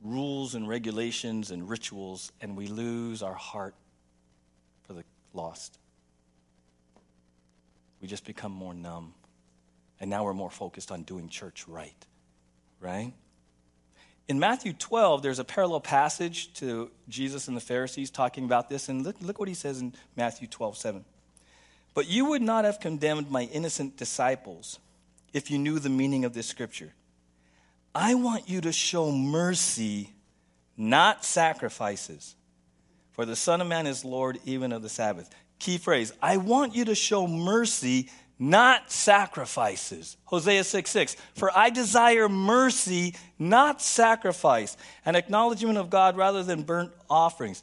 rules 0.01 0.55
and 0.55 0.67
regulations 0.67 1.51
and 1.51 1.69
rituals, 1.69 2.31
and 2.41 2.57
we 2.57 2.67
lose 2.67 3.21
our 3.21 3.33
heart 3.33 3.75
for 4.83 4.93
the 4.93 5.03
lost. 5.33 5.77
We 8.01 8.07
just 8.07 8.25
become 8.25 8.51
more 8.51 8.73
numb. 8.73 9.13
And 10.01 10.09
now 10.09 10.25
we're 10.25 10.33
more 10.33 10.49
focused 10.49 10.91
on 10.91 11.03
doing 11.03 11.29
church 11.29 11.65
right, 11.67 12.05
right? 12.81 13.13
In 14.27 14.39
Matthew 14.39 14.73
12, 14.73 15.21
there's 15.21 15.39
a 15.39 15.43
parallel 15.43 15.79
passage 15.79 16.53
to 16.55 16.89
Jesus 17.07 17.47
and 17.47 17.55
the 17.55 17.61
Pharisees 17.61 18.09
talking 18.09 18.43
about 18.43 18.67
this. 18.67 18.89
And 18.89 19.05
look, 19.05 19.15
look 19.21 19.39
what 19.39 19.47
he 19.47 19.53
says 19.53 19.79
in 19.79 19.93
Matthew 20.15 20.47
12, 20.47 20.75
7. 20.75 21.05
But 21.93 22.09
you 22.09 22.25
would 22.25 22.41
not 22.41 22.65
have 22.65 22.79
condemned 22.79 23.29
my 23.29 23.43
innocent 23.43 23.95
disciples 23.95 24.79
if 25.33 25.51
you 25.51 25.59
knew 25.59 25.79
the 25.79 25.89
meaning 25.89 26.25
of 26.25 26.33
this 26.33 26.47
scripture. 26.47 26.93
I 27.93 28.15
want 28.15 28.49
you 28.49 28.61
to 28.61 28.71
show 28.71 29.11
mercy, 29.11 30.13
not 30.77 31.23
sacrifices. 31.23 32.35
For 33.11 33.25
the 33.25 33.35
Son 33.35 33.61
of 33.61 33.67
Man 33.67 33.85
is 33.85 34.03
Lord 34.03 34.39
even 34.45 34.71
of 34.71 34.81
the 34.81 34.89
Sabbath. 34.89 35.29
Key 35.59 35.77
phrase 35.77 36.11
I 36.21 36.37
want 36.37 36.73
you 36.73 36.85
to 36.85 36.95
show 36.95 37.27
mercy, 37.27 38.09
not 38.41 38.91
sacrifices. 38.91 40.17
Hosea 40.25 40.63
6 40.63 40.89
6. 40.89 41.15
For 41.35 41.55
I 41.55 41.69
desire 41.69 42.27
mercy, 42.27 43.13
not 43.37 43.83
sacrifice, 43.83 44.75
an 45.05 45.15
acknowledgement 45.15 45.77
of 45.77 45.91
God 45.91 46.17
rather 46.17 46.41
than 46.41 46.63
burnt 46.63 46.91
offerings. 47.07 47.61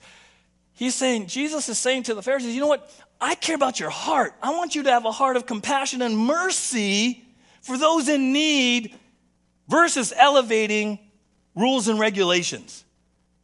He's 0.74 0.94
saying, 0.94 1.26
Jesus 1.26 1.68
is 1.68 1.78
saying 1.78 2.04
to 2.04 2.14
the 2.14 2.22
Pharisees, 2.22 2.54
you 2.54 2.60
know 2.60 2.68
what? 2.68 2.94
I 3.20 3.34
care 3.34 3.56
about 3.56 3.80
your 3.80 3.90
heart. 3.90 4.34
I 4.40 4.50
want 4.50 4.76
you 4.76 4.84
to 4.84 4.90
have 4.90 5.04
a 5.04 5.10
heart 5.10 5.36
of 5.36 5.46
compassion 5.46 6.00
and 6.00 6.16
mercy 6.16 7.24
for 7.60 7.76
those 7.76 8.08
in 8.08 8.32
need 8.32 8.96
versus 9.66 10.12
elevating 10.16 11.00
rules 11.56 11.88
and 11.88 11.98
regulations, 11.98 12.84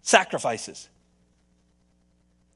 sacrifices. 0.02 0.88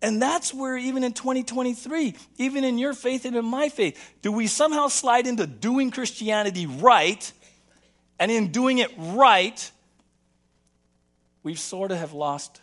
And 0.00 0.22
that's 0.22 0.54
where, 0.54 0.76
even 0.76 1.02
in 1.02 1.12
2023, 1.12 2.14
even 2.36 2.62
in 2.64 2.78
your 2.78 2.94
faith 2.94 3.24
and 3.24 3.34
in 3.34 3.44
my 3.44 3.68
faith, 3.68 3.98
do 4.22 4.30
we 4.30 4.46
somehow 4.46 4.88
slide 4.88 5.26
into 5.26 5.46
doing 5.46 5.90
Christianity 5.90 6.66
right? 6.66 7.32
And 8.20 8.30
in 8.30 8.52
doing 8.52 8.78
it 8.78 8.90
right, 8.96 9.70
we 11.42 11.56
sort 11.56 11.90
of 11.90 11.98
have 11.98 12.12
lost 12.12 12.60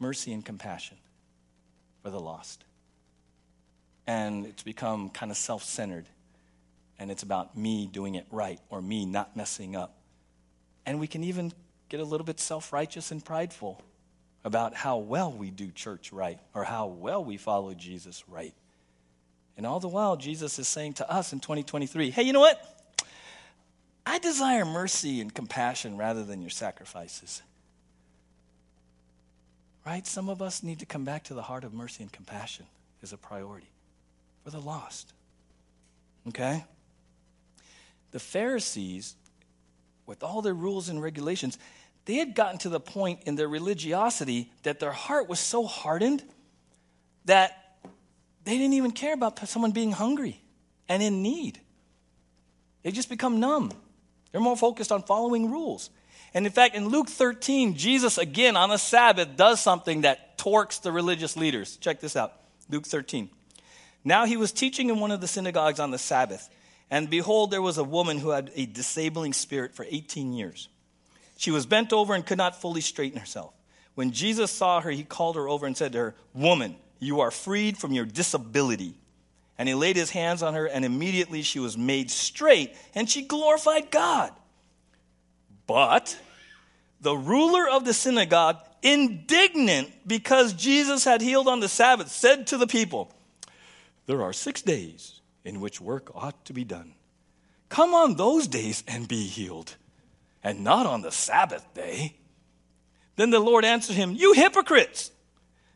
mercy 0.00 0.32
and 0.32 0.44
compassion 0.44 0.96
for 2.02 2.10
the 2.10 2.18
lost. 2.18 2.64
and 4.06 4.46
it's 4.46 4.64
become 4.64 5.10
kind 5.10 5.30
of 5.30 5.36
self 5.36 5.62
centered. 5.62 6.06
And 6.98 7.10
it's 7.10 7.22
about 7.22 7.56
me 7.56 7.86
doing 7.86 8.14
it 8.16 8.26
right 8.30 8.60
or 8.68 8.80
me 8.82 9.06
not 9.06 9.36
messing 9.36 9.74
up. 9.76 9.94
And 10.86 11.00
we 11.00 11.06
can 11.06 11.24
even 11.24 11.52
get 11.88 12.00
a 12.00 12.04
little 12.04 12.24
bit 12.24 12.40
self 12.40 12.72
righteous 12.72 13.10
and 13.12 13.24
prideful 13.24 13.80
about 14.44 14.74
how 14.74 14.98
well 14.98 15.32
we 15.32 15.50
do 15.50 15.70
church 15.70 16.12
right 16.12 16.38
or 16.54 16.64
how 16.64 16.86
well 16.86 17.24
we 17.24 17.36
follow 17.36 17.74
Jesus 17.74 18.24
right. 18.28 18.54
And 19.56 19.66
all 19.66 19.80
the 19.80 19.88
while, 19.88 20.16
Jesus 20.16 20.58
is 20.58 20.66
saying 20.66 20.94
to 20.94 21.10
us 21.10 21.32
in 21.32 21.40
2023 21.40 22.10
hey, 22.10 22.22
you 22.22 22.32
know 22.32 22.40
what? 22.40 22.60
I 24.04 24.18
desire 24.18 24.64
mercy 24.64 25.20
and 25.20 25.32
compassion 25.32 25.96
rather 25.96 26.24
than 26.24 26.40
your 26.40 26.50
sacrifices. 26.50 27.42
Right? 29.86 30.06
Some 30.06 30.28
of 30.28 30.42
us 30.42 30.62
need 30.62 30.80
to 30.80 30.86
come 30.86 31.04
back 31.04 31.24
to 31.24 31.34
the 31.34 31.42
heart 31.42 31.64
of 31.64 31.72
mercy 31.72 32.02
and 32.02 32.12
compassion 32.12 32.66
as 33.02 33.12
a 33.12 33.16
priority 33.16 33.70
for 34.44 34.50
the 34.50 34.60
lost. 34.60 35.12
Okay? 36.28 36.64
The 38.12 38.20
Pharisees, 38.20 39.16
with 40.06 40.22
all 40.22 40.42
their 40.42 40.54
rules 40.54 40.88
and 40.88 41.02
regulations, 41.02 41.58
they 42.04 42.14
had 42.14 42.34
gotten 42.34 42.58
to 42.58 42.68
the 42.68 42.80
point 42.80 43.20
in 43.26 43.36
their 43.36 43.48
religiosity 43.48 44.50
that 44.64 44.80
their 44.80 44.92
heart 44.92 45.28
was 45.28 45.38
so 45.38 45.64
hardened 45.64 46.22
that 47.26 47.76
they 48.44 48.58
didn't 48.58 48.74
even 48.74 48.90
care 48.90 49.14
about 49.14 49.38
someone 49.48 49.70
being 49.70 49.92
hungry 49.92 50.40
and 50.88 51.02
in 51.02 51.22
need. 51.22 51.60
They 52.82 52.90
just 52.90 53.08
become 53.08 53.38
numb. 53.38 53.72
They're 54.32 54.40
more 54.40 54.56
focused 54.56 54.90
on 54.90 55.02
following 55.02 55.50
rules. 55.50 55.90
And 56.34 56.46
in 56.46 56.52
fact, 56.52 56.74
in 56.74 56.88
Luke 56.88 57.08
13, 57.08 57.76
Jesus 57.76 58.18
again 58.18 58.56
on 58.56 58.70
the 58.70 58.78
Sabbath 58.78 59.36
does 59.36 59.60
something 59.60 60.00
that 60.00 60.38
torques 60.38 60.78
the 60.78 60.90
religious 60.90 61.36
leaders. 61.36 61.76
Check 61.76 62.00
this 62.00 62.16
out 62.16 62.32
Luke 62.68 62.86
13. 62.86 63.28
Now 64.04 64.24
he 64.24 64.36
was 64.36 64.50
teaching 64.50 64.88
in 64.88 64.98
one 64.98 65.12
of 65.12 65.20
the 65.20 65.28
synagogues 65.28 65.78
on 65.78 65.92
the 65.92 65.98
Sabbath, 65.98 66.48
and 66.90 67.08
behold, 67.08 67.50
there 67.50 67.62
was 67.62 67.78
a 67.78 67.84
woman 67.84 68.18
who 68.18 68.30
had 68.30 68.50
a 68.56 68.66
disabling 68.66 69.32
spirit 69.32 69.74
for 69.74 69.86
18 69.88 70.32
years. 70.32 70.68
She 71.42 71.50
was 71.50 71.66
bent 71.66 71.92
over 71.92 72.14
and 72.14 72.24
could 72.24 72.38
not 72.38 72.60
fully 72.60 72.80
straighten 72.80 73.18
herself. 73.18 73.52
When 73.96 74.12
Jesus 74.12 74.48
saw 74.52 74.80
her, 74.80 74.92
he 74.92 75.02
called 75.02 75.34
her 75.34 75.48
over 75.48 75.66
and 75.66 75.76
said 75.76 75.90
to 75.90 75.98
her, 75.98 76.14
Woman, 76.34 76.76
you 77.00 77.18
are 77.18 77.32
freed 77.32 77.76
from 77.76 77.92
your 77.92 78.04
disability. 78.04 78.94
And 79.58 79.68
he 79.68 79.74
laid 79.74 79.96
his 79.96 80.10
hands 80.10 80.44
on 80.44 80.54
her, 80.54 80.66
and 80.66 80.84
immediately 80.84 81.42
she 81.42 81.58
was 81.58 81.76
made 81.76 82.12
straight, 82.12 82.76
and 82.94 83.10
she 83.10 83.22
glorified 83.22 83.90
God. 83.90 84.30
But 85.66 86.16
the 87.00 87.16
ruler 87.16 87.68
of 87.68 87.84
the 87.84 87.92
synagogue, 87.92 88.58
indignant 88.80 89.90
because 90.06 90.52
Jesus 90.52 91.02
had 91.02 91.20
healed 91.20 91.48
on 91.48 91.58
the 91.58 91.68
Sabbath, 91.68 92.12
said 92.12 92.46
to 92.46 92.56
the 92.56 92.68
people, 92.68 93.12
There 94.06 94.22
are 94.22 94.32
six 94.32 94.62
days 94.62 95.20
in 95.44 95.60
which 95.60 95.80
work 95.80 96.08
ought 96.14 96.44
to 96.44 96.52
be 96.52 96.62
done. 96.62 96.94
Come 97.68 97.94
on 97.94 98.14
those 98.14 98.46
days 98.46 98.84
and 98.86 99.08
be 99.08 99.26
healed 99.26 99.74
and 100.42 100.64
not 100.64 100.86
on 100.86 101.02
the 101.02 101.12
Sabbath 101.12 101.64
day. 101.74 102.16
Then 103.16 103.30
the 103.30 103.40
Lord 103.40 103.64
answered 103.64 103.96
him, 103.96 104.14
You 104.14 104.32
hypocrites! 104.32 105.10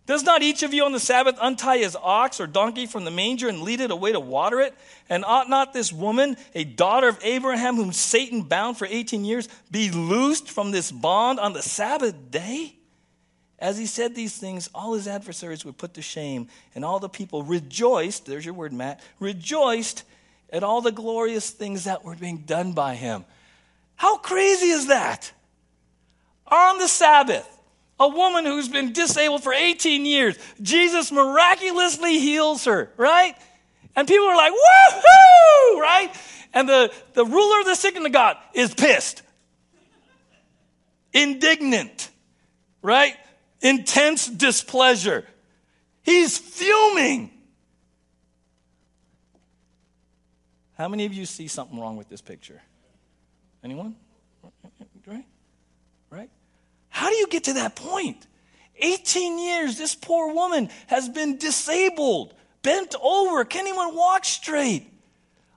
Does 0.06 0.22
not 0.22 0.42
each 0.42 0.62
of 0.62 0.72
you 0.72 0.84
on 0.84 0.92
the 0.92 1.00
Sabbath 1.00 1.36
untie 1.40 1.78
his 1.78 1.96
ox 2.00 2.40
or 2.40 2.46
donkey 2.46 2.86
from 2.86 3.04
the 3.04 3.10
manger 3.10 3.48
and 3.48 3.62
lead 3.62 3.80
it 3.80 3.90
away 3.90 4.12
to 4.12 4.20
water 4.20 4.60
it? 4.60 4.72
And 5.08 5.24
ought 5.24 5.48
not 5.48 5.72
this 5.72 5.92
woman, 5.92 6.36
a 6.54 6.62
daughter 6.62 7.08
of 7.08 7.18
Abraham, 7.22 7.74
whom 7.74 7.92
Satan 7.92 8.42
bound 8.42 8.78
for 8.78 8.86
18 8.86 9.24
years, 9.24 9.48
be 9.68 9.90
loosed 9.90 10.48
from 10.48 10.70
this 10.70 10.92
bond 10.92 11.40
on 11.40 11.54
the 11.54 11.62
Sabbath 11.62 12.14
day? 12.30 12.76
As 13.58 13.78
he 13.78 13.86
said 13.86 14.14
these 14.14 14.36
things, 14.36 14.70
all 14.72 14.94
his 14.94 15.08
adversaries 15.08 15.64
were 15.64 15.72
put 15.72 15.94
to 15.94 16.02
shame, 16.02 16.48
and 16.74 16.84
all 16.84 17.00
the 17.00 17.08
people 17.08 17.42
rejoiced, 17.42 18.26
there's 18.26 18.44
your 18.44 18.54
word, 18.54 18.72
Matt, 18.72 19.00
rejoiced 19.18 20.04
at 20.50 20.62
all 20.62 20.82
the 20.82 20.92
glorious 20.92 21.50
things 21.50 21.84
that 21.84 22.04
were 22.04 22.14
being 22.14 22.44
done 22.46 22.74
by 22.74 22.94
him. 22.94 23.24
How 23.97 24.18
crazy 24.18 24.68
is 24.68 24.88
that? 24.88 25.32
On 26.47 26.78
the 26.78 26.86
Sabbath, 26.86 27.49
a 27.99 28.09
woman 28.09 28.44
who's 28.44 28.68
been 28.68 28.92
disabled 28.92 29.42
for 29.42 29.53
18 29.53 30.05
years, 30.05 30.38
Jesus 30.61 31.11
miraculously 31.11 32.18
heals 32.18 32.66
her, 32.66 32.90
right? 32.97 33.34
And 33.97 34.07
people 34.07 34.26
are 34.26 34.36
like, 34.36 34.53
woohoo, 34.53 35.80
right? 35.80 36.11
And 36.53 36.68
the, 36.68 36.92
the 37.14 37.24
ruler 37.24 37.61
of 37.61 37.66
the 37.66 37.74
synagogue 37.74 38.36
is 38.55 38.74
pissed, 38.74 39.22
indignant, 41.12 42.11
right? 42.82 43.16
Intense 43.62 44.26
displeasure. 44.26 45.24
He's 46.03 46.36
fuming. 46.36 47.30
How 50.76 50.88
many 50.88 51.07
of 51.07 51.14
you 51.14 51.24
see 51.24 51.49
something 51.49 51.80
wrong 51.80 51.97
with 51.97 52.11
this 52.11 52.20
picture? 52.20 52.61
Anyone? 53.66 53.96
Right? 55.08 55.24
Right? 56.08 56.30
How 56.88 57.08
do 57.08 57.16
you 57.16 57.26
get 57.26 57.42
to 57.44 57.54
that 57.54 57.74
point? 57.74 58.24
18 58.76 59.40
years, 59.40 59.76
this 59.76 59.96
poor 59.96 60.32
woman 60.32 60.70
has 60.86 61.08
been 61.08 61.36
disabled, 61.36 62.32
bent 62.62 62.94
over, 63.02 63.44
can't 63.44 63.66
even 63.66 63.96
walk 63.96 64.24
straight. 64.24 64.88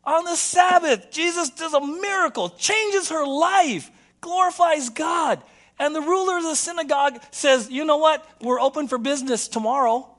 On 0.03 0.23
the 0.23 0.35
Sabbath, 0.35 1.11
Jesus 1.11 1.51
does 1.51 1.75
a 1.75 1.85
miracle, 1.85 2.49
changes 2.49 3.09
her 3.09 3.27
life, 3.27 3.91
glorifies 4.21 4.89
God. 4.89 5.43
And 5.77 5.93
the 5.93 6.01
ruler 6.01 6.37
of 6.37 6.43
the 6.43 6.55
synagogue 6.55 7.21
says, 7.29 7.69
You 7.69 7.85
know 7.85 7.97
what? 7.97 8.27
We're 8.41 8.59
open 8.59 8.87
for 8.87 8.97
business 8.97 9.47
tomorrow, 9.47 10.09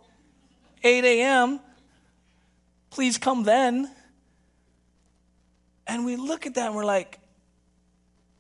8 0.85 1.05
a.m. 1.05 1.59
Please 2.91 3.19
come 3.19 3.43
then. 3.43 3.91
And 5.89 6.05
we 6.05 6.15
look 6.15 6.47
at 6.47 6.55
that 6.55 6.67
and 6.67 6.77
we're 6.77 6.85
like, 6.85 7.20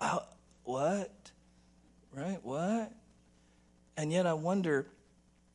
uh, 0.00 0.20
what? 0.64 1.10
Right? 2.12 2.38
What? 2.42 2.92
And 3.96 4.12
yet 4.12 4.26
I 4.26 4.34
wonder 4.34 4.86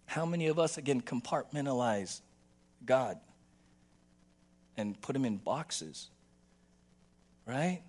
how 0.05 0.25
many 0.25 0.47
of 0.47 0.59
us, 0.59 0.77
again, 0.77 1.01
compartmentalize 1.01 2.21
God 2.85 3.17
and 4.77 4.99
put 5.01 5.15
him 5.15 5.25
in 5.25 5.37
boxes. 5.37 6.09
Right? 7.45 7.81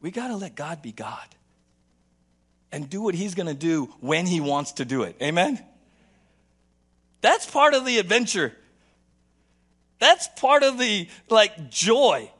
We 0.00 0.10
got 0.10 0.28
to 0.28 0.36
let 0.36 0.54
God 0.54 0.82
be 0.82 0.92
God 0.92 1.26
and 2.72 2.90
do 2.90 3.00
what 3.00 3.14
he's 3.14 3.34
going 3.34 3.46
to 3.46 3.54
do 3.54 3.86
when 4.00 4.26
he 4.26 4.40
wants 4.40 4.72
to 4.72 4.84
do 4.84 5.02
it. 5.04 5.16
Amen? 5.22 5.58
That's 7.20 7.48
part 7.48 7.72
of 7.72 7.86
the 7.86 7.98
adventure. 7.98 8.52
That's 9.98 10.28
part 10.36 10.62
of 10.62 10.78
the 10.78 11.08
like 11.30 11.70
joy 11.70 12.30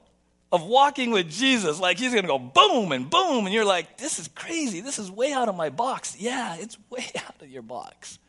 of 0.55 0.64
walking 0.64 1.11
with 1.11 1.28
Jesus, 1.28 1.80
like 1.80 1.98
he's 1.98 2.12
going 2.12 2.22
to 2.22 2.28
go 2.28 2.38
boom 2.38 2.92
and 2.92 3.11
boom, 3.11 3.44
and 3.44 3.52
you're 3.52 3.64
like, 3.64 3.98
this 3.98 4.20
is 4.20 4.28
crazy. 4.28 4.80
This 4.80 5.00
is 5.00 5.11
way 5.11 5.32
out 5.32 5.48
of 5.48 5.57
my 5.57 5.68
box. 5.68 6.16
Yeah, 6.16 6.55
it's 6.61 6.78
way 6.90 7.05
out 7.16 7.42
of 7.42 7.48
your 7.48 7.62
box. 7.62 8.20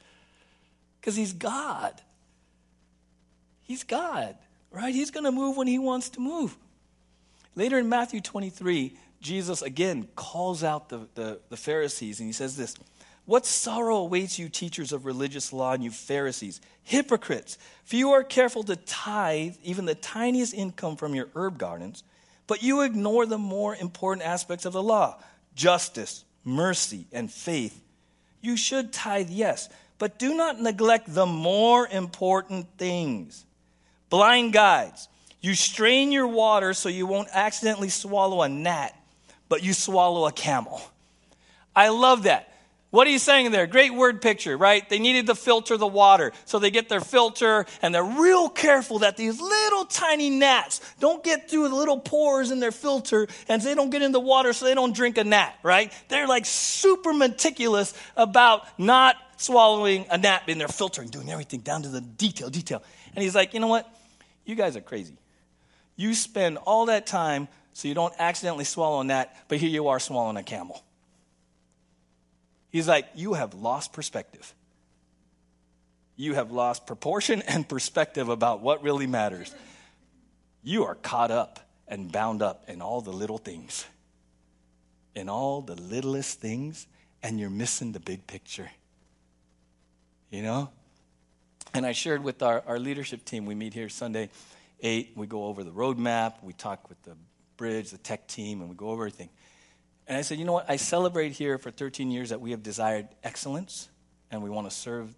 Because 0.99 1.15
he's 1.15 1.33
God. 1.33 1.93
He's 3.61 3.83
God, 3.83 4.35
right? 4.71 4.93
He's 4.93 5.11
going 5.11 5.25
to 5.25 5.31
move 5.31 5.55
when 5.55 5.67
he 5.67 5.77
wants 5.77 6.09
to 6.09 6.19
move. 6.19 6.57
Later 7.53 7.77
in 7.77 7.89
Matthew 7.89 8.21
23, 8.21 8.97
Jesus 9.21 9.61
again 9.61 10.07
calls 10.15 10.63
out 10.63 10.89
the, 10.89 11.07
the, 11.13 11.39
the 11.49 11.57
Pharisees, 11.57 12.19
and 12.19 12.27
he 12.27 12.33
says 12.33 12.57
this 12.57 12.75
what 13.25 13.45
sorrow 13.45 13.97
awaits 13.97 14.37
you, 14.37 14.49
teachers 14.49 14.91
of 14.91 15.05
religious 15.05 15.51
law, 15.51 15.73
and 15.73 15.83
you 15.83 15.91
Pharisees, 15.91 16.61
hypocrites! 16.83 17.57
For 17.83 17.95
you 17.95 18.11
are 18.11 18.23
careful 18.23 18.63
to 18.63 18.75
tithe 18.75 19.55
even 19.63 19.85
the 19.85 19.95
tiniest 19.95 20.53
income 20.53 20.95
from 20.95 21.15
your 21.15 21.29
herb 21.35 21.57
gardens, 21.57 22.03
but 22.47 22.63
you 22.63 22.81
ignore 22.81 23.25
the 23.25 23.37
more 23.37 23.75
important 23.75 24.25
aspects 24.25 24.65
of 24.65 24.73
the 24.73 24.83
law 24.83 25.17
justice, 25.55 26.25
mercy, 26.43 27.07
and 27.11 27.31
faith. 27.31 27.81
You 28.41 28.57
should 28.57 28.91
tithe, 28.91 29.29
yes, 29.29 29.69
but 29.97 30.19
do 30.19 30.35
not 30.35 30.61
neglect 30.61 31.13
the 31.13 31.25
more 31.25 31.87
important 31.87 32.67
things. 32.77 33.45
Blind 34.09 34.53
guides, 34.53 35.07
you 35.41 35.55
strain 35.55 36.11
your 36.11 36.27
water 36.27 36.73
so 36.73 36.89
you 36.89 37.05
won't 37.05 37.29
accidentally 37.31 37.89
swallow 37.89 38.41
a 38.41 38.49
gnat, 38.49 38.93
but 39.47 39.63
you 39.63 39.73
swallow 39.73 40.27
a 40.27 40.31
camel. 40.31 40.81
I 41.75 41.89
love 41.89 42.23
that. 42.23 42.51
What 42.95 43.07
are 43.07 43.09
you 43.09 43.19
saying 43.19 43.51
there? 43.51 43.67
Great 43.67 43.93
word 43.93 44.21
picture, 44.21 44.55
right? 44.55 44.87
They 44.87 44.99
needed 44.99 45.27
to 45.27 45.35
filter 45.35 45.75
the 45.75 45.85
water. 45.85 46.31
So 46.45 46.59
they 46.59 46.71
get 46.71 46.87
their 46.87 47.01
filter 47.01 47.65
and 47.81 47.93
they're 47.93 48.05
real 48.05 48.47
careful 48.47 48.99
that 48.99 49.17
these 49.17 49.41
little 49.41 49.83
tiny 49.83 50.29
gnats 50.29 50.79
don't 51.01 51.21
get 51.21 51.49
through 51.49 51.67
the 51.67 51.75
little 51.75 51.99
pores 51.99 52.51
in 52.51 52.61
their 52.61 52.71
filter 52.71 53.27
and 53.49 53.61
they 53.61 53.75
don't 53.75 53.89
get 53.89 54.01
in 54.01 54.13
the 54.13 54.21
water 54.21 54.53
so 54.53 54.63
they 54.63 54.73
don't 54.73 54.95
drink 54.95 55.17
a 55.17 55.25
gnat, 55.25 55.59
right? 55.61 55.91
They're 56.07 56.25
like 56.25 56.45
super 56.45 57.11
meticulous 57.11 57.93
about 58.15 58.65
not 58.79 59.17
swallowing 59.35 60.05
a 60.09 60.17
gnat 60.17 60.47
in 60.47 60.57
their 60.57 60.69
filtering, 60.69 61.09
doing 61.09 61.29
everything 61.29 61.59
down 61.59 61.81
to 61.81 61.89
the 61.89 61.99
detail, 61.99 62.49
detail. 62.49 62.81
And 63.13 63.21
he's 63.21 63.35
like, 63.35 63.53
you 63.53 63.59
know 63.59 63.67
what? 63.67 63.93
You 64.45 64.55
guys 64.55 64.77
are 64.77 64.81
crazy. 64.81 65.17
You 65.97 66.13
spend 66.13 66.59
all 66.59 66.85
that 66.85 67.07
time 67.07 67.49
so 67.73 67.89
you 67.89 67.93
don't 67.93 68.13
accidentally 68.17 68.63
swallow 68.63 69.01
a 69.01 69.03
gnat, 69.03 69.35
but 69.49 69.57
here 69.57 69.69
you 69.69 69.89
are 69.89 69.99
swallowing 69.99 70.37
a 70.37 70.43
camel. 70.43 70.81
He's 72.75 72.89
like, 72.89 73.07
You 73.15 73.35
have 73.35 73.53
lost 73.53 73.93
perspective. 73.93 74.53
you 76.17 76.33
have 76.33 76.51
lost 76.51 76.85
proportion 76.85 77.41
and 77.43 77.65
perspective 77.65 78.27
about 78.27 78.59
what 78.59 78.83
really 78.83 79.07
matters. 79.07 79.55
You 80.61 80.83
are 80.83 80.95
caught 80.95 81.31
up 81.31 81.61
and 81.87 82.11
bound 82.11 82.41
up 82.41 82.65
in 82.67 82.81
all 82.81 82.99
the 82.99 83.13
little 83.13 83.37
things, 83.37 83.85
in 85.15 85.29
all 85.29 85.61
the 85.61 85.75
littlest 85.75 86.41
things, 86.41 86.85
and 87.23 87.39
you're 87.39 87.49
missing 87.49 87.93
the 87.93 88.01
big 88.01 88.27
picture. 88.27 88.69
You 90.29 90.41
know? 90.41 90.69
And 91.73 91.85
I 91.85 91.93
shared 91.93 92.25
with 92.25 92.43
our, 92.43 92.61
our 92.67 92.77
leadership 92.77 93.23
team, 93.23 93.45
we 93.45 93.55
meet 93.55 93.73
here 93.73 93.87
Sunday 93.87 94.29
8, 94.81 95.13
we 95.15 95.27
go 95.27 95.45
over 95.45 95.63
the 95.63 95.71
roadmap, 95.71 96.43
we 96.43 96.51
talk 96.51 96.89
with 96.89 97.01
the 97.03 97.15
bridge, 97.55 97.91
the 97.91 97.97
tech 97.99 98.27
team, 98.27 98.59
and 98.59 98.69
we 98.69 98.75
go 98.75 98.89
over 98.89 99.03
everything. 99.03 99.29
And 100.07 100.17
I 100.17 100.21
said, 100.21 100.37
you 100.37 100.45
know 100.45 100.53
what? 100.53 100.69
I 100.69 100.75
celebrate 100.75 101.31
here 101.31 101.57
for 101.57 101.71
13 101.71 102.11
years 102.11 102.29
that 102.29 102.39
we 102.39 102.51
have 102.51 102.61
desired 102.61 103.07
excellence 103.23 103.89
and 104.29 104.43
we 104.43 104.49
want 104.49 104.69
to 104.69 104.75
serve 104.75 105.13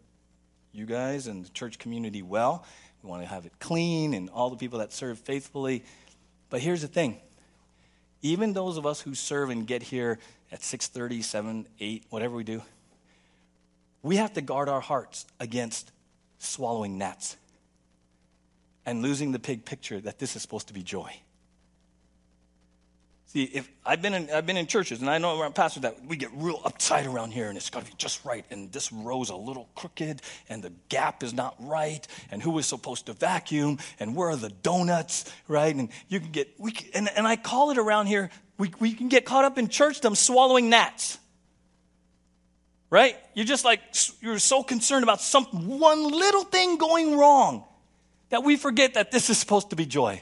you 0.71 0.85
guys 0.85 1.27
and 1.27 1.45
the 1.45 1.49
church 1.49 1.79
community 1.79 2.21
well. 2.21 2.65
We 3.03 3.09
want 3.09 3.23
to 3.23 3.27
have 3.27 3.45
it 3.45 3.53
clean 3.59 4.13
and 4.13 4.29
all 4.29 4.49
the 4.49 4.57
people 4.57 4.79
that 4.79 4.93
serve 4.93 5.19
faithfully. 5.19 5.83
But 6.49 6.61
here's 6.61 6.81
the 6.81 6.87
thing. 6.87 7.19
Even 8.21 8.53
those 8.53 8.77
of 8.77 8.85
us 8.85 9.01
who 9.01 9.13
serve 9.13 9.49
and 9.49 9.67
get 9.67 9.83
here 9.83 10.19
at 10.51 10.61
6:30, 10.61 11.23
7, 11.23 11.67
8, 11.79 12.05
whatever 12.09 12.35
we 12.35 12.43
do, 12.43 12.61
we 14.01 14.15
have 14.17 14.33
to 14.33 14.41
guard 14.41 14.69
our 14.69 14.81
hearts 14.81 15.25
against 15.39 15.91
swallowing 16.39 16.97
gnats 16.97 17.35
and 18.85 19.01
losing 19.01 19.31
the 19.33 19.39
big 19.39 19.65
picture 19.65 19.99
that 19.99 20.17
this 20.17 20.35
is 20.35 20.41
supposed 20.41 20.67
to 20.67 20.73
be 20.73 20.81
joy. 20.81 21.11
See, 23.27 23.43
if 23.43 23.69
I've 23.85 24.01
been 24.01 24.13
in, 24.13 24.29
I've 24.29 24.45
been 24.45 24.55
in 24.55 24.67
churches, 24.67 25.01
and 25.01 25.09
I 25.09 25.17
know 25.17 25.37
around 25.37 25.53
pastors 25.53 25.81
that 25.81 26.05
we 26.05 26.15
get 26.15 26.29
real 26.33 26.59
uptight 26.59 27.05
around 27.05 27.31
here, 27.31 27.49
and 27.49 27.57
it's 27.57 27.69
got 27.69 27.83
to 27.83 27.91
be 27.91 27.95
just 27.97 28.23
right, 28.23 28.45
and 28.49 28.71
this 28.71 28.89
row's 28.89 29.29
a 29.29 29.35
little 29.35 29.67
crooked, 29.75 30.21
and 30.47 30.63
the 30.63 30.71
gap 30.87 31.23
is 31.23 31.33
not 31.33 31.53
right, 31.59 32.07
and 32.31 32.41
who 32.41 32.57
is 32.57 32.65
supposed 32.65 33.07
to 33.07 33.13
vacuum, 33.13 33.79
and 33.99 34.15
where 34.15 34.29
are 34.29 34.37
the 34.37 34.49
donuts, 34.49 35.29
right? 35.49 35.75
And 35.75 35.89
you 36.07 36.21
can 36.21 36.31
get, 36.31 36.47
we 36.57 36.71
can, 36.71 36.89
and, 36.93 37.09
and 37.17 37.27
I 37.27 37.35
call 37.35 37.69
it 37.71 37.77
around 37.77 38.07
here, 38.07 38.29
we, 38.57 38.71
we 38.79 38.93
can 38.93 39.09
get 39.09 39.25
caught 39.25 39.43
up 39.43 39.57
in 39.57 39.67
churchdom 39.67 40.15
swallowing 40.15 40.69
gnats, 40.69 41.19
right? 42.89 43.17
You're 43.33 43.45
just 43.45 43.65
like, 43.65 43.81
you're 44.21 44.39
so 44.39 44.63
concerned 44.63 45.03
about 45.03 45.19
some 45.19 45.43
one 45.77 46.09
little 46.09 46.45
thing 46.45 46.77
going 46.77 47.17
wrong 47.17 47.65
that 48.29 48.45
we 48.45 48.55
forget 48.55 48.93
that 48.93 49.11
this 49.11 49.29
is 49.29 49.37
supposed 49.37 49.71
to 49.71 49.75
be 49.75 49.85
joy. 49.85 50.21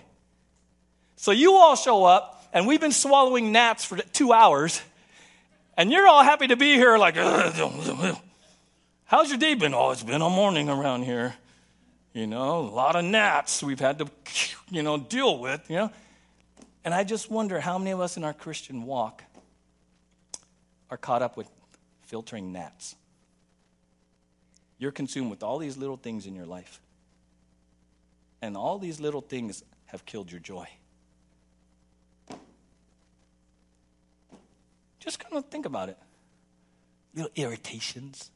So 1.17 1.31
you 1.31 1.53
all 1.53 1.75
show 1.75 2.03
up, 2.03 2.34
and 2.55 2.65
we've 2.65 2.79
been 2.79 2.93
swallowing 2.93 3.51
gnats 3.51 3.83
for 3.83 3.97
two 3.97 4.31
hours, 4.31 4.81
and 5.75 5.91
you're 5.91 6.07
all 6.07 6.23
happy 6.23 6.47
to 6.47 6.55
be 6.55 6.75
here, 6.75 6.97
like, 6.97 7.15
how's 9.05 9.29
your 9.29 9.37
day 9.37 9.55
been? 9.55 9.73
Oh, 9.73 9.91
it's 9.91 10.03
been 10.03 10.21
a 10.21 10.29
morning 10.29 10.69
around 10.69 11.03
here. 11.03 11.35
You 12.13 12.27
know, 12.27 12.59
a 12.59 12.61
lot 12.61 12.95
of 12.95 13.03
gnats 13.03 13.61
we've 13.61 13.81
had 13.81 13.99
to, 13.99 14.07
you 14.71 14.83
know, 14.83 14.97
deal 14.97 15.37
with, 15.37 15.69
you 15.69 15.75
know. 15.75 15.91
And 16.85 16.93
I 16.93 17.03
just 17.03 17.29
wonder 17.29 17.59
how 17.59 17.77
many 17.77 17.91
of 17.91 17.99
us 17.99 18.15
in 18.15 18.23
our 18.23 18.33
Christian 18.33 18.83
walk 18.83 19.21
are 20.89 20.97
caught 20.97 21.21
up 21.21 21.35
with 21.35 21.49
filtering 22.03 22.53
gnats. 22.53 22.95
You're 24.77 24.93
consumed 24.93 25.29
with 25.29 25.43
all 25.43 25.57
these 25.57 25.75
little 25.75 25.97
things 25.97 26.25
in 26.25 26.35
your 26.35 26.45
life. 26.45 26.79
And 28.41 28.55
all 28.55 28.79
these 28.79 29.01
little 29.01 29.21
things 29.21 29.61
have 29.87 30.05
killed 30.05 30.31
your 30.31 30.39
joy. 30.39 30.69
Just 35.05 35.19
kind 35.19 35.37
of 35.37 35.45
think 35.45 35.67
about 35.67 35.89
it. 35.89 35.97
Little 37.13 37.31
irritations. 37.35 38.31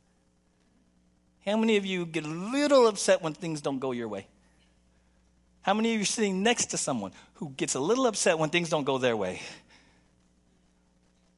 How 1.44 1.58
many 1.58 1.78
of 1.78 1.86
you 1.86 2.06
get 2.06 2.26
a 2.26 2.28
little 2.28 2.88
upset 2.88 3.24
when 3.24 3.34
things 3.34 3.60
don't 3.60 3.80
go 3.80 3.92
your 3.92 4.08
way? 4.08 4.28
How 5.64 5.74
many 5.74 5.90
of 5.90 5.96
you 5.96 6.04
are 6.04 6.06
sitting 6.06 6.44
next 6.44 6.68
to 6.68 6.78
someone 6.78 7.12
who 7.36 7.50
gets 7.50 7.74
a 7.74 7.80
little 7.80 8.06
upset 8.06 8.38
when 8.38 8.52
things 8.52 8.70
don't 8.70 8.84
go 8.84 9.00
their 9.00 9.18
way? 9.18 9.42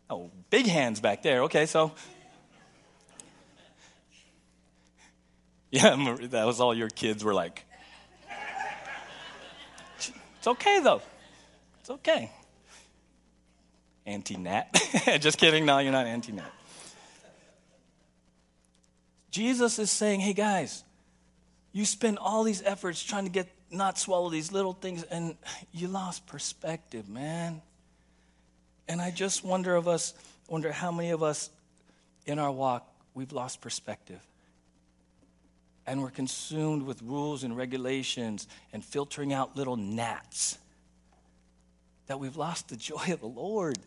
Oh, 0.09 0.29
big 0.49 0.67
hands 0.67 0.99
back 0.99 1.23
there. 1.23 1.43
Okay, 1.43 1.65
so. 1.65 1.93
Yeah, 5.73 6.17
that 6.31 6.45
was 6.45 6.59
all 6.59 6.75
your 6.75 6.89
kids 6.89 7.23
were 7.23 7.33
like. 7.33 7.63
It's 9.97 10.47
okay, 10.47 10.81
though. 10.81 11.01
It's 11.79 11.89
okay 11.91 12.29
anti 14.05 14.35
gnat. 14.35 14.73
Just 15.19 15.37
kidding. 15.37 15.65
No, 15.65 15.79
you're 15.79 15.91
not 15.91 16.07
anti-nat. 16.07 16.51
Jesus 19.31 19.79
is 19.79 19.89
saying, 19.89 20.19
hey 20.19 20.33
guys, 20.33 20.83
you 21.71 21.85
spend 21.85 22.17
all 22.17 22.43
these 22.43 22.61
efforts 22.63 23.01
trying 23.01 23.23
to 23.23 23.31
get 23.31 23.47
not 23.71 23.97
swallow 23.97 24.29
these 24.29 24.51
little 24.51 24.73
things 24.73 25.03
and 25.03 25.35
you 25.71 25.87
lost 25.87 26.27
perspective, 26.27 27.07
man. 27.07 27.61
And 28.87 29.01
I 29.01 29.09
just 29.11 29.45
wonder 29.45 29.75
of 29.75 29.87
us, 29.87 30.13
wonder 30.49 30.71
how 30.71 30.91
many 30.91 31.11
of 31.11 31.23
us 31.23 31.49
in 32.25 32.39
our 32.39 32.51
walk 32.51 32.85
we've 33.13 33.31
lost 33.31 33.61
perspective. 33.61 34.19
And 35.87 36.01
we're 36.01 36.09
consumed 36.09 36.83
with 36.83 37.01
rules 37.01 37.43
and 37.43 37.55
regulations 37.55 38.47
and 38.73 38.83
filtering 38.83 39.31
out 39.31 39.55
little 39.55 39.77
gnats 39.77 40.57
that 42.07 42.19
we've 42.19 42.35
lost 42.35 42.67
the 42.67 42.75
joy 42.75 43.13
of 43.13 43.21
the 43.21 43.27
Lord. 43.27 43.77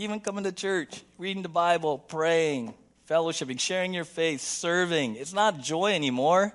Even 0.00 0.18
coming 0.18 0.44
to 0.44 0.52
church, 0.52 1.02
reading 1.18 1.42
the 1.42 1.50
Bible, 1.50 1.98
praying, 1.98 2.72
fellowshipping, 3.06 3.60
sharing 3.60 3.92
your 3.92 4.04
faith, 4.04 4.40
serving. 4.40 5.16
It's 5.16 5.34
not 5.34 5.60
joy 5.60 5.92
anymore. 5.92 6.54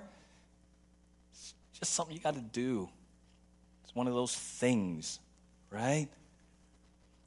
It's 1.30 1.54
just 1.78 1.92
something 1.92 2.16
you 2.16 2.20
got 2.20 2.34
to 2.34 2.40
do. 2.40 2.88
It's 3.84 3.94
one 3.94 4.08
of 4.08 4.14
those 4.14 4.34
things, 4.34 5.20
right? 5.70 6.08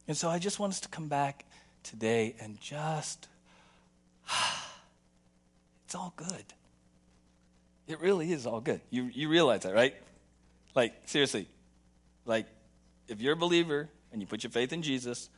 And 0.09 0.17
so 0.17 0.27
I 0.29 0.39
just 0.39 0.59
want 0.59 0.73
us 0.73 0.81
to 0.81 0.89
come 0.89 1.07
back 1.07 1.45
today 1.83 2.35
and 2.41 2.59
just, 2.59 3.29
it's 5.85 5.95
all 5.95 6.11
good. 6.17 6.43
It 7.87 8.01
really 8.01 8.33
is 8.33 8.45
all 8.45 8.59
good. 8.59 8.81
You, 8.89 9.03
you 9.05 9.29
realize 9.29 9.61
that, 9.61 9.73
right? 9.73 9.95
Like, 10.75 10.95
seriously, 11.05 11.47
like, 12.25 12.45
if 13.07 13.21
you're 13.21 13.35
a 13.35 13.37
believer 13.37 13.87
and 14.11 14.19
you 14.19 14.27
put 14.27 14.43
your 14.43 14.51
faith 14.51 14.73
in 14.73 14.81
Jesus 14.81 15.29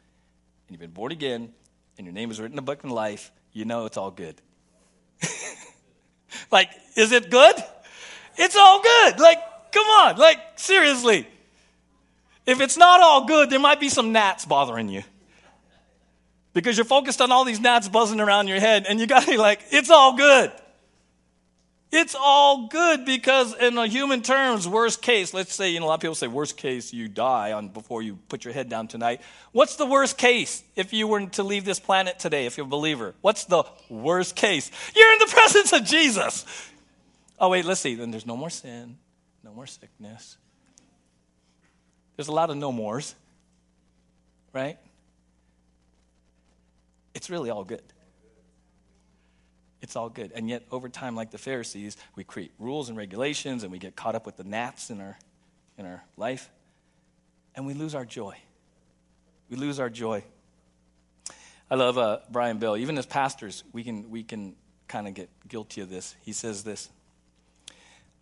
and 0.72 0.80
you've 0.80 0.88
been 0.88 0.96
born 0.96 1.12
again 1.12 1.50
and 1.98 2.08
your 2.08 2.14
name 2.14 2.32
is 2.32 2.40
written 2.40 2.54
in 2.54 2.56
the 2.56 2.62
book 2.62 2.82
of 2.86 2.92
life, 2.92 3.30
you 3.52 3.66
know 3.66 3.86
it's 3.88 3.98
all 3.98 4.10
good. 4.10 4.42
like, 6.52 6.70
is 6.96 7.12
it 7.12 7.30
good? 7.30 7.56
It's 8.38 8.56
all 8.56 8.82
good. 8.82 9.20
Like, 9.20 9.40
come 9.74 9.86
on. 9.86 10.16
Like, 10.16 10.38
seriously. 10.56 11.28
If 12.46 12.62
it's 12.62 12.78
not 12.78 13.02
all 13.02 13.26
good, 13.26 13.50
there 13.50 13.60
might 13.60 13.82
be 13.82 13.90
some 13.90 14.14
gnats 14.14 14.46
bothering 14.46 14.88
you. 14.88 15.04
Because 16.54 16.78
you're 16.78 16.86
focused 16.86 17.20
on 17.20 17.34
all 17.34 17.44
these 17.44 17.60
gnats 17.60 17.90
buzzing 17.90 18.22
around 18.22 18.48
your 18.48 18.62
head, 18.62 18.86
and 18.88 18.98
you 18.98 19.08
gotta 19.08 19.28
be 19.28 19.36
like, 19.36 19.60
it's 19.72 19.90
all 19.90 20.16
good. 20.16 20.54
It's 21.92 22.16
all 22.18 22.68
good 22.68 23.04
because, 23.04 23.54
in 23.54 23.78
a 23.78 23.86
human 23.86 24.22
terms, 24.22 24.66
worst 24.66 25.02
case, 25.02 25.34
let's 25.34 25.54
say, 25.54 25.72
you 25.72 25.82
know, 25.82 25.88
a 25.88 25.89
lot 25.89 25.96
of 25.96 26.00
people 26.00 26.16
say, 26.16 26.28
worst 26.28 26.56
case, 26.56 26.94
you 26.94 27.10
die 27.10 27.52
on 27.52 27.68
before 27.68 28.02
you 28.02 28.18
put 28.30 28.46
your 28.46 28.54
head 28.54 28.70
down 28.70 28.88
tonight. 28.88 29.20
What's 29.52 29.76
the 29.76 29.86
worst 29.86 30.18
case 30.18 30.64
if 30.78 30.94
you 30.94 31.06
were 31.06 31.26
to 31.26 31.44
leave 31.44 31.66
this 31.66 31.80
planet 31.80 32.18
today, 32.18 32.46
if 32.46 32.56
you're 32.56 32.66
a 32.66 32.70
believer? 32.70 33.14
What's 33.20 33.44
the 33.44 33.66
worst 33.89 34.38
case? 34.38 34.72
You're 34.96 35.12
in 35.12 35.20
the 35.20 35.26
presence 35.30 35.74
of 35.74 35.84
Jesus. 35.84 36.46
Oh, 37.38 37.50
wait, 37.50 37.66
let's 37.66 37.82
see. 37.82 37.96
Then 37.96 38.10
there's 38.10 38.26
no 38.26 38.38
more 38.38 38.50
sin, 38.50 38.98
no 39.44 39.52
more 39.52 39.68
sickness. 39.68 40.38
There's 42.16 42.30
a 42.30 42.34
lot 42.34 42.50
of 42.50 42.56
no 42.56 42.72
mores, 42.72 43.16
right? 44.54 44.78
It's 47.14 47.30
really 47.30 47.50
all 47.50 47.66
good. 47.66 47.84
It's 49.82 49.96
all 49.96 50.10
good. 50.10 50.32
And 50.34 50.48
yet, 50.50 50.64
over 50.72 50.90
time, 50.90 51.16
like 51.16 51.32
the 51.32 51.38
Pharisees, 51.38 51.98
we 52.16 52.24
create 52.24 52.52
rules 52.60 52.90
and 52.90 52.98
regulations 52.98 53.64
and 53.64 53.72
we 53.72 53.80
get 53.80 53.96
caught 53.96 54.16
up 54.16 54.26
with 54.26 54.38
the 54.38 54.44
gnats 54.44 54.90
in 54.90 55.02
our, 55.02 55.18
in 55.78 55.86
our 55.86 56.04
life 56.18 56.50
and 57.56 57.66
we 57.66 57.74
lose 57.74 57.96
our 57.96 58.06
joy. 58.06 58.38
We 59.50 59.58
lose 59.58 59.80
our 59.80 59.90
joy. 59.90 60.24
I 61.70 61.76
love 61.76 61.98
uh, 61.98 62.20
Brian 62.30 62.58
Bill. 62.58 62.78
Even 62.78 62.98
as 62.98 63.06
pastors, 63.06 63.64
we 63.74 63.84
can, 63.84 64.10
we 64.10 64.24
can 64.24 64.56
kind 64.88 65.08
of 65.08 65.14
get 65.14 65.30
guilty 65.48 65.82
of 65.82 65.90
this. 65.90 66.16
He 66.22 66.34
says 66.34 66.64
this 66.64 66.90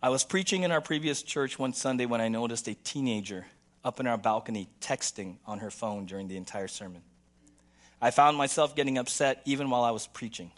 I 0.02 0.08
was 0.08 0.24
preaching 0.24 0.62
in 0.62 0.72
our 0.72 0.80
previous 0.80 1.22
church 1.22 1.58
one 1.58 1.72
Sunday 1.72 2.06
when 2.06 2.20
I 2.20 2.28
noticed 2.28 2.68
a 2.68 2.74
teenager 2.74 3.46
up 3.84 4.00
in 4.00 4.06
our 4.06 4.18
balcony 4.18 4.68
texting 4.80 5.36
on 5.46 5.58
her 5.58 5.70
phone 5.70 6.06
during 6.06 6.28
the 6.28 6.36
entire 6.36 6.68
sermon. 6.68 7.02
I 8.00 8.10
found 8.10 8.36
myself 8.36 8.74
getting 8.74 8.98
upset 8.98 9.42
even 9.44 9.68
while 9.68 9.82
I 9.82 9.90
was 9.90 10.06
preaching. 10.06 10.52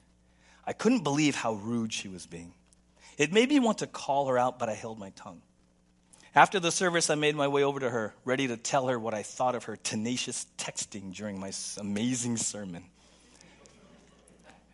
I 0.64 0.72
couldn't 0.72 1.02
believe 1.02 1.34
how 1.34 1.54
rude 1.54 1.92
she 1.92 2.08
was 2.08 2.26
being. 2.26 2.54
It 3.18 3.32
made 3.32 3.48
me 3.48 3.58
want 3.58 3.78
to 3.78 3.86
call 3.86 4.28
her 4.28 4.38
out, 4.38 4.58
but 4.58 4.68
I 4.68 4.74
held 4.74 4.98
my 4.98 5.10
tongue. 5.10 5.42
After 6.34 6.58
the 6.58 6.72
service, 6.72 7.10
I 7.10 7.14
made 7.14 7.36
my 7.36 7.48
way 7.48 7.62
over 7.62 7.78
to 7.80 7.90
her, 7.90 8.14
ready 8.24 8.48
to 8.48 8.56
tell 8.56 8.88
her 8.88 8.98
what 8.98 9.12
I 9.12 9.22
thought 9.22 9.54
of 9.54 9.64
her 9.64 9.76
tenacious 9.76 10.46
texting 10.56 11.14
during 11.14 11.38
my 11.38 11.52
amazing 11.78 12.38
sermon. 12.38 12.84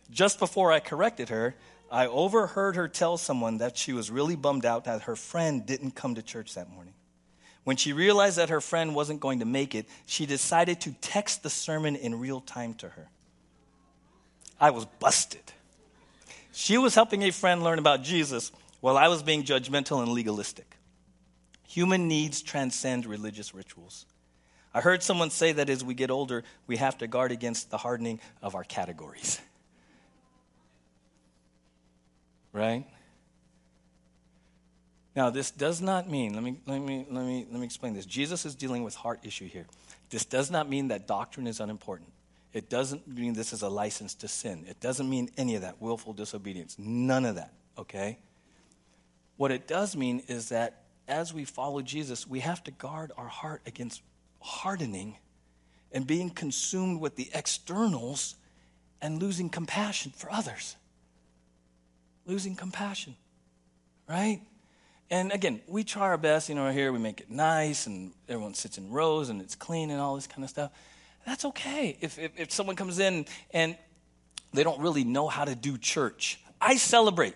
Just 0.09 0.39
before 0.39 0.71
I 0.71 0.79
corrected 0.79 1.29
her, 1.29 1.55
I 1.91 2.07
overheard 2.07 2.75
her 2.75 2.87
tell 2.87 3.17
someone 3.17 3.57
that 3.57 3.77
she 3.77 3.93
was 3.93 4.09
really 4.09 4.35
bummed 4.35 4.65
out 4.65 4.85
that 4.85 5.03
her 5.03 5.15
friend 5.15 5.65
didn't 5.65 5.91
come 5.91 6.15
to 6.15 6.21
church 6.21 6.55
that 6.55 6.69
morning. 6.69 6.93
When 7.65 7.75
she 7.75 7.93
realized 7.93 8.37
that 8.37 8.49
her 8.49 8.61
friend 8.61 8.95
wasn't 8.95 9.19
going 9.19 9.39
to 9.39 9.45
make 9.45 9.75
it, 9.75 9.85
she 10.05 10.25
decided 10.25 10.81
to 10.81 10.91
text 11.01 11.43
the 11.43 11.49
sermon 11.49 11.95
in 11.95 12.19
real 12.19 12.39
time 12.41 12.73
to 12.75 12.89
her. 12.89 13.09
I 14.59 14.69
was 14.71 14.85
busted. 14.99 15.51
She 16.59 16.77
was 16.77 16.93
helping 16.93 17.23
a 17.23 17.31
friend 17.31 17.63
learn 17.63 17.79
about 17.79 18.03
Jesus 18.03 18.51
while 18.81 18.97
I 18.97 19.07
was 19.07 19.23
being 19.23 19.45
judgmental 19.45 20.03
and 20.03 20.11
legalistic. 20.11 20.75
Human 21.69 22.09
needs 22.09 22.41
transcend 22.41 23.05
religious 23.05 23.55
rituals. 23.55 24.05
I 24.73 24.81
heard 24.81 25.01
someone 25.01 25.29
say 25.29 25.53
that 25.53 25.69
as 25.69 25.85
we 25.85 25.93
get 25.93 26.11
older, 26.11 26.43
we 26.67 26.75
have 26.75 26.97
to 26.97 27.07
guard 27.07 27.31
against 27.31 27.71
the 27.71 27.77
hardening 27.77 28.19
of 28.41 28.55
our 28.55 28.65
categories. 28.65 29.39
Right? 32.51 32.85
Now, 35.15 35.29
this 35.29 35.51
does 35.51 35.81
not 35.81 36.09
mean, 36.09 36.33
let 36.33 36.43
me, 36.43 36.57
let, 36.65 36.81
me, 36.81 37.07
let, 37.09 37.25
me, 37.25 37.47
let 37.49 37.59
me 37.61 37.65
explain 37.65 37.93
this. 37.93 38.05
Jesus 38.05 38.45
is 38.45 38.53
dealing 38.53 38.83
with 38.83 38.95
heart 38.95 39.21
issue 39.23 39.47
here. 39.47 39.65
This 40.09 40.25
does 40.25 40.51
not 40.51 40.67
mean 40.67 40.89
that 40.89 41.07
doctrine 41.07 41.47
is 41.47 41.61
unimportant. 41.61 42.09
It 42.51 42.69
doesn't 42.69 43.07
mean 43.07 43.33
this 43.33 43.53
is 43.53 43.61
a 43.61 43.69
license 43.69 44.15
to 44.15 44.27
sin. 44.27 44.65
It 44.67 44.79
doesn't 44.79 45.09
mean 45.09 45.29
any 45.37 45.55
of 45.55 45.61
that, 45.61 45.81
willful 45.81 46.13
disobedience. 46.13 46.77
None 46.79 47.25
of 47.25 47.35
that, 47.35 47.53
okay? 47.77 48.17
What 49.37 49.51
it 49.51 49.67
does 49.67 49.95
mean 49.95 50.23
is 50.27 50.49
that 50.49 50.83
as 51.07 51.33
we 51.33 51.45
follow 51.45 51.81
Jesus, 51.81 52.27
we 52.27 52.39
have 52.39 52.63
to 52.65 52.71
guard 52.71 53.11
our 53.17 53.27
heart 53.27 53.61
against 53.65 54.01
hardening 54.41 55.17
and 55.91 56.05
being 56.05 56.29
consumed 56.29 57.01
with 57.01 57.15
the 57.15 57.29
externals 57.33 58.35
and 59.01 59.21
losing 59.21 59.49
compassion 59.49 60.11
for 60.15 60.31
others. 60.31 60.75
Losing 62.25 62.55
compassion, 62.55 63.15
right? 64.07 64.41
And 65.09 65.31
again, 65.31 65.61
we 65.67 65.83
try 65.83 66.03
our 66.03 66.17
best, 66.17 66.49
you 66.49 66.55
know, 66.55 66.69
here 66.69 66.93
we 66.93 66.99
make 66.99 67.21
it 67.21 67.31
nice 67.31 67.87
and 67.87 68.11
everyone 68.27 68.53
sits 68.53 68.77
in 68.77 68.91
rows 68.91 69.29
and 69.29 69.41
it's 69.41 69.55
clean 69.55 69.89
and 69.89 69.99
all 69.99 70.15
this 70.15 70.27
kind 70.27 70.43
of 70.43 70.49
stuff. 70.49 70.71
That's 71.25 71.45
okay. 71.45 71.97
If, 72.01 72.17
if, 72.17 72.31
if 72.37 72.51
someone 72.51 72.75
comes 72.75 72.99
in 72.99 73.25
and 73.51 73.77
they 74.53 74.63
don't 74.63 74.79
really 74.79 75.03
know 75.03 75.27
how 75.27 75.45
to 75.45 75.55
do 75.55 75.77
church, 75.77 76.39
I 76.59 76.77
celebrate. 76.77 77.35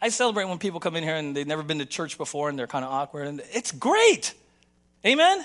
I 0.00 0.08
celebrate 0.08 0.46
when 0.46 0.58
people 0.58 0.80
come 0.80 0.96
in 0.96 1.04
here 1.04 1.16
and 1.16 1.36
they've 1.36 1.46
never 1.46 1.62
been 1.62 1.78
to 1.80 1.86
church 1.86 2.16
before 2.16 2.48
and 2.48 2.58
they're 2.58 2.66
kind 2.66 2.84
of 2.84 2.90
awkward, 2.90 3.26
and 3.26 3.42
it's 3.52 3.72
great. 3.72 4.34
Amen? 5.04 5.44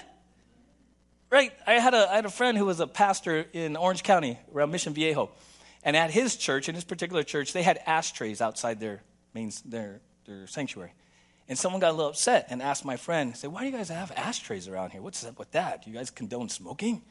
Right? 1.29 1.51
I 1.67 1.73
had, 1.73 1.93
a, 1.93 2.09
I 2.11 2.15
had 2.15 2.25
a 2.25 2.29
friend 2.29 2.57
who 2.57 2.65
was 2.65 2.79
a 2.79 2.87
pastor 2.87 3.45
in 3.51 3.75
Orange 3.75 4.03
County 4.03 4.39
around 4.53 4.71
Mission 4.71 4.93
Viejo. 4.93 5.31
And 5.83 5.95
at 5.95 6.09
his 6.09 6.35
church, 6.35 6.69
in 6.69 6.75
his 6.75 6.83
particular 6.83 7.23
church, 7.23 7.53
they 7.53 7.63
had 7.63 7.79
ashtrays 7.85 8.41
outside 8.41 8.79
their, 8.79 9.03
main, 9.33 9.51
their, 9.65 10.01
their 10.25 10.47
sanctuary. 10.47 10.93
And 11.47 11.57
someone 11.57 11.79
got 11.79 11.91
a 11.91 11.93
little 11.93 12.09
upset 12.09 12.47
and 12.49 12.61
asked 12.61 12.85
my 12.85 12.97
friend, 12.97 13.35
said, 13.37 13.51
Why 13.51 13.61
do 13.61 13.67
you 13.67 13.71
guys 13.71 13.89
have 13.89 14.11
ashtrays 14.15 14.67
around 14.67 14.91
here? 14.91 15.01
What's 15.01 15.23
up 15.25 15.37
with 15.37 15.51
that? 15.51 15.83
Do 15.83 15.91
you 15.91 15.95
guys 15.95 16.09
condone 16.09 16.49
smoking? 16.49 17.01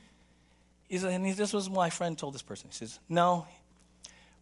And 0.91 1.27
he, 1.27 1.33
this 1.33 1.53
was 1.53 1.71
my 1.71 1.91
friend 1.91 2.17
told 2.17 2.35
this 2.35 2.43
person. 2.43 2.69
He 2.71 2.77
says, 2.77 2.99
No, 3.09 3.47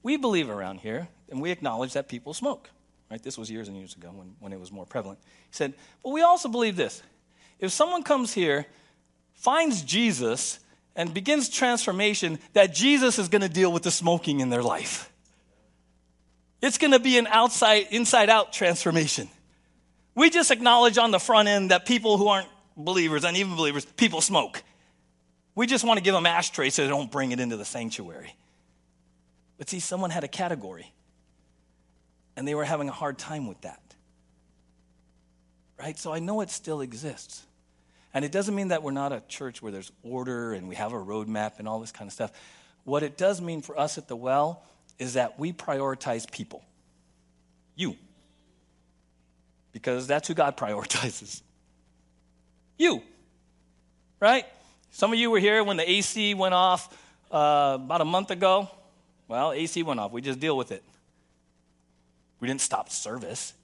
we 0.02 0.16
believe 0.16 0.48
around 0.48 0.80
here 0.80 1.08
and 1.30 1.40
we 1.40 1.50
acknowledge 1.50 1.92
that 1.92 2.08
people 2.08 2.34
smoke. 2.34 2.70
Right? 3.10 3.22
This 3.22 3.36
was 3.36 3.50
years 3.50 3.68
and 3.68 3.76
years 3.76 3.94
ago 3.94 4.10
when, 4.14 4.34
when 4.40 4.52
it 4.52 4.60
was 4.60 4.72
more 4.72 4.86
prevalent. 4.86 5.18
He 5.22 5.54
said, 5.54 5.74
But 6.02 6.10
we 6.10 6.22
also 6.22 6.48
believe 6.48 6.76
this. 6.76 7.02
If 7.58 7.70
someone 7.70 8.02
comes 8.02 8.32
here, 8.32 8.66
finds 9.34 9.82
Jesus, 9.82 10.58
and 10.94 11.12
begins 11.14 11.48
transformation, 11.48 12.38
that 12.52 12.74
Jesus 12.74 13.18
is 13.18 13.28
going 13.28 13.42
to 13.42 13.48
deal 13.48 13.72
with 13.72 13.82
the 13.82 13.90
smoking 13.90 14.40
in 14.40 14.50
their 14.50 14.62
life. 14.62 15.10
It's 16.60 16.78
going 16.78 16.92
to 16.92 16.98
be 16.98 17.18
an 17.18 17.26
outside, 17.26 17.88
inside 17.90 18.30
out 18.30 18.52
transformation. 18.52 19.28
We 20.14 20.30
just 20.30 20.50
acknowledge 20.50 20.98
on 20.98 21.10
the 21.10 21.18
front 21.18 21.48
end 21.48 21.70
that 21.70 21.86
people 21.86 22.18
who 22.18 22.28
aren't 22.28 22.48
believers 22.76 23.24
and 23.24 23.36
even 23.36 23.56
believers, 23.56 23.84
people 23.84 24.20
smoke. 24.20 24.62
We 25.54 25.66
just 25.66 25.84
want 25.84 25.98
to 25.98 26.02
give 26.02 26.14
them 26.14 26.26
ashtrays 26.26 26.74
so 26.74 26.82
they 26.82 26.88
don't 26.88 27.10
bring 27.10 27.32
it 27.32 27.40
into 27.40 27.56
the 27.56 27.64
sanctuary. 27.64 28.34
But 29.58 29.68
see, 29.68 29.80
someone 29.80 30.10
had 30.10 30.24
a 30.24 30.28
category, 30.28 30.92
and 32.36 32.48
they 32.48 32.54
were 32.54 32.64
having 32.64 32.88
a 32.88 32.92
hard 32.92 33.18
time 33.18 33.46
with 33.46 33.60
that. 33.62 33.80
Right? 35.78 35.98
So 35.98 36.12
I 36.12 36.18
know 36.18 36.40
it 36.40 36.50
still 36.50 36.80
exists. 36.80 37.44
And 38.14 38.24
it 38.24 38.32
doesn't 38.32 38.54
mean 38.54 38.68
that 38.68 38.82
we're 38.82 38.90
not 38.90 39.12
a 39.12 39.22
church 39.26 39.62
where 39.62 39.72
there's 39.72 39.90
order 40.02 40.52
and 40.52 40.68
we 40.68 40.74
have 40.74 40.92
a 40.92 40.96
roadmap 40.96 41.58
and 41.58 41.66
all 41.66 41.80
this 41.80 41.92
kind 41.92 42.08
of 42.08 42.12
stuff. 42.12 42.30
What 42.84 43.02
it 43.02 43.16
does 43.16 43.40
mean 43.40 43.62
for 43.62 43.78
us 43.78 43.96
at 43.96 44.06
the 44.06 44.16
well 44.16 44.62
is 44.98 45.14
that 45.14 45.38
we 45.38 45.52
prioritize 45.52 46.30
people. 46.30 46.62
You. 47.74 47.96
Because 49.72 50.06
that's 50.06 50.28
who 50.28 50.34
God 50.34 50.56
prioritizes. 50.58 51.42
You. 52.78 53.02
Right? 54.20 54.46
Some 54.90 55.12
of 55.12 55.18
you 55.18 55.30
were 55.30 55.38
here 55.38 55.64
when 55.64 55.76
the 55.76 55.90
AC 55.90 56.34
went 56.34 56.54
off 56.54 56.96
uh, 57.30 57.78
about 57.82 58.00
a 58.00 58.04
month 58.04 58.30
ago. 58.30 58.68
Well, 59.26 59.52
AC 59.52 59.82
went 59.82 59.98
off. 59.98 60.12
We 60.12 60.20
just 60.20 60.38
deal 60.38 60.56
with 60.56 60.70
it. 60.72 60.84
We 62.40 62.48
didn't 62.48 62.60
stop 62.60 62.90
service. 62.90 63.54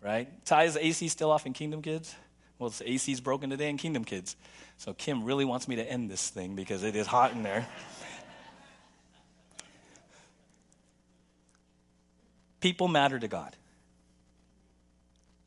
Right? 0.00 0.28
Ty, 0.44 0.64
is 0.64 0.74
the 0.74 0.84
AC 0.84 1.06
still 1.08 1.30
off 1.30 1.46
in 1.46 1.52
Kingdom 1.52 1.80
Kids? 1.82 2.14
Well, 2.58 2.70
the 2.70 2.90
AC's 2.92 3.20
broken 3.20 3.50
today 3.50 3.68
in 3.68 3.76
Kingdom 3.76 4.04
Kids. 4.04 4.34
So 4.78 4.92
Kim 4.94 5.24
really 5.24 5.44
wants 5.44 5.68
me 5.68 5.76
to 5.76 5.88
end 5.88 6.10
this 6.10 6.28
thing 6.28 6.56
because 6.56 6.82
it 6.82 6.96
is 6.96 7.06
hot 7.06 7.32
in 7.32 7.42
there. 7.44 7.66
People 12.60 12.88
matter 12.88 13.18
to 13.18 13.28
God. 13.28 13.56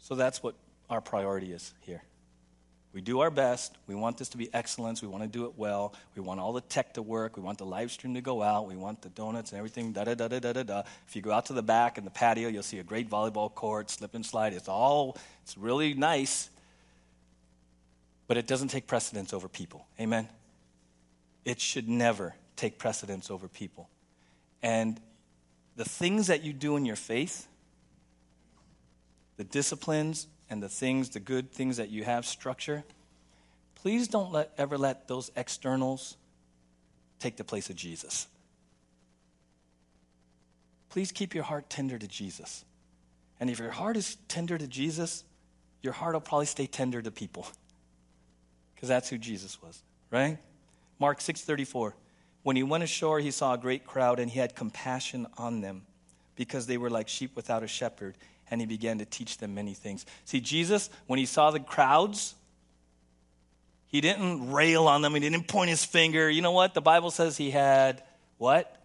So 0.06 0.16
that's 0.16 0.42
what 0.42 0.56
our 0.90 1.02
priority 1.02 1.52
is 1.52 1.74
here. 1.82 2.04
We 2.94 3.02
do 3.02 3.20
our 3.20 3.30
best. 3.30 3.76
We 3.88 3.96
want 3.96 4.18
this 4.18 4.30
to 4.30 4.38
be 4.38 4.54
excellence. 4.54 5.02
We 5.02 5.10
want 5.10 5.24
to 5.24 5.28
do 5.28 5.46
it 5.46 5.58
well. 5.58 5.94
We 6.16 6.22
want 6.22 6.40
all 6.40 6.54
the 6.54 6.62
tech 6.62 6.94
to 6.94 7.02
work. 7.02 7.36
We 7.36 7.44
want 7.44 7.58
the 7.58 7.66
live 7.66 7.92
stream 7.92 8.14
to 8.14 8.22
go 8.22 8.42
out. 8.42 8.68
We 8.68 8.78
want 8.78 9.02
the 9.02 9.10
donuts 9.10 9.52
and 9.52 9.58
everything. 9.58 9.92
Da 9.92 10.06
da 10.06 10.14
da 10.14 10.30
da 10.30 10.40
da 10.40 10.54
da 10.54 10.64
da. 10.64 10.84
If 11.08 11.16
you 11.16 11.22
go 11.22 11.34
out 11.34 11.48
to 11.48 11.54
the 11.54 11.64
back 11.64 11.98
in 11.98 12.06
the 12.06 12.12
patio, 12.12 12.48
you'll 12.48 12.64
see 12.64 12.80
a 12.80 12.84
great 12.84 13.10
volleyball 13.10 13.54
court, 13.54 13.90
slip 13.90 14.16
and 14.16 14.26
slide. 14.26 14.54
It's 14.54 14.70
all. 14.70 15.18
It's 15.44 15.58
really 15.58 15.94
nice 15.94 16.50
but 18.28 18.38
it 18.38 18.48
doesn't 18.48 18.70
take 18.70 18.88
precedence 18.88 19.34
over 19.34 19.48
people. 19.48 19.86
Amen? 20.00 20.28
It 21.44 21.60
should 21.60 21.88
never 21.88 22.36
take 22.56 22.80
precedence 22.80 23.30
over 23.30 23.48
people. 23.48 23.90
And 24.64 25.00
the 25.76 25.86
things 25.86 26.28
that 26.28 26.44
you 26.44 26.54
do 26.54 26.76
in 26.76 26.86
your 26.86 26.96
faith, 26.96 27.48
the 29.38 29.44
disciplines 29.44 30.28
and 30.50 30.62
the 30.62 30.70
things, 30.70 31.10
the 31.10 31.20
good 31.20 31.52
things 31.52 31.78
that 31.78 31.90
you 31.90 32.04
have 32.04 32.26
structure, 32.26 32.84
please 33.76 34.08
don't 34.08 34.32
let, 34.32 34.52
ever 34.58 34.78
let 34.78 35.08
those 35.08 35.32
externals 35.36 36.18
take 37.20 37.38
the 37.38 37.44
place 37.44 37.70
of 37.70 37.76
Jesus. 37.76 38.28
Please 40.90 41.12
keep 41.12 41.36
your 41.36 41.44
heart 41.44 41.70
tender 41.70 41.98
to 41.98 42.08
Jesus. 42.08 42.64
And 43.40 43.50
if 43.50 43.60
your 43.60 43.72
heart 43.72 43.98
is 43.98 44.18
tender 44.28 44.58
to 44.58 44.68
Jesus, 44.68 45.24
your 45.82 45.94
heart 45.94 46.14
will 46.14 46.22
probably 46.22 46.46
stay 46.46 46.68
tender 46.68 47.02
to 47.02 47.12
people 47.12 47.48
because 48.76 48.90
that's 48.90 49.10
who 49.10 49.18
Jesus 49.18 49.62
was, 49.62 49.82
right? 50.10 50.38
Mark 51.00 51.20
6:34. 51.20 51.94
When 52.44 52.56
he 52.56 52.64
went 52.64 52.84
ashore, 52.84 53.20
he 53.20 53.32
saw 53.32 53.56
a 53.56 53.58
great 53.58 53.86
crowd 53.86 54.20
and 54.20 54.30
he 54.30 54.40
had 54.40 54.56
compassion 54.56 55.26
on 55.38 55.62
them 55.62 55.82
because 56.36 56.68
they 56.68 56.78
were 56.78 56.90
like 56.90 57.08
sheep 57.08 57.36
without 57.36 57.64
a 57.64 57.68
shepherd, 57.68 58.16
and 58.50 58.62
he 58.62 58.68
began 58.68 59.00
to 59.00 59.06
teach 59.06 59.38
them 59.38 59.56
many 59.56 59.74
things. 59.74 60.06
See, 60.26 60.40
Jesus, 60.40 60.90
when 61.08 61.20
he 61.20 61.26
saw 61.26 61.52
the 61.52 61.60
crowds, 61.60 62.36
he 63.88 64.02
didn't 64.02 64.52
rail 64.52 64.88
on 64.88 65.02
them, 65.02 65.14
he 65.14 65.20
didn't 65.20 65.48
point 65.48 65.70
his 65.70 65.86
finger. 65.86 66.30
You 66.30 66.42
know 66.42 66.52
what? 66.52 66.74
The 66.74 66.82
Bible 66.82 67.12
says 67.12 67.38
he 67.38 67.52
had 67.52 68.04
what? 68.38 68.76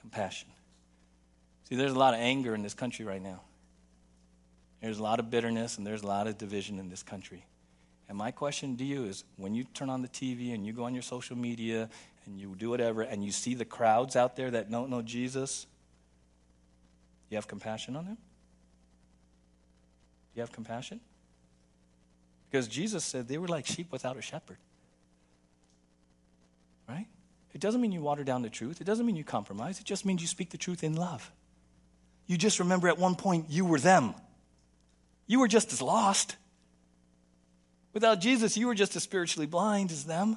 Compassion. 0.00 0.48
See, 1.68 1.74
there's 1.74 1.92
a 1.92 1.98
lot 1.98 2.14
of 2.14 2.20
anger 2.20 2.54
in 2.54 2.62
this 2.62 2.74
country 2.74 3.04
right 3.04 3.22
now. 3.22 3.40
There's 4.80 4.98
a 4.98 5.02
lot 5.02 5.18
of 5.18 5.30
bitterness 5.30 5.78
and 5.78 5.86
there's 5.86 6.02
a 6.02 6.06
lot 6.06 6.26
of 6.26 6.38
division 6.38 6.78
in 6.78 6.88
this 6.88 7.02
country. 7.02 7.44
And 8.08 8.16
my 8.16 8.30
question 8.30 8.76
to 8.76 8.84
you 8.84 9.04
is 9.04 9.24
when 9.36 9.54
you 9.54 9.64
turn 9.64 9.90
on 9.90 10.02
the 10.02 10.08
TV 10.08 10.54
and 10.54 10.64
you 10.64 10.72
go 10.72 10.84
on 10.84 10.94
your 10.94 11.02
social 11.02 11.36
media 11.36 11.88
and 12.24 12.38
you 12.38 12.54
do 12.56 12.70
whatever 12.70 13.02
and 13.02 13.24
you 13.24 13.32
see 13.32 13.54
the 13.54 13.64
crowds 13.64 14.14
out 14.14 14.36
there 14.36 14.50
that 14.52 14.70
don't 14.70 14.90
know 14.90 15.02
Jesus, 15.02 15.66
you 17.30 17.36
have 17.36 17.48
compassion 17.48 17.96
on 17.96 18.04
them? 18.04 18.18
You 20.36 20.42
have 20.42 20.52
compassion? 20.52 21.00
Because 22.50 22.68
Jesus 22.68 23.04
said 23.04 23.26
they 23.26 23.38
were 23.38 23.48
like 23.48 23.66
sheep 23.66 23.90
without 23.90 24.16
a 24.16 24.22
shepherd. 24.22 24.58
Right? 26.88 27.06
It 27.54 27.60
doesn't 27.60 27.80
mean 27.80 27.90
you 27.90 28.02
water 28.02 28.22
down 28.22 28.42
the 28.42 28.50
truth. 28.50 28.80
It 28.80 28.84
doesn't 28.84 29.04
mean 29.04 29.16
you 29.16 29.24
compromise. 29.24 29.80
It 29.80 29.86
just 29.86 30.04
means 30.04 30.20
you 30.20 30.28
speak 30.28 30.50
the 30.50 30.58
truth 30.58 30.84
in 30.84 30.94
love. 30.94 31.32
You 32.26 32.36
just 32.36 32.60
remember 32.60 32.88
at 32.88 32.98
one 32.98 33.14
point 33.14 33.46
you 33.48 33.64
were 33.64 33.80
them. 33.80 34.14
You 35.26 35.40
were 35.40 35.48
just 35.48 35.72
as 35.72 35.80
lost. 35.80 36.36
Without 37.94 38.20
Jesus, 38.20 38.58
you 38.58 38.66
were 38.66 38.74
just 38.74 38.94
as 38.94 39.02
spiritually 39.02 39.46
blind 39.46 39.90
as 39.90 40.04
them. 40.04 40.36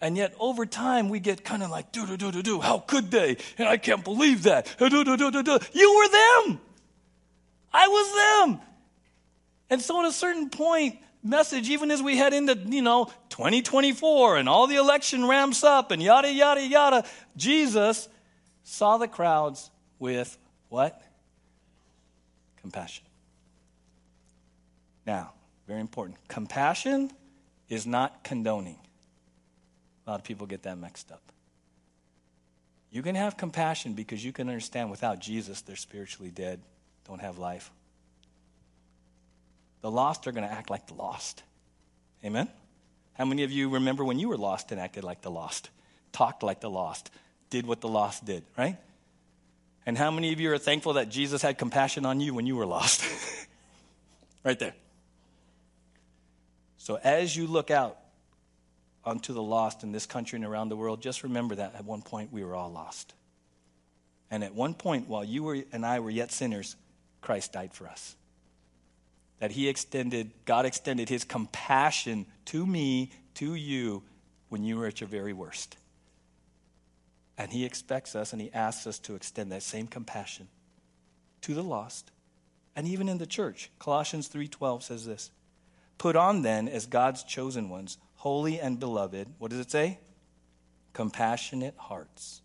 And 0.00 0.16
yet, 0.16 0.34
over 0.38 0.64
time, 0.64 1.10
we 1.10 1.20
get 1.20 1.44
kind 1.44 1.62
of 1.62 1.70
like, 1.70 1.92
do, 1.92 2.06
do, 2.06 2.16
do, 2.16 2.30
do, 2.30 2.42
do. 2.42 2.60
How 2.60 2.78
could 2.78 3.10
they? 3.10 3.36
And 3.58 3.68
I 3.68 3.76
can't 3.76 4.02
believe 4.02 4.44
that. 4.44 4.74
Do, 4.78 4.88
do, 4.88 5.04
do, 5.04 5.16
do, 5.30 5.42
do. 5.42 5.58
You 5.72 5.96
were 5.96 6.08
them. 6.08 6.60
I 7.72 7.88
was 7.88 8.48
them. 8.48 8.69
And 9.70 9.80
so, 9.80 10.00
at 10.00 10.08
a 10.08 10.12
certain 10.12 10.50
point, 10.50 10.98
message, 11.22 11.70
even 11.70 11.90
as 11.90 12.02
we 12.02 12.16
head 12.16 12.32
into, 12.32 12.58
you 12.68 12.82
know, 12.82 13.06
2024 13.30 14.36
and 14.36 14.48
all 14.48 14.66
the 14.66 14.76
election 14.76 15.26
ramps 15.26 15.62
up 15.62 15.90
and 15.90 16.02
yada, 16.02 16.32
yada, 16.32 16.66
yada, 16.66 17.04
Jesus 17.36 18.08
saw 18.64 18.98
the 18.98 19.08
crowds 19.08 19.70
with 19.98 20.36
what? 20.68 21.00
Compassion. 22.60 23.04
Now, 25.06 25.32
very 25.66 25.80
important. 25.80 26.18
Compassion 26.28 27.10
is 27.68 27.86
not 27.86 28.24
condoning. 28.24 28.78
A 30.06 30.10
lot 30.10 30.20
of 30.20 30.24
people 30.24 30.46
get 30.46 30.64
that 30.64 30.78
mixed 30.78 31.12
up. 31.12 31.22
You 32.90 33.02
can 33.02 33.14
have 33.14 33.36
compassion 33.36 33.92
because 33.92 34.24
you 34.24 34.32
can 34.32 34.48
understand 34.48 34.90
without 34.90 35.20
Jesus, 35.20 35.62
they're 35.62 35.76
spiritually 35.76 36.32
dead, 36.32 36.60
don't 37.06 37.20
have 37.20 37.38
life. 37.38 37.70
The 39.82 39.90
lost 39.90 40.26
are 40.26 40.32
going 40.32 40.46
to 40.46 40.52
act 40.52 40.70
like 40.70 40.86
the 40.86 40.94
lost. 40.94 41.42
Amen? 42.24 42.48
How 43.14 43.24
many 43.24 43.44
of 43.44 43.50
you 43.50 43.70
remember 43.70 44.04
when 44.04 44.18
you 44.18 44.28
were 44.28 44.36
lost 44.36 44.72
and 44.72 44.80
acted 44.80 45.04
like 45.04 45.22
the 45.22 45.30
lost, 45.30 45.70
talked 46.12 46.42
like 46.42 46.60
the 46.60 46.70
lost, 46.70 47.10
did 47.50 47.66
what 47.66 47.80
the 47.80 47.88
lost 47.88 48.24
did, 48.24 48.44
right? 48.56 48.76
And 49.86 49.96
how 49.96 50.10
many 50.10 50.32
of 50.32 50.40
you 50.40 50.52
are 50.52 50.58
thankful 50.58 50.94
that 50.94 51.08
Jesus 51.08 51.42
had 51.42 51.58
compassion 51.58 52.06
on 52.06 52.20
you 52.20 52.34
when 52.34 52.46
you 52.46 52.56
were 52.56 52.66
lost? 52.66 53.04
right 54.44 54.58
there. 54.58 54.74
So 56.78 56.98
as 57.02 57.36
you 57.36 57.46
look 57.46 57.70
out 57.70 57.98
onto 59.04 59.32
the 59.32 59.42
lost 59.42 59.82
in 59.82 59.92
this 59.92 60.06
country 60.06 60.36
and 60.36 60.44
around 60.44 60.68
the 60.68 60.76
world, 60.76 61.02
just 61.02 61.22
remember 61.22 61.54
that 61.56 61.74
at 61.74 61.84
one 61.84 62.02
point 62.02 62.32
we 62.32 62.44
were 62.44 62.54
all 62.54 62.70
lost. 62.70 63.14
And 64.30 64.44
at 64.44 64.54
one 64.54 64.74
point, 64.74 65.08
while 65.08 65.24
you 65.24 65.42
were, 65.42 65.58
and 65.72 65.84
I 65.84 66.00
were 66.00 66.10
yet 66.10 66.30
sinners, 66.30 66.76
Christ 67.20 67.52
died 67.52 67.74
for 67.74 67.88
us. 67.88 68.14
That 69.40 69.52
He 69.52 69.68
extended, 69.68 70.30
God 70.44 70.64
extended 70.64 71.08
His 71.08 71.24
compassion 71.24 72.26
to 72.46 72.64
me, 72.66 73.10
to 73.34 73.54
you, 73.54 74.02
when 74.48 74.62
you 74.62 74.78
were 74.78 74.86
at 74.86 75.00
your 75.00 75.08
very 75.08 75.32
worst. 75.32 75.76
And 77.36 77.50
He 77.50 77.64
expects 77.64 78.14
us 78.14 78.32
and 78.32 78.40
He 78.40 78.52
asks 78.52 78.86
us 78.86 78.98
to 79.00 79.14
extend 79.14 79.50
that 79.52 79.62
same 79.62 79.86
compassion 79.86 80.48
to 81.42 81.54
the 81.54 81.62
lost 81.62 82.10
and 82.76 82.86
even 82.86 83.08
in 83.08 83.18
the 83.18 83.26
church. 83.26 83.70
Colossians 83.78 84.28
3:12 84.28 84.82
says 84.82 85.04
this. 85.04 85.30
Put 85.98 86.16
on 86.16 86.42
then 86.42 86.68
as 86.68 86.86
God's 86.86 87.22
chosen 87.22 87.68
ones, 87.68 87.98
holy 88.16 88.58
and 88.58 88.80
beloved. 88.80 89.34
What 89.38 89.50
does 89.50 89.60
it 89.60 89.70
say? 89.70 89.98
Compassionate 90.92 91.74
hearts, 91.76 92.40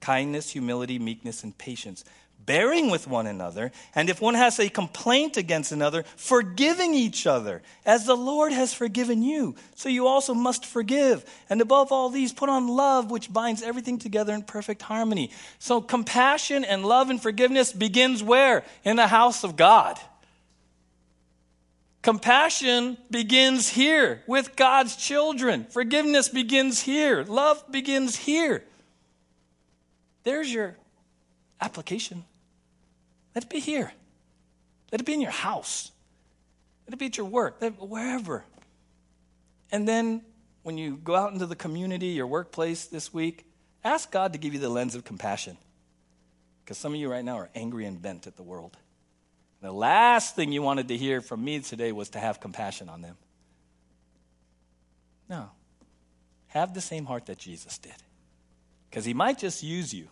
kindness, 0.00 0.50
humility, 0.50 0.98
meekness, 0.98 1.42
and 1.42 1.56
patience, 1.58 2.04
bearing 2.46 2.90
with 2.90 3.06
one 3.06 3.26
another, 3.26 3.72
and 3.94 4.10
if 4.10 4.20
one 4.20 4.34
has 4.34 4.58
a 4.58 4.68
complaint 4.68 5.36
against 5.36 5.72
another, 5.72 6.04
forgiving 6.16 6.94
each 6.94 7.26
other, 7.26 7.62
as 7.84 8.06
the 8.06 8.16
Lord 8.16 8.52
has 8.52 8.74
forgiven 8.74 9.22
you. 9.22 9.54
So 9.74 9.88
you 9.88 10.06
also 10.06 10.34
must 10.34 10.66
forgive. 10.66 11.24
And 11.48 11.60
above 11.60 11.92
all 11.92 12.10
these, 12.10 12.32
put 12.32 12.48
on 12.48 12.68
love, 12.68 13.10
which 13.10 13.32
binds 13.32 13.62
everything 13.62 13.98
together 13.98 14.34
in 14.34 14.42
perfect 14.42 14.82
harmony. 14.82 15.30
So 15.58 15.80
compassion 15.80 16.64
and 16.64 16.84
love 16.84 17.10
and 17.10 17.20
forgiveness 17.20 17.72
begins 17.72 18.22
where? 18.22 18.64
In 18.84 18.96
the 18.96 19.06
house 19.06 19.44
of 19.44 19.56
God. 19.56 19.98
Compassion 22.02 22.98
begins 23.10 23.66
here 23.70 24.22
with 24.26 24.56
God's 24.56 24.94
children. 24.94 25.64
Forgiveness 25.70 26.28
begins 26.28 26.80
here. 26.80 27.24
Love 27.24 27.64
begins 27.70 28.14
here. 28.14 28.62
There's 30.22 30.52
your 30.52 30.76
application. 31.62 32.24
Let 33.34 33.44
it 33.44 33.50
be 33.50 33.60
here. 33.60 33.92
Let 34.92 35.00
it 35.00 35.04
be 35.04 35.14
in 35.14 35.20
your 35.20 35.30
house. 35.30 35.90
Let 36.86 36.94
it 36.94 36.98
be 36.98 37.06
at 37.06 37.16
your 37.16 37.26
work, 37.26 37.60
wherever. 37.78 38.44
And 39.72 39.88
then 39.88 40.22
when 40.62 40.78
you 40.78 40.96
go 40.96 41.14
out 41.14 41.32
into 41.32 41.46
the 41.46 41.56
community, 41.56 42.08
your 42.08 42.26
workplace 42.26 42.86
this 42.86 43.12
week, 43.12 43.46
ask 43.82 44.10
God 44.10 44.32
to 44.34 44.38
give 44.38 44.54
you 44.54 44.60
the 44.60 44.68
lens 44.68 44.94
of 44.94 45.04
compassion. 45.04 45.56
Because 46.64 46.78
some 46.78 46.94
of 46.94 47.00
you 47.00 47.10
right 47.10 47.24
now 47.24 47.36
are 47.38 47.50
angry 47.54 47.86
and 47.86 48.00
bent 48.00 48.26
at 48.26 48.36
the 48.36 48.42
world. 48.42 48.76
The 49.60 49.72
last 49.72 50.36
thing 50.36 50.52
you 50.52 50.62
wanted 50.62 50.88
to 50.88 50.96
hear 50.96 51.20
from 51.20 51.42
me 51.42 51.60
today 51.60 51.92
was 51.92 52.10
to 52.10 52.18
have 52.18 52.40
compassion 52.40 52.88
on 52.88 53.02
them. 53.02 53.16
No. 55.28 55.50
Have 56.48 56.74
the 56.74 56.80
same 56.80 57.06
heart 57.06 57.26
that 57.26 57.38
Jesus 57.38 57.78
did. 57.78 57.94
Because 58.88 59.04
he 59.04 59.14
might 59.14 59.38
just 59.38 59.62
use 59.62 59.92
you 59.92 60.08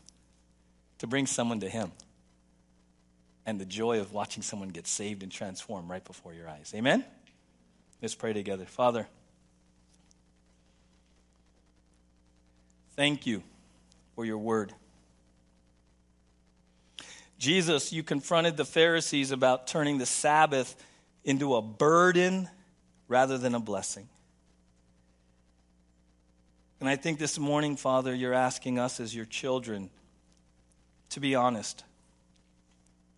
to 0.98 1.06
bring 1.06 1.26
someone 1.26 1.60
to 1.60 1.68
him. 1.68 1.92
And 3.44 3.60
the 3.60 3.64
joy 3.64 4.00
of 4.00 4.12
watching 4.12 4.42
someone 4.42 4.68
get 4.68 4.86
saved 4.86 5.22
and 5.22 5.32
transformed 5.32 5.88
right 5.88 6.04
before 6.04 6.32
your 6.32 6.48
eyes. 6.48 6.72
Amen? 6.74 7.04
Let's 8.00 8.14
pray 8.14 8.32
together. 8.32 8.64
Father, 8.64 9.06
thank 12.96 13.26
you 13.26 13.42
for 14.14 14.24
your 14.24 14.38
word. 14.38 14.72
Jesus, 17.38 17.92
you 17.92 18.04
confronted 18.04 18.56
the 18.56 18.64
Pharisees 18.64 19.32
about 19.32 19.66
turning 19.66 19.98
the 19.98 20.06
Sabbath 20.06 20.76
into 21.24 21.56
a 21.56 21.62
burden 21.62 22.48
rather 23.08 23.38
than 23.38 23.54
a 23.54 23.60
blessing. 23.60 24.08
And 26.78 26.88
I 26.88 26.96
think 26.96 27.18
this 27.18 27.38
morning, 27.38 27.76
Father, 27.76 28.14
you're 28.14 28.34
asking 28.34 28.78
us 28.78 29.00
as 29.00 29.14
your 29.14 29.24
children 29.24 29.90
to 31.10 31.20
be 31.20 31.34
honest 31.34 31.84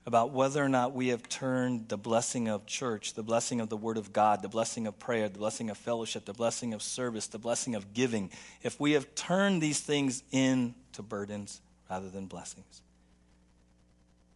about 0.07 0.33
whether 0.33 0.63
or 0.63 0.69
not 0.69 0.93
we 0.93 1.09
have 1.09 1.29
turned 1.29 1.89
the 1.89 1.97
blessing 1.97 2.49
of 2.49 2.67
church, 2.67 3.15
the 3.15 3.23
blessing 3.23 3.61
of 3.61 3.69
the 3.69 3.77
Word 3.77 3.97
of 3.97 4.13
God, 4.13 4.43
the 4.43 4.49
blessing 4.49 4.87
of 4.87 4.99
prayer, 4.99 5.29
the 5.29 5.39
blessing 5.39 5.71
of 5.71 5.79
fellowship, 5.79 6.25
the 6.27 6.35
blessing 6.35 6.75
of 6.75 6.83
service, 6.83 7.27
the 7.29 7.39
blessing 7.39 7.75
of 7.75 7.95
giving, 7.95 8.31
if 8.63 8.79
we 8.79 8.93
have 8.93 9.15
turned 9.15 9.63
these 9.63 9.81
things 9.81 10.23
into 10.31 11.03
burdens 11.03 11.61
rather 11.89 12.11
than 12.11 12.27
blessings 12.27 12.83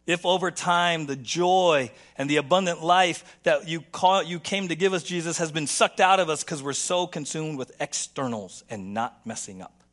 if 0.09 0.25
over 0.25 0.49
time 0.49 1.05
the 1.05 1.15
joy 1.15 1.91
and 2.17 2.27
the 2.27 2.37
abundant 2.37 2.83
life 2.83 3.37
that 3.43 3.67
you, 3.67 3.79
call, 3.79 4.23
you 4.23 4.39
came 4.39 4.69
to 4.69 4.75
give 4.75 4.91
us, 4.91 5.03
Jesus, 5.03 5.37
has 5.37 5.51
been 5.51 5.67
sucked 5.67 5.99
out 5.99 6.19
of 6.19 6.29
us 6.29 6.43
because 6.43 6.63
we're 6.63 6.73
so 6.73 7.05
consumed 7.05 7.59
with 7.59 7.71
externals 7.79 8.63
and 8.71 8.95
not 8.95 9.23
messing 9.23 9.61
up 9.61 9.83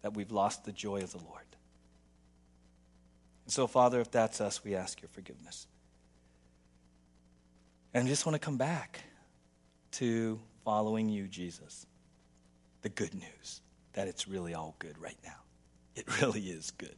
that 0.00 0.14
we've 0.14 0.32
lost 0.32 0.64
the 0.64 0.72
joy 0.72 1.02
of 1.02 1.12
the 1.12 1.18
Lord. 1.18 1.44
And 3.48 3.52
so, 3.54 3.66
Father, 3.66 3.98
if 4.02 4.10
that's 4.10 4.42
us, 4.42 4.62
we 4.62 4.74
ask 4.74 5.00
your 5.00 5.08
forgiveness. 5.08 5.66
And 7.94 8.04
I 8.04 8.10
just 8.10 8.26
want 8.26 8.34
to 8.34 8.38
come 8.38 8.58
back 8.58 9.00
to 9.92 10.38
following 10.66 11.08
you, 11.08 11.26
Jesus. 11.26 11.86
The 12.82 12.90
good 12.90 13.14
news 13.14 13.62
that 13.94 14.06
it's 14.06 14.28
really 14.28 14.52
all 14.52 14.76
good 14.78 14.98
right 14.98 15.16
now. 15.24 15.38
It 15.96 16.20
really 16.20 16.42
is 16.42 16.72
good. 16.72 16.94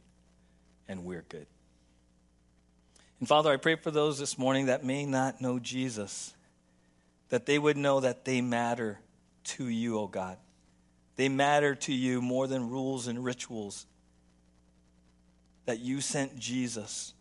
And 0.89 1.05
we're 1.05 1.23
good. 1.29 1.47
And 3.21 3.29
Father, 3.29 3.49
I 3.49 3.55
pray 3.55 3.77
for 3.77 3.89
those 3.89 4.19
this 4.19 4.37
morning 4.37 4.65
that 4.65 4.83
may 4.83 5.05
not 5.05 5.39
know 5.39 5.57
Jesus, 5.57 6.33
that 7.29 7.45
they 7.45 7.59
would 7.59 7.77
know 7.77 8.01
that 8.01 8.25
they 8.25 8.41
matter 8.41 8.99
to 9.45 9.69
you, 9.69 9.97
O 9.97 10.01
oh 10.01 10.07
God. 10.07 10.35
They 11.15 11.29
matter 11.29 11.75
to 11.75 11.93
you 11.93 12.21
more 12.21 12.45
than 12.45 12.69
rules 12.69 13.07
and 13.07 13.23
rituals. 13.23 13.85
That 15.65 15.79
you 15.79 16.01
sent 16.01 16.37
Jesus 16.37 17.13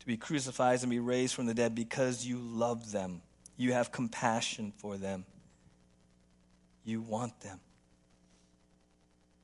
to 0.00 0.06
be 0.06 0.16
crucified 0.16 0.80
and 0.82 0.90
be 0.90 0.98
raised 0.98 1.34
from 1.34 1.46
the 1.46 1.54
dead 1.54 1.74
because 1.74 2.26
you 2.26 2.38
love 2.38 2.92
them. 2.92 3.22
You 3.56 3.72
have 3.72 3.92
compassion 3.92 4.72
for 4.76 4.96
them. 4.96 5.24
You 6.84 7.00
want 7.00 7.40
them 7.40 7.60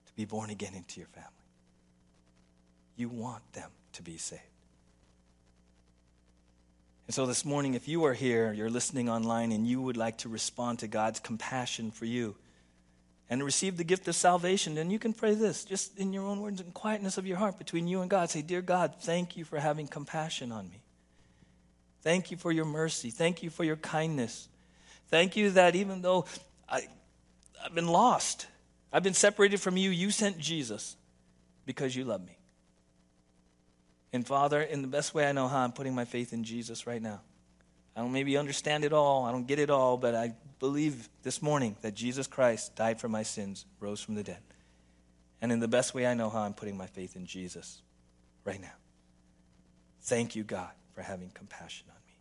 to 0.06 0.12
be 0.14 0.24
born 0.24 0.50
again 0.50 0.74
into 0.74 1.00
your 1.00 1.08
family. 1.08 1.30
You 2.96 3.08
want 3.08 3.52
them 3.52 3.70
to 3.94 4.02
be 4.02 4.16
saved. 4.16 4.42
And 7.06 7.14
so 7.14 7.26
this 7.26 7.44
morning, 7.44 7.74
if 7.74 7.88
you 7.88 8.04
are 8.04 8.14
here, 8.14 8.52
you're 8.52 8.70
listening 8.70 9.08
online, 9.08 9.50
and 9.52 9.66
you 9.66 9.80
would 9.80 9.96
like 9.96 10.18
to 10.18 10.28
respond 10.28 10.78
to 10.78 10.88
God's 10.88 11.20
compassion 11.20 11.90
for 11.90 12.04
you 12.04 12.36
and 13.32 13.42
receive 13.42 13.78
the 13.78 13.84
gift 13.84 14.06
of 14.08 14.14
salvation, 14.14 14.74
then 14.74 14.90
you 14.90 14.98
can 14.98 15.14
pray 15.14 15.34
this 15.34 15.64
just 15.64 15.96
in 15.98 16.12
your 16.12 16.26
own 16.26 16.42
words 16.42 16.60
and 16.60 16.74
quietness 16.74 17.16
of 17.16 17.26
your 17.26 17.38
heart 17.38 17.56
between 17.56 17.88
you 17.88 18.02
and 18.02 18.10
God. 18.10 18.28
Say, 18.28 18.42
Dear 18.42 18.60
God, 18.60 18.96
thank 19.00 19.38
you 19.38 19.44
for 19.46 19.58
having 19.58 19.88
compassion 19.88 20.52
on 20.52 20.68
me. 20.68 20.82
Thank 22.02 22.30
you 22.30 22.36
for 22.36 22.52
your 22.52 22.66
mercy. 22.66 23.08
Thank 23.08 23.42
you 23.42 23.48
for 23.48 23.64
your 23.64 23.76
kindness. 23.76 24.50
Thank 25.08 25.34
you 25.34 25.48
that 25.52 25.74
even 25.74 26.02
though 26.02 26.26
I, 26.68 26.82
I've 27.64 27.74
been 27.74 27.88
lost, 27.88 28.48
I've 28.92 29.02
been 29.02 29.14
separated 29.14 29.62
from 29.62 29.78
you, 29.78 29.88
you 29.88 30.10
sent 30.10 30.36
Jesus 30.36 30.94
because 31.64 31.96
you 31.96 32.04
love 32.04 32.22
me. 32.22 32.36
And 34.12 34.26
Father, 34.26 34.60
in 34.60 34.82
the 34.82 34.88
best 34.88 35.14
way 35.14 35.26
I 35.26 35.32
know 35.32 35.48
how, 35.48 35.60
I'm 35.60 35.72
putting 35.72 35.94
my 35.94 36.04
faith 36.04 36.34
in 36.34 36.44
Jesus 36.44 36.86
right 36.86 37.00
now. 37.00 37.22
I 37.96 38.02
don't 38.02 38.12
maybe 38.12 38.36
understand 38.36 38.84
it 38.84 38.92
all, 38.92 39.24
I 39.24 39.32
don't 39.32 39.46
get 39.46 39.58
it 39.58 39.70
all, 39.70 39.96
but 39.96 40.14
I 40.14 40.34
believe 40.62 41.08
this 41.24 41.42
morning 41.42 41.74
that 41.82 41.92
Jesus 41.92 42.28
Christ 42.28 42.76
died 42.76 43.00
for 43.00 43.08
my 43.08 43.24
sins, 43.24 43.66
rose 43.80 44.00
from 44.00 44.14
the 44.14 44.22
dead. 44.22 44.38
And 45.40 45.50
in 45.50 45.58
the 45.58 45.66
best 45.66 45.92
way 45.92 46.06
I 46.06 46.14
know 46.14 46.30
how, 46.30 46.42
I'm 46.42 46.54
putting 46.54 46.76
my 46.76 46.86
faith 46.86 47.16
in 47.16 47.26
Jesus 47.26 47.82
right 48.44 48.60
now. 48.60 48.76
Thank 50.02 50.36
you, 50.36 50.44
God, 50.44 50.70
for 50.94 51.02
having 51.02 51.30
compassion 51.30 51.88
on 51.88 51.96
me. 52.06 52.14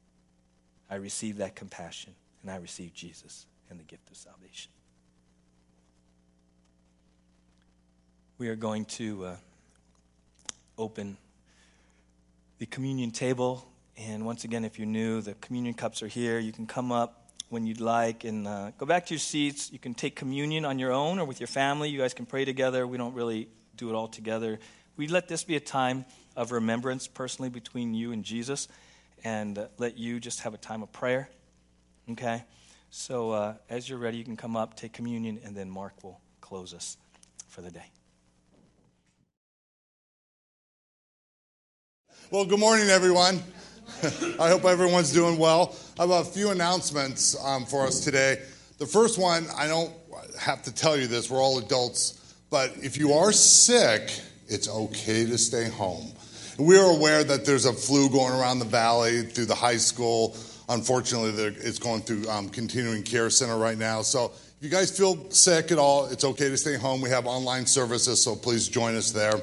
I 0.89 0.95
receive 0.95 1.37
that 1.37 1.55
compassion, 1.55 2.15
and 2.41 2.49
I 2.49 2.55
receive 2.55 2.95
Jesus 2.95 3.45
and 3.69 3.79
the 3.79 3.83
gift 3.83 4.09
of 4.09 4.17
salvation. 4.17 4.71
We 8.39 8.49
are 8.49 8.55
going 8.55 8.85
to 8.85 9.25
uh, 9.25 9.35
open 10.79 11.15
the 12.57 12.65
communion 12.65 13.11
table. 13.11 13.67
And 13.97 14.25
once 14.25 14.45
again, 14.45 14.65
if 14.65 14.79
you're 14.79 14.87
new, 14.87 15.21
the 15.21 15.35
communion 15.35 15.75
cups 15.75 16.01
are 16.01 16.07
here. 16.07 16.39
You 16.39 16.51
can 16.51 16.65
come 16.65 16.91
up 16.91 17.20
when 17.51 17.67
you'd 17.67 17.81
like 17.81 18.23
and 18.23 18.47
uh, 18.47 18.71
go 18.77 18.85
back 18.85 19.05
to 19.07 19.13
your 19.13 19.19
seats. 19.19 19.73
You 19.73 19.77
can 19.77 19.93
take 19.93 20.15
communion 20.15 20.63
on 20.63 20.79
your 20.79 20.93
own 20.93 21.19
or 21.19 21.25
with 21.25 21.41
your 21.41 21.47
family. 21.47 21.89
You 21.89 21.99
guys 21.99 22.13
can 22.13 22.25
pray 22.25 22.45
together. 22.45 22.87
We 22.87 22.97
don't 22.97 23.13
really 23.13 23.49
do 23.75 23.89
it 23.89 23.93
all 23.93 24.07
together. 24.07 24.57
We 24.95 25.07
let 25.07 25.27
this 25.27 25.43
be 25.43 25.57
a 25.57 25.59
time 25.59 26.05
of 26.37 26.53
remembrance 26.53 27.07
personally 27.07 27.49
between 27.49 27.93
you 27.93 28.13
and 28.13 28.23
Jesus 28.23 28.69
and 29.25 29.57
uh, 29.57 29.67
let 29.77 29.97
you 29.97 30.21
just 30.21 30.41
have 30.41 30.53
a 30.53 30.57
time 30.57 30.81
of 30.81 30.93
prayer. 30.93 31.29
Okay? 32.11 32.43
So 32.89 33.31
uh, 33.31 33.55
as 33.69 33.89
you're 33.89 33.99
ready, 33.99 34.17
you 34.17 34.23
can 34.23 34.37
come 34.37 34.55
up, 34.55 34.75
take 34.77 34.93
communion, 34.93 35.39
and 35.43 35.53
then 35.53 35.69
Mark 35.69 35.93
will 36.03 36.21
close 36.39 36.73
us 36.73 36.95
for 37.49 37.61
the 37.61 37.69
day. 37.69 37.85
Well, 42.29 42.45
good 42.45 42.59
morning, 42.59 42.87
everyone. 42.87 43.43
I 44.39 44.49
hope 44.49 44.65
everyone's 44.65 45.11
doing 45.11 45.37
well. 45.37 45.75
I 45.99 46.03
have 46.03 46.11
a 46.11 46.23
few 46.23 46.51
announcements 46.51 47.35
um, 47.43 47.65
for 47.65 47.85
us 47.85 47.99
today. 47.99 48.41
The 48.77 48.85
first 48.85 49.19
one, 49.19 49.47
I 49.55 49.67
don't 49.67 49.91
have 50.39 50.63
to 50.63 50.73
tell 50.73 50.97
you 50.97 51.07
this, 51.07 51.29
we're 51.29 51.41
all 51.41 51.59
adults, 51.59 52.35
but 52.49 52.71
if 52.77 52.97
you 52.97 53.13
are 53.13 53.31
sick, 53.31 54.11
it's 54.47 54.67
okay 54.67 55.25
to 55.25 55.37
stay 55.37 55.69
home. 55.69 56.11
We're 56.57 56.89
aware 56.89 57.23
that 57.23 57.45
there's 57.45 57.65
a 57.65 57.73
flu 57.73 58.09
going 58.09 58.33
around 58.33 58.59
the 58.59 58.65
valley 58.65 59.23
through 59.23 59.45
the 59.45 59.55
high 59.55 59.77
school. 59.77 60.35
Unfortunately, 60.69 61.31
it's 61.43 61.79
going 61.79 62.01
through 62.01 62.27
um, 62.29 62.49
continuing 62.49 63.03
care 63.03 63.29
center 63.29 63.57
right 63.57 63.77
now. 63.77 64.01
So 64.01 64.31
if 64.35 64.57
you 64.61 64.69
guys 64.69 64.95
feel 64.95 65.29
sick 65.31 65.71
at 65.71 65.79
all, 65.79 66.07
it's 66.07 66.23
okay 66.23 66.49
to 66.49 66.57
stay 66.57 66.75
home. 66.75 67.01
We 67.01 67.09
have 67.09 67.25
online 67.25 67.65
services, 67.65 68.23
so 68.23 68.35
please 68.35 68.67
join 68.67 68.95
us 68.95 69.11
there. 69.11 69.33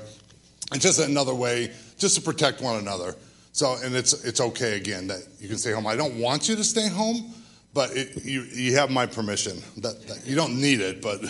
It's 0.72 0.84
just 0.84 1.01
another 1.01 1.34
way 1.34 1.72
just 1.99 2.14
to 2.16 2.20
protect 2.20 2.61
one 2.61 2.78
another. 2.78 3.16
So, 3.53 3.76
and 3.82 3.94
it's 3.94 4.24
it's 4.24 4.40
okay 4.40 4.76
again 4.76 5.09
that 5.09 5.26
you 5.40 5.49
can 5.49 5.59
stay 5.59 5.72
home. 5.72 5.86
I 5.86 5.96
don't 5.96 6.16
want 6.18 6.49
you 6.49 6.57
to 6.57 6.64
stay 6.64 6.88
home, 6.88 7.32
but 7.74 7.96
it, 7.96 8.24
you 8.24 8.42
you 8.42 8.76
have 8.76 8.90
my 8.90 9.07
permission. 9.07 9.62
That, 9.78 10.07
that 10.07 10.26
you 10.26 10.36
don't 10.36 10.61
need 10.61 10.80
it, 10.80 11.03
but 11.03 11.22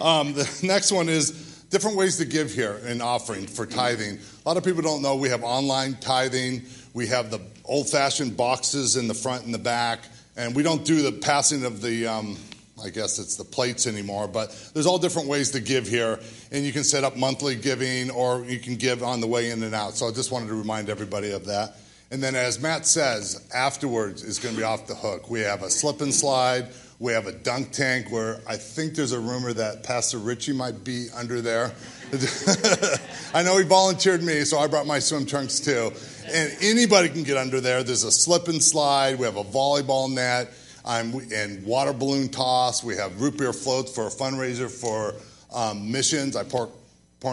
um, 0.00 0.32
the 0.32 0.48
next 0.62 0.92
one 0.92 1.08
is 1.08 1.64
different 1.70 1.96
ways 1.96 2.16
to 2.16 2.24
give 2.24 2.52
here 2.52 2.80
in 2.86 3.02
offering 3.02 3.46
for 3.46 3.66
tithing. 3.66 4.18
A 4.18 4.48
lot 4.48 4.56
of 4.56 4.64
people 4.64 4.82
don't 4.82 5.02
know 5.02 5.16
we 5.16 5.28
have 5.28 5.44
online 5.44 5.94
tithing. 6.00 6.62
We 6.94 7.06
have 7.08 7.30
the 7.30 7.40
old-fashioned 7.64 8.36
boxes 8.36 8.96
in 8.96 9.06
the 9.06 9.14
front 9.14 9.44
and 9.44 9.52
the 9.52 9.58
back, 9.58 10.00
and 10.36 10.56
we 10.56 10.62
don't 10.62 10.84
do 10.84 11.02
the 11.02 11.12
passing 11.12 11.64
of 11.64 11.82
the 11.82 12.06
um, 12.06 12.38
I 12.84 12.90
guess 12.90 13.18
it's 13.18 13.36
the 13.36 13.44
plates 13.44 13.86
anymore, 13.86 14.28
but 14.28 14.50
there's 14.74 14.86
all 14.86 14.98
different 14.98 15.28
ways 15.28 15.50
to 15.52 15.60
give 15.60 15.86
here. 15.86 16.18
And 16.52 16.64
you 16.64 16.72
can 16.72 16.84
set 16.84 17.04
up 17.04 17.16
monthly 17.16 17.56
giving 17.56 18.10
or 18.10 18.44
you 18.44 18.58
can 18.58 18.76
give 18.76 19.02
on 19.02 19.20
the 19.20 19.26
way 19.26 19.50
in 19.50 19.62
and 19.62 19.74
out. 19.74 19.94
So 19.94 20.08
I 20.08 20.12
just 20.12 20.32
wanted 20.32 20.48
to 20.48 20.54
remind 20.54 20.88
everybody 20.88 21.32
of 21.32 21.46
that. 21.46 21.76
And 22.10 22.22
then, 22.22 22.34
as 22.34 22.58
Matt 22.60 22.86
says, 22.86 23.46
afterwards 23.54 24.22
is 24.22 24.38
going 24.38 24.54
to 24.54 24.60
be 24.60 24.64
off 24.64 24.86
the 24.86 24.94
hook. 24.94 25.28
We 25.28 25.40
have 25.40 25.62
a 25.62 25.68
slip 25.68 26.00
and 26.00 26.14
slide, 26.14 26.68
we 27.00 27.12
have 27.12 27.26
a 27.26 27.32
dunk 27.32 27.70
tank 27.70 28.10
where 28.10 28.40
I 28.48 28.56
think 28.56 28.94
there's 28.94 29.12
a 29.12 29.20
rumor 29.20 29.52
that 29.52 29.84
Pastor 29.84 30.18
Richie 30.18 30.54
might 30.54 30.82
be 30.82 31.08
under 31.14 31.40
there. 31.40 31.72
I 33.34 33.42
know 33.42 33.58
he 33.58 33.64
volunteered 33.64 34.22
me, 34.22 34.40
so 34.44 34.58
I 34.58 34.66
brought 34.66 34.86
my 34.86 34.98
swim 34.98 35.26
trunks 35.26 35.60
too. 35.60 35.92
And 36.26 36.52
anybody 36.60 37.08
can 37.10 37.22
get 37.22 37.36
under 37.36 37.60
there. 37.60 37.82
There's 37.82 38.04
a 38.04 38.10
slip 38.10 38.48
and 38.48 38.62
slide, 38.62 39.18
we 39.18 39.26
have 39.26 39.36
a 39.36 39.44
volleyball 39.44 40.10
net 40.10 40.52
I'm 40.88 41.12
in 41.30 41.62
water 41.66 41.92
balloon 41.92 42.30
toss. 42.30 42.82
We 42.82 42.96
have 42.96 43.20
root 43.20 43.36
beer 43.36 43.52
floats 43.52 43.94
for 43.94 44.06
a 44.06 44.10
fundraiser 44.10 44.70
for 44.70 45.14
um, 45.54 45.92
missions. 45.92 46.34
I 46.34 46.44
point 46.44 46.70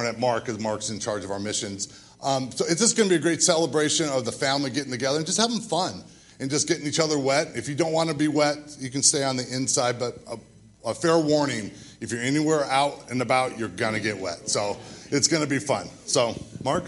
at 0.05 0.19
Mark 0.19 0.45
because 0.45 0.61
Mark's 0.61 0.89
in 0.89 0.99
charge 0.99 1.23
of 1.23 1.31
our 1.31 1.39
missions. 1.39 2.11
Um, 2.21 2.51
so 2.51 2.65
it's 2.67 2.81
just 2.81 2.97
going 2.97 3.07
to 3.07 3.15
be 3.15 3.17
a 3.17 3.21
great 3.21 3.41
celebration 3.41 4.09
of 4.09 4.25
the 4.25 4.31
family 4.33 4.71
getting 4.71 4.91
together 4.91 5.17
and 5.17 5.25
just 5.25 5.39
having 5.39 5.61
fun 5.61 6.03
and 6.41 6.49
just 6.49 6.67
getting 6.67 6.85
each 6.85 6.99
other 6.99 7.17
wet. 7.17 7.47
If 7.55 7.69
you 7.69 7.75
don't 7.75 7.93
want 7.93 8.09
to 8.09 8.15
be 8.15 8.27
wet, 8.27 8.75
you 8.77 8.89
can 8.89 9.01
stay 9.01 9.23
on 9.23 9.37
the 9.37 9.47
inside, 9.49 9.99
but 9.99 10.17
a, 10.29 10.89
a 10.89 10.93
fair 10.93 11.17
warning 11.17 11.71
if 12.01 12.11
you're 12.11 12.21
anywhere 12.21 12.65
out 12.65 13.09
and 13.09 13.21
about, 13.21 13.57
you're 13.57 13.69
going 13.69 13.93
to 13.93 14.01
get 14.01 14.19
wet. 14.19 14.49
So 14.49 14.75
it's 15.11 15.29
going 15.29 15.43
to 15.43 15.49
be 15.49 15.59
fun. 15.59 15.87
So, 16.07 16.35
Mark? 16.61 16.83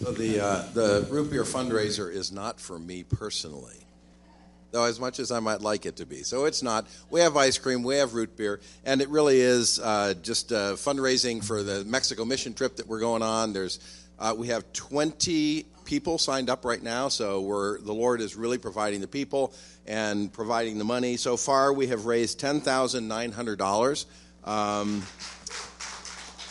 So 0.00 0.12
the, 0.12 0.40
uh, 0.40 0.68
the 0.74 1.06
root 1.10 1.30
beer 1.30 1.44
fundraiser 1.44 2.12
is 2.12 2.30
not 2.30 2.60
for 2.60 2.78
me 2.78 3.04
personally 3.04 3.87
though 4.70 4.84
as 4.84 5.00
much 5.00 5.18
as 5.18 5.30
I 5.30 5.40
might 5.40 5.60
like 5.60 5.86
it 5.86 5.96
to 5.96 6.06
be. 6.06 6.22
So 6.22 6.44
it's 6.44 6.62
not. 6.62 6.86
We 7.10 7.20
have 7.20 7.36
ice 7.36 7.58
cream, 7.58 7.82
we 7.82 7.96
have 7.96 8.14
root 8.14 8.36
beer, 8.36 8.60
and 8.84 9.00
it 9.00 9.08
really 9.08 9.40
is 9.40 9.78
uh, 9.78 10.14
just 10.22 10.52
uh, 10.52 10.74
fundraising 10.74 11.44
for 11.44 11.62
the 11.62 11.84
Mexico 11.84 12.24
mission 12.24 12.54
trip 12.54 12.76
that 12.76 12.86
we're 12.86 13.00
going 13.00 13.22
on. 13.22 13.52
There's 13.52 13.80
uh, 14.18 14.34
we 14.36 14.48
have 14.48 14.72
20 14.72 15.64
people 15.84 16.18
signed 16.18 16.50
up 16.50 16.64
right 16.64 16.82
now, 16.82 17.08
so 17.08 17.40
we're 17.40 17.80
the 17.80 17.94
Lord 17.94 18.20
is 18.20 18.36
really 18.36 18.58
providing 18.58 19.00
the 19.00 19.08
people 19.08 19.54
and 19.86 20.32
providing 20.32 20.76
the 20.78 20.84
money. 20.84 21.16
So 21.16 21.36
far, 21.36 21.72
we 21.72 21.86
have 21.88 22.04
raised 22.04 22.38
ten 22.38 22.60
thousand 22.60 23.08
nine 23.08 23.32
hundred 23.32 23.58
dollars. 23.58 24.06
Um, 24.44 25.02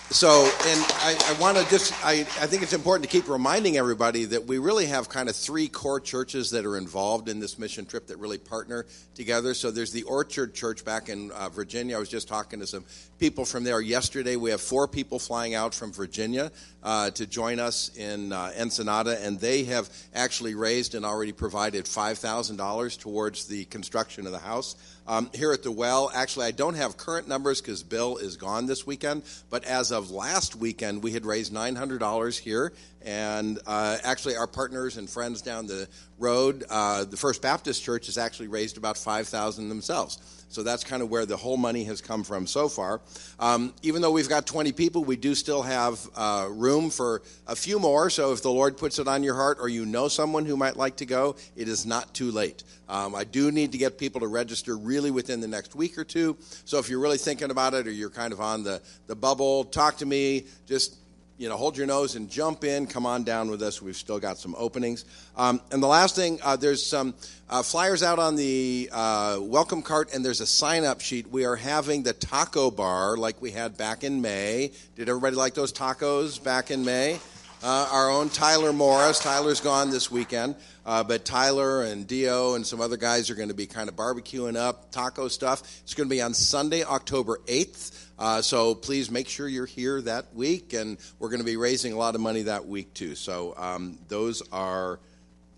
so, 0.10 0.50
and 0.66 0.86
I, 1.00 1.18
I 1.26 1.34
want 1.42 1.58
to 1.58 1.70
just, 1.70 1.94
I, 2.06 2.22
I 2.22 2.48
think 2.48 2.64
it's 2.64 2.72
important 2.72 3.10
to 3.10 3.10
keep 3.10 3.28
reminding 3.28 3.76
everybody 3.76 4.24
that 4.24 4.46
we 4.46 4.58
really 4.58 4.86
have 4.86 5.10
kind 5.10 5.28
of 5.28 5.36
three 5.36 5.68
core 5.68 6.00
churches 6.00 6.52
that 6.52 6.66
are 6.66 6.78
involved 6.78 7.28
in 7.28 7.42
this 7.42 7.60
mission 7.60 7.86
trip 7.86 8.08
that 8.08 8.18
really 8.18 8.38
partner 8.38 8.86
together. 9.16 9.54
So 9.54 9.70
there's 9.70 9.92
the 9.92 10.04
Orchard 10.04 10.54
Church 10.54 10.86
back 10.86 11.10
in 11.10 11.32
uh, 11.32 11.50
Virginia. 11.50 11.98
I 11.98 12.00
was 12.00 12.08
just 12.08 12.30
talking 12.30 12.62
to 12.62 12.68
some 12.68 12.86
people 13.20 13.44
from 13.44 13.66
there 13.66 13.82
yesterday. 13.82 14.38
We 14.38 14.50
have 14.52 14.62
four 14.62 14.88
people 14.88 15.20
flying 15.20 15.56
out 15.56 15.74
from 15.74 15.92
Virginia 15.92 16.54
uh, 16.84 17.10
to 17.12 17.28
join 17.28 17.60
us 17.60 17.94
in 17.98 18.32
uh, 18.32 18.54
Ensenada, 18.58 19.22
and 19.22 19.38
they 19.38 19.66
have 19.66 19.90
actually 20.16 20.56
raised 20.56 20.96
and 20.96 21.06
already 21.06 21.34
provided 21.34 21.84
$5,000 21.84 22.98
towards 22.98 23.46
the 23.48 23.66
construction 23.66 24.26
of 24.26 24.32
the 24.32 24.40
house. 24.40 24.78
Um, 25.08 25.30
here 25.34 25.54
at 25.54 25.64
the 25.64 25.72
well, 25.72 26.12
actually, 26.14 26.48
I 26.48 26.52
don't 26.52 26.74
have 26.74 26.98
current 26.98 27.28
numbers 27.28 27.62
because 27.62 27.82
Bill 27.82 28.18
is 28.18 28.36
gone 28.36 28.66
this 28.66 28.86
weekend, 28.86 29.24
but 29.50 29.64
as 29.64 29.92
of 29.92 30.12
last 30.12 30.56
weekend, 30.56 31.02
we 31.02 31.12
had 31.12 31.26
raised 31.26 31.54
$900 31.54 32.38
here. 32.38 32.74
And 33.02 33.58
uh, 33.66 33.98
actually, 34.04 34.36
our 34.36 34.48
partners 34.48 34.98
and 34.98 35.10
friends 35.10 35.42
down 35.42 35.68
the 35.68 35.88
road, 36.20 36.66
uh, 36.70 37.06
the 37.06 37.16
First 37.16 37.42
Baptist 37.42 37.82
Church, 37.84 38.08
has 38.08 38.18
actually 38.18 38.50
raised 38.50 38.78
about 38.78 38.98
5000 38.98 39.70
themselves. 39.70 40.37
So 40.50 40.64
that's 40.64 40.84
kind 40.84 41.02
of 41.02 41.10
where 41.10 41.26
the 41.26 41.38
whole 41.38 41.58
money 41.58 41.84
has 41.86 42.02
come 42.02 42.24
from 42.24 42.48
so 42.48 42.70
far. 42.70 43.02
Um, 43.40 43.74
even 43.84 44.02
though 44.02 44.12
we've 44.12 44.30
got 44.30 44.46
20 44.46 44.72
people, 44.72 45.04
we 45.04 45.16
do 45.16 45.36
still 45.36 45.62
have 45.62 46.00
uh, 46.16 46.48
room 46.50 46.90
for 46.90 47.22
a 47.48 47.56
few 47.56 47.80
more. 47.80 48.10
So 48.10 48.32
if 48.32 48.42
the 48.42 48.52
Lord 48.52 48.78
puts 48.78 49.00
it 49.00 49.08
on 49.08 49.24
your 49.24 49.36
heart 49.36 49.58
or 49.60 49.68
you 49.70 49.86
know 49.86 50.08
someone 50.08 50.46
who 50.46 50.56
might 50.56 50.78
like 50.78 50.98
to 50.98 51.06
go, 51.06 51.36
it 51.56 51.68
is 51.68 51.86
not 51.86 52.14
too 52.14 52.32
late. 52.32 52.64
Um, 52.88 53.14
I 53.14 53.26
do 53.26 53.52
need 53.52 53.74
to 53.74 53.78
get 53.78 53.98
people 53.98 54.22
to 54.22 54.28
register 54.28 54.78
really 54.78 55.12
within 55.12 55.42
the 55.42 55.48
next 55.48 55.76
week 55.76 55.98
or 55.98 56.06
two. 56.06 56.38
So 56.66 56.80
if 56.80 56.90
you're 56.90 57.00
really 57.00 57.18
thinking 57.18 57.52
about 57.52 57.74
it 57.74 57.88
or 57.88 57.92
you're 57.92 58.10
kind 58.10 58.32
of 58.32 58.40
on 58.40 58.64
the, 58.64 58.82
the 59.08 59.16
bubble, 59.16 59.66
talk 59.66 59.98
to 59.98 60.06
me. 60.06 60.46
Just 60.66 60.96
you 61.38 61.48
know, 61.48 61.56
hold 61.56 61.78
your 61.78 61.86
nose 61.86 62.16
and 62.16 62.30
jump 62.30 62.64
in. 62.64 62.88
Come 62.88 63.06
on 63.06 63.24
down 63.24 63.52
with 63.52 63.62
us. 63.62 63.82
We've 63.82 63.96
still 63.96 64.20
got 64.20 64.38
some 64.38 64.56
openings. 64.58 65.06
Um, 65.36 65.62
and 65.72 65.82
the 65.84 65.88
last 65.88 66.16
thing, 66.16 66.40
uh, 66.44 66.56
there's 66.56 66.84
some 66.84 67.14
uh, 67.50 67.62
flyers 67.62 68.02
out 68.02 68.18
on 68.18 68.36
the 68.36 68.90
uh, 68.92 69.38
welcome 69.42 69.84
cart, 69.84 70.14
and 70.14 70.26
there's 70.26 70.42
a 70.42 70.48
sign 70.48 70.84
up 70.84 71.00
sheet. 71.00 71.30
We 71.30 71.46
are 71.46 71.56
having 71.56 72.02
the 72.02 72.14
taco 72.14 72.72
bar 72.72 73.18
like 73.18 73.40
we 73.40 73.52
had 73.52 73.78
back 73.78 74.04
in 74.04 74.22
May. 74.22 74.72
Did 74.96 75.10
everybody 75.10 75.36
like 75.36 75.54
those 75.54 75.72
tacos 75.72 76.44
back 76.44 76.72
in 76.72 76.84
May? 76.84 77.20
Uh, 77.64 77.90
our 77.92 78.10
own 78.10 78.30
Tyler 78.30 78.74
Morris. 78.74 79.20
Tyler's 79.20 79.62
gone 79.62 79.90
this 79.90 80.12
weekend, 80.12 80.56
uh, 80.86 81.04
but 81.04 81.26
Tyler 81.26 81.84
and 81.84 82.08
Dio 82.08 82.54
and 82.54 82.66
some 82.66 82.82
other 82.82 82.98
guys 82.98 83.32
are 83.32 83.36
going 83.36 83.50
to 83.50 83.56
be 83.56 83.66
kind 83.66 83.90
of 83.90 83.96
barbecuing 83.96 84.56
up 84.56 84.92
taco 84.92 85.28
stuff. 85.28 85.62
It's 85.84 85.96
going 85.96 86.08
to 86.08 86.16
be 86.16 86.22
on 86.22 86.36
Sunday, 86.36 86.84
October 86.84 87.40
8th. 87.48 88.07
Uh, 88.20 88.42
so 88.42 88.74
please 88.74 89.12
make 89.12 89.28
sure 89.28 89.48
you're 89.48 89.66
here 89.66 90.02
that 90.02 90.34
week, 90.34 90.74
and 90.74 90.98
we're 91.20 91.30
going 91.30 91.40
to 91.40 91.46
be 91.46 91.58
raising 91.58 91.94
a 91.94 91.98
lot 91.98 92.16
of 92.16 92.22
money 92.22 92.44
that 92.44 92.66
week 92.66 92.94
too. 92.94 93.14
So 93.14 93.54
um, 93.58 94.00
those 94.08 94.42
are 94.52 95.00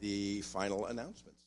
the 0.02 0.42
final 0.42 0.86
announcements. 0.88 1.29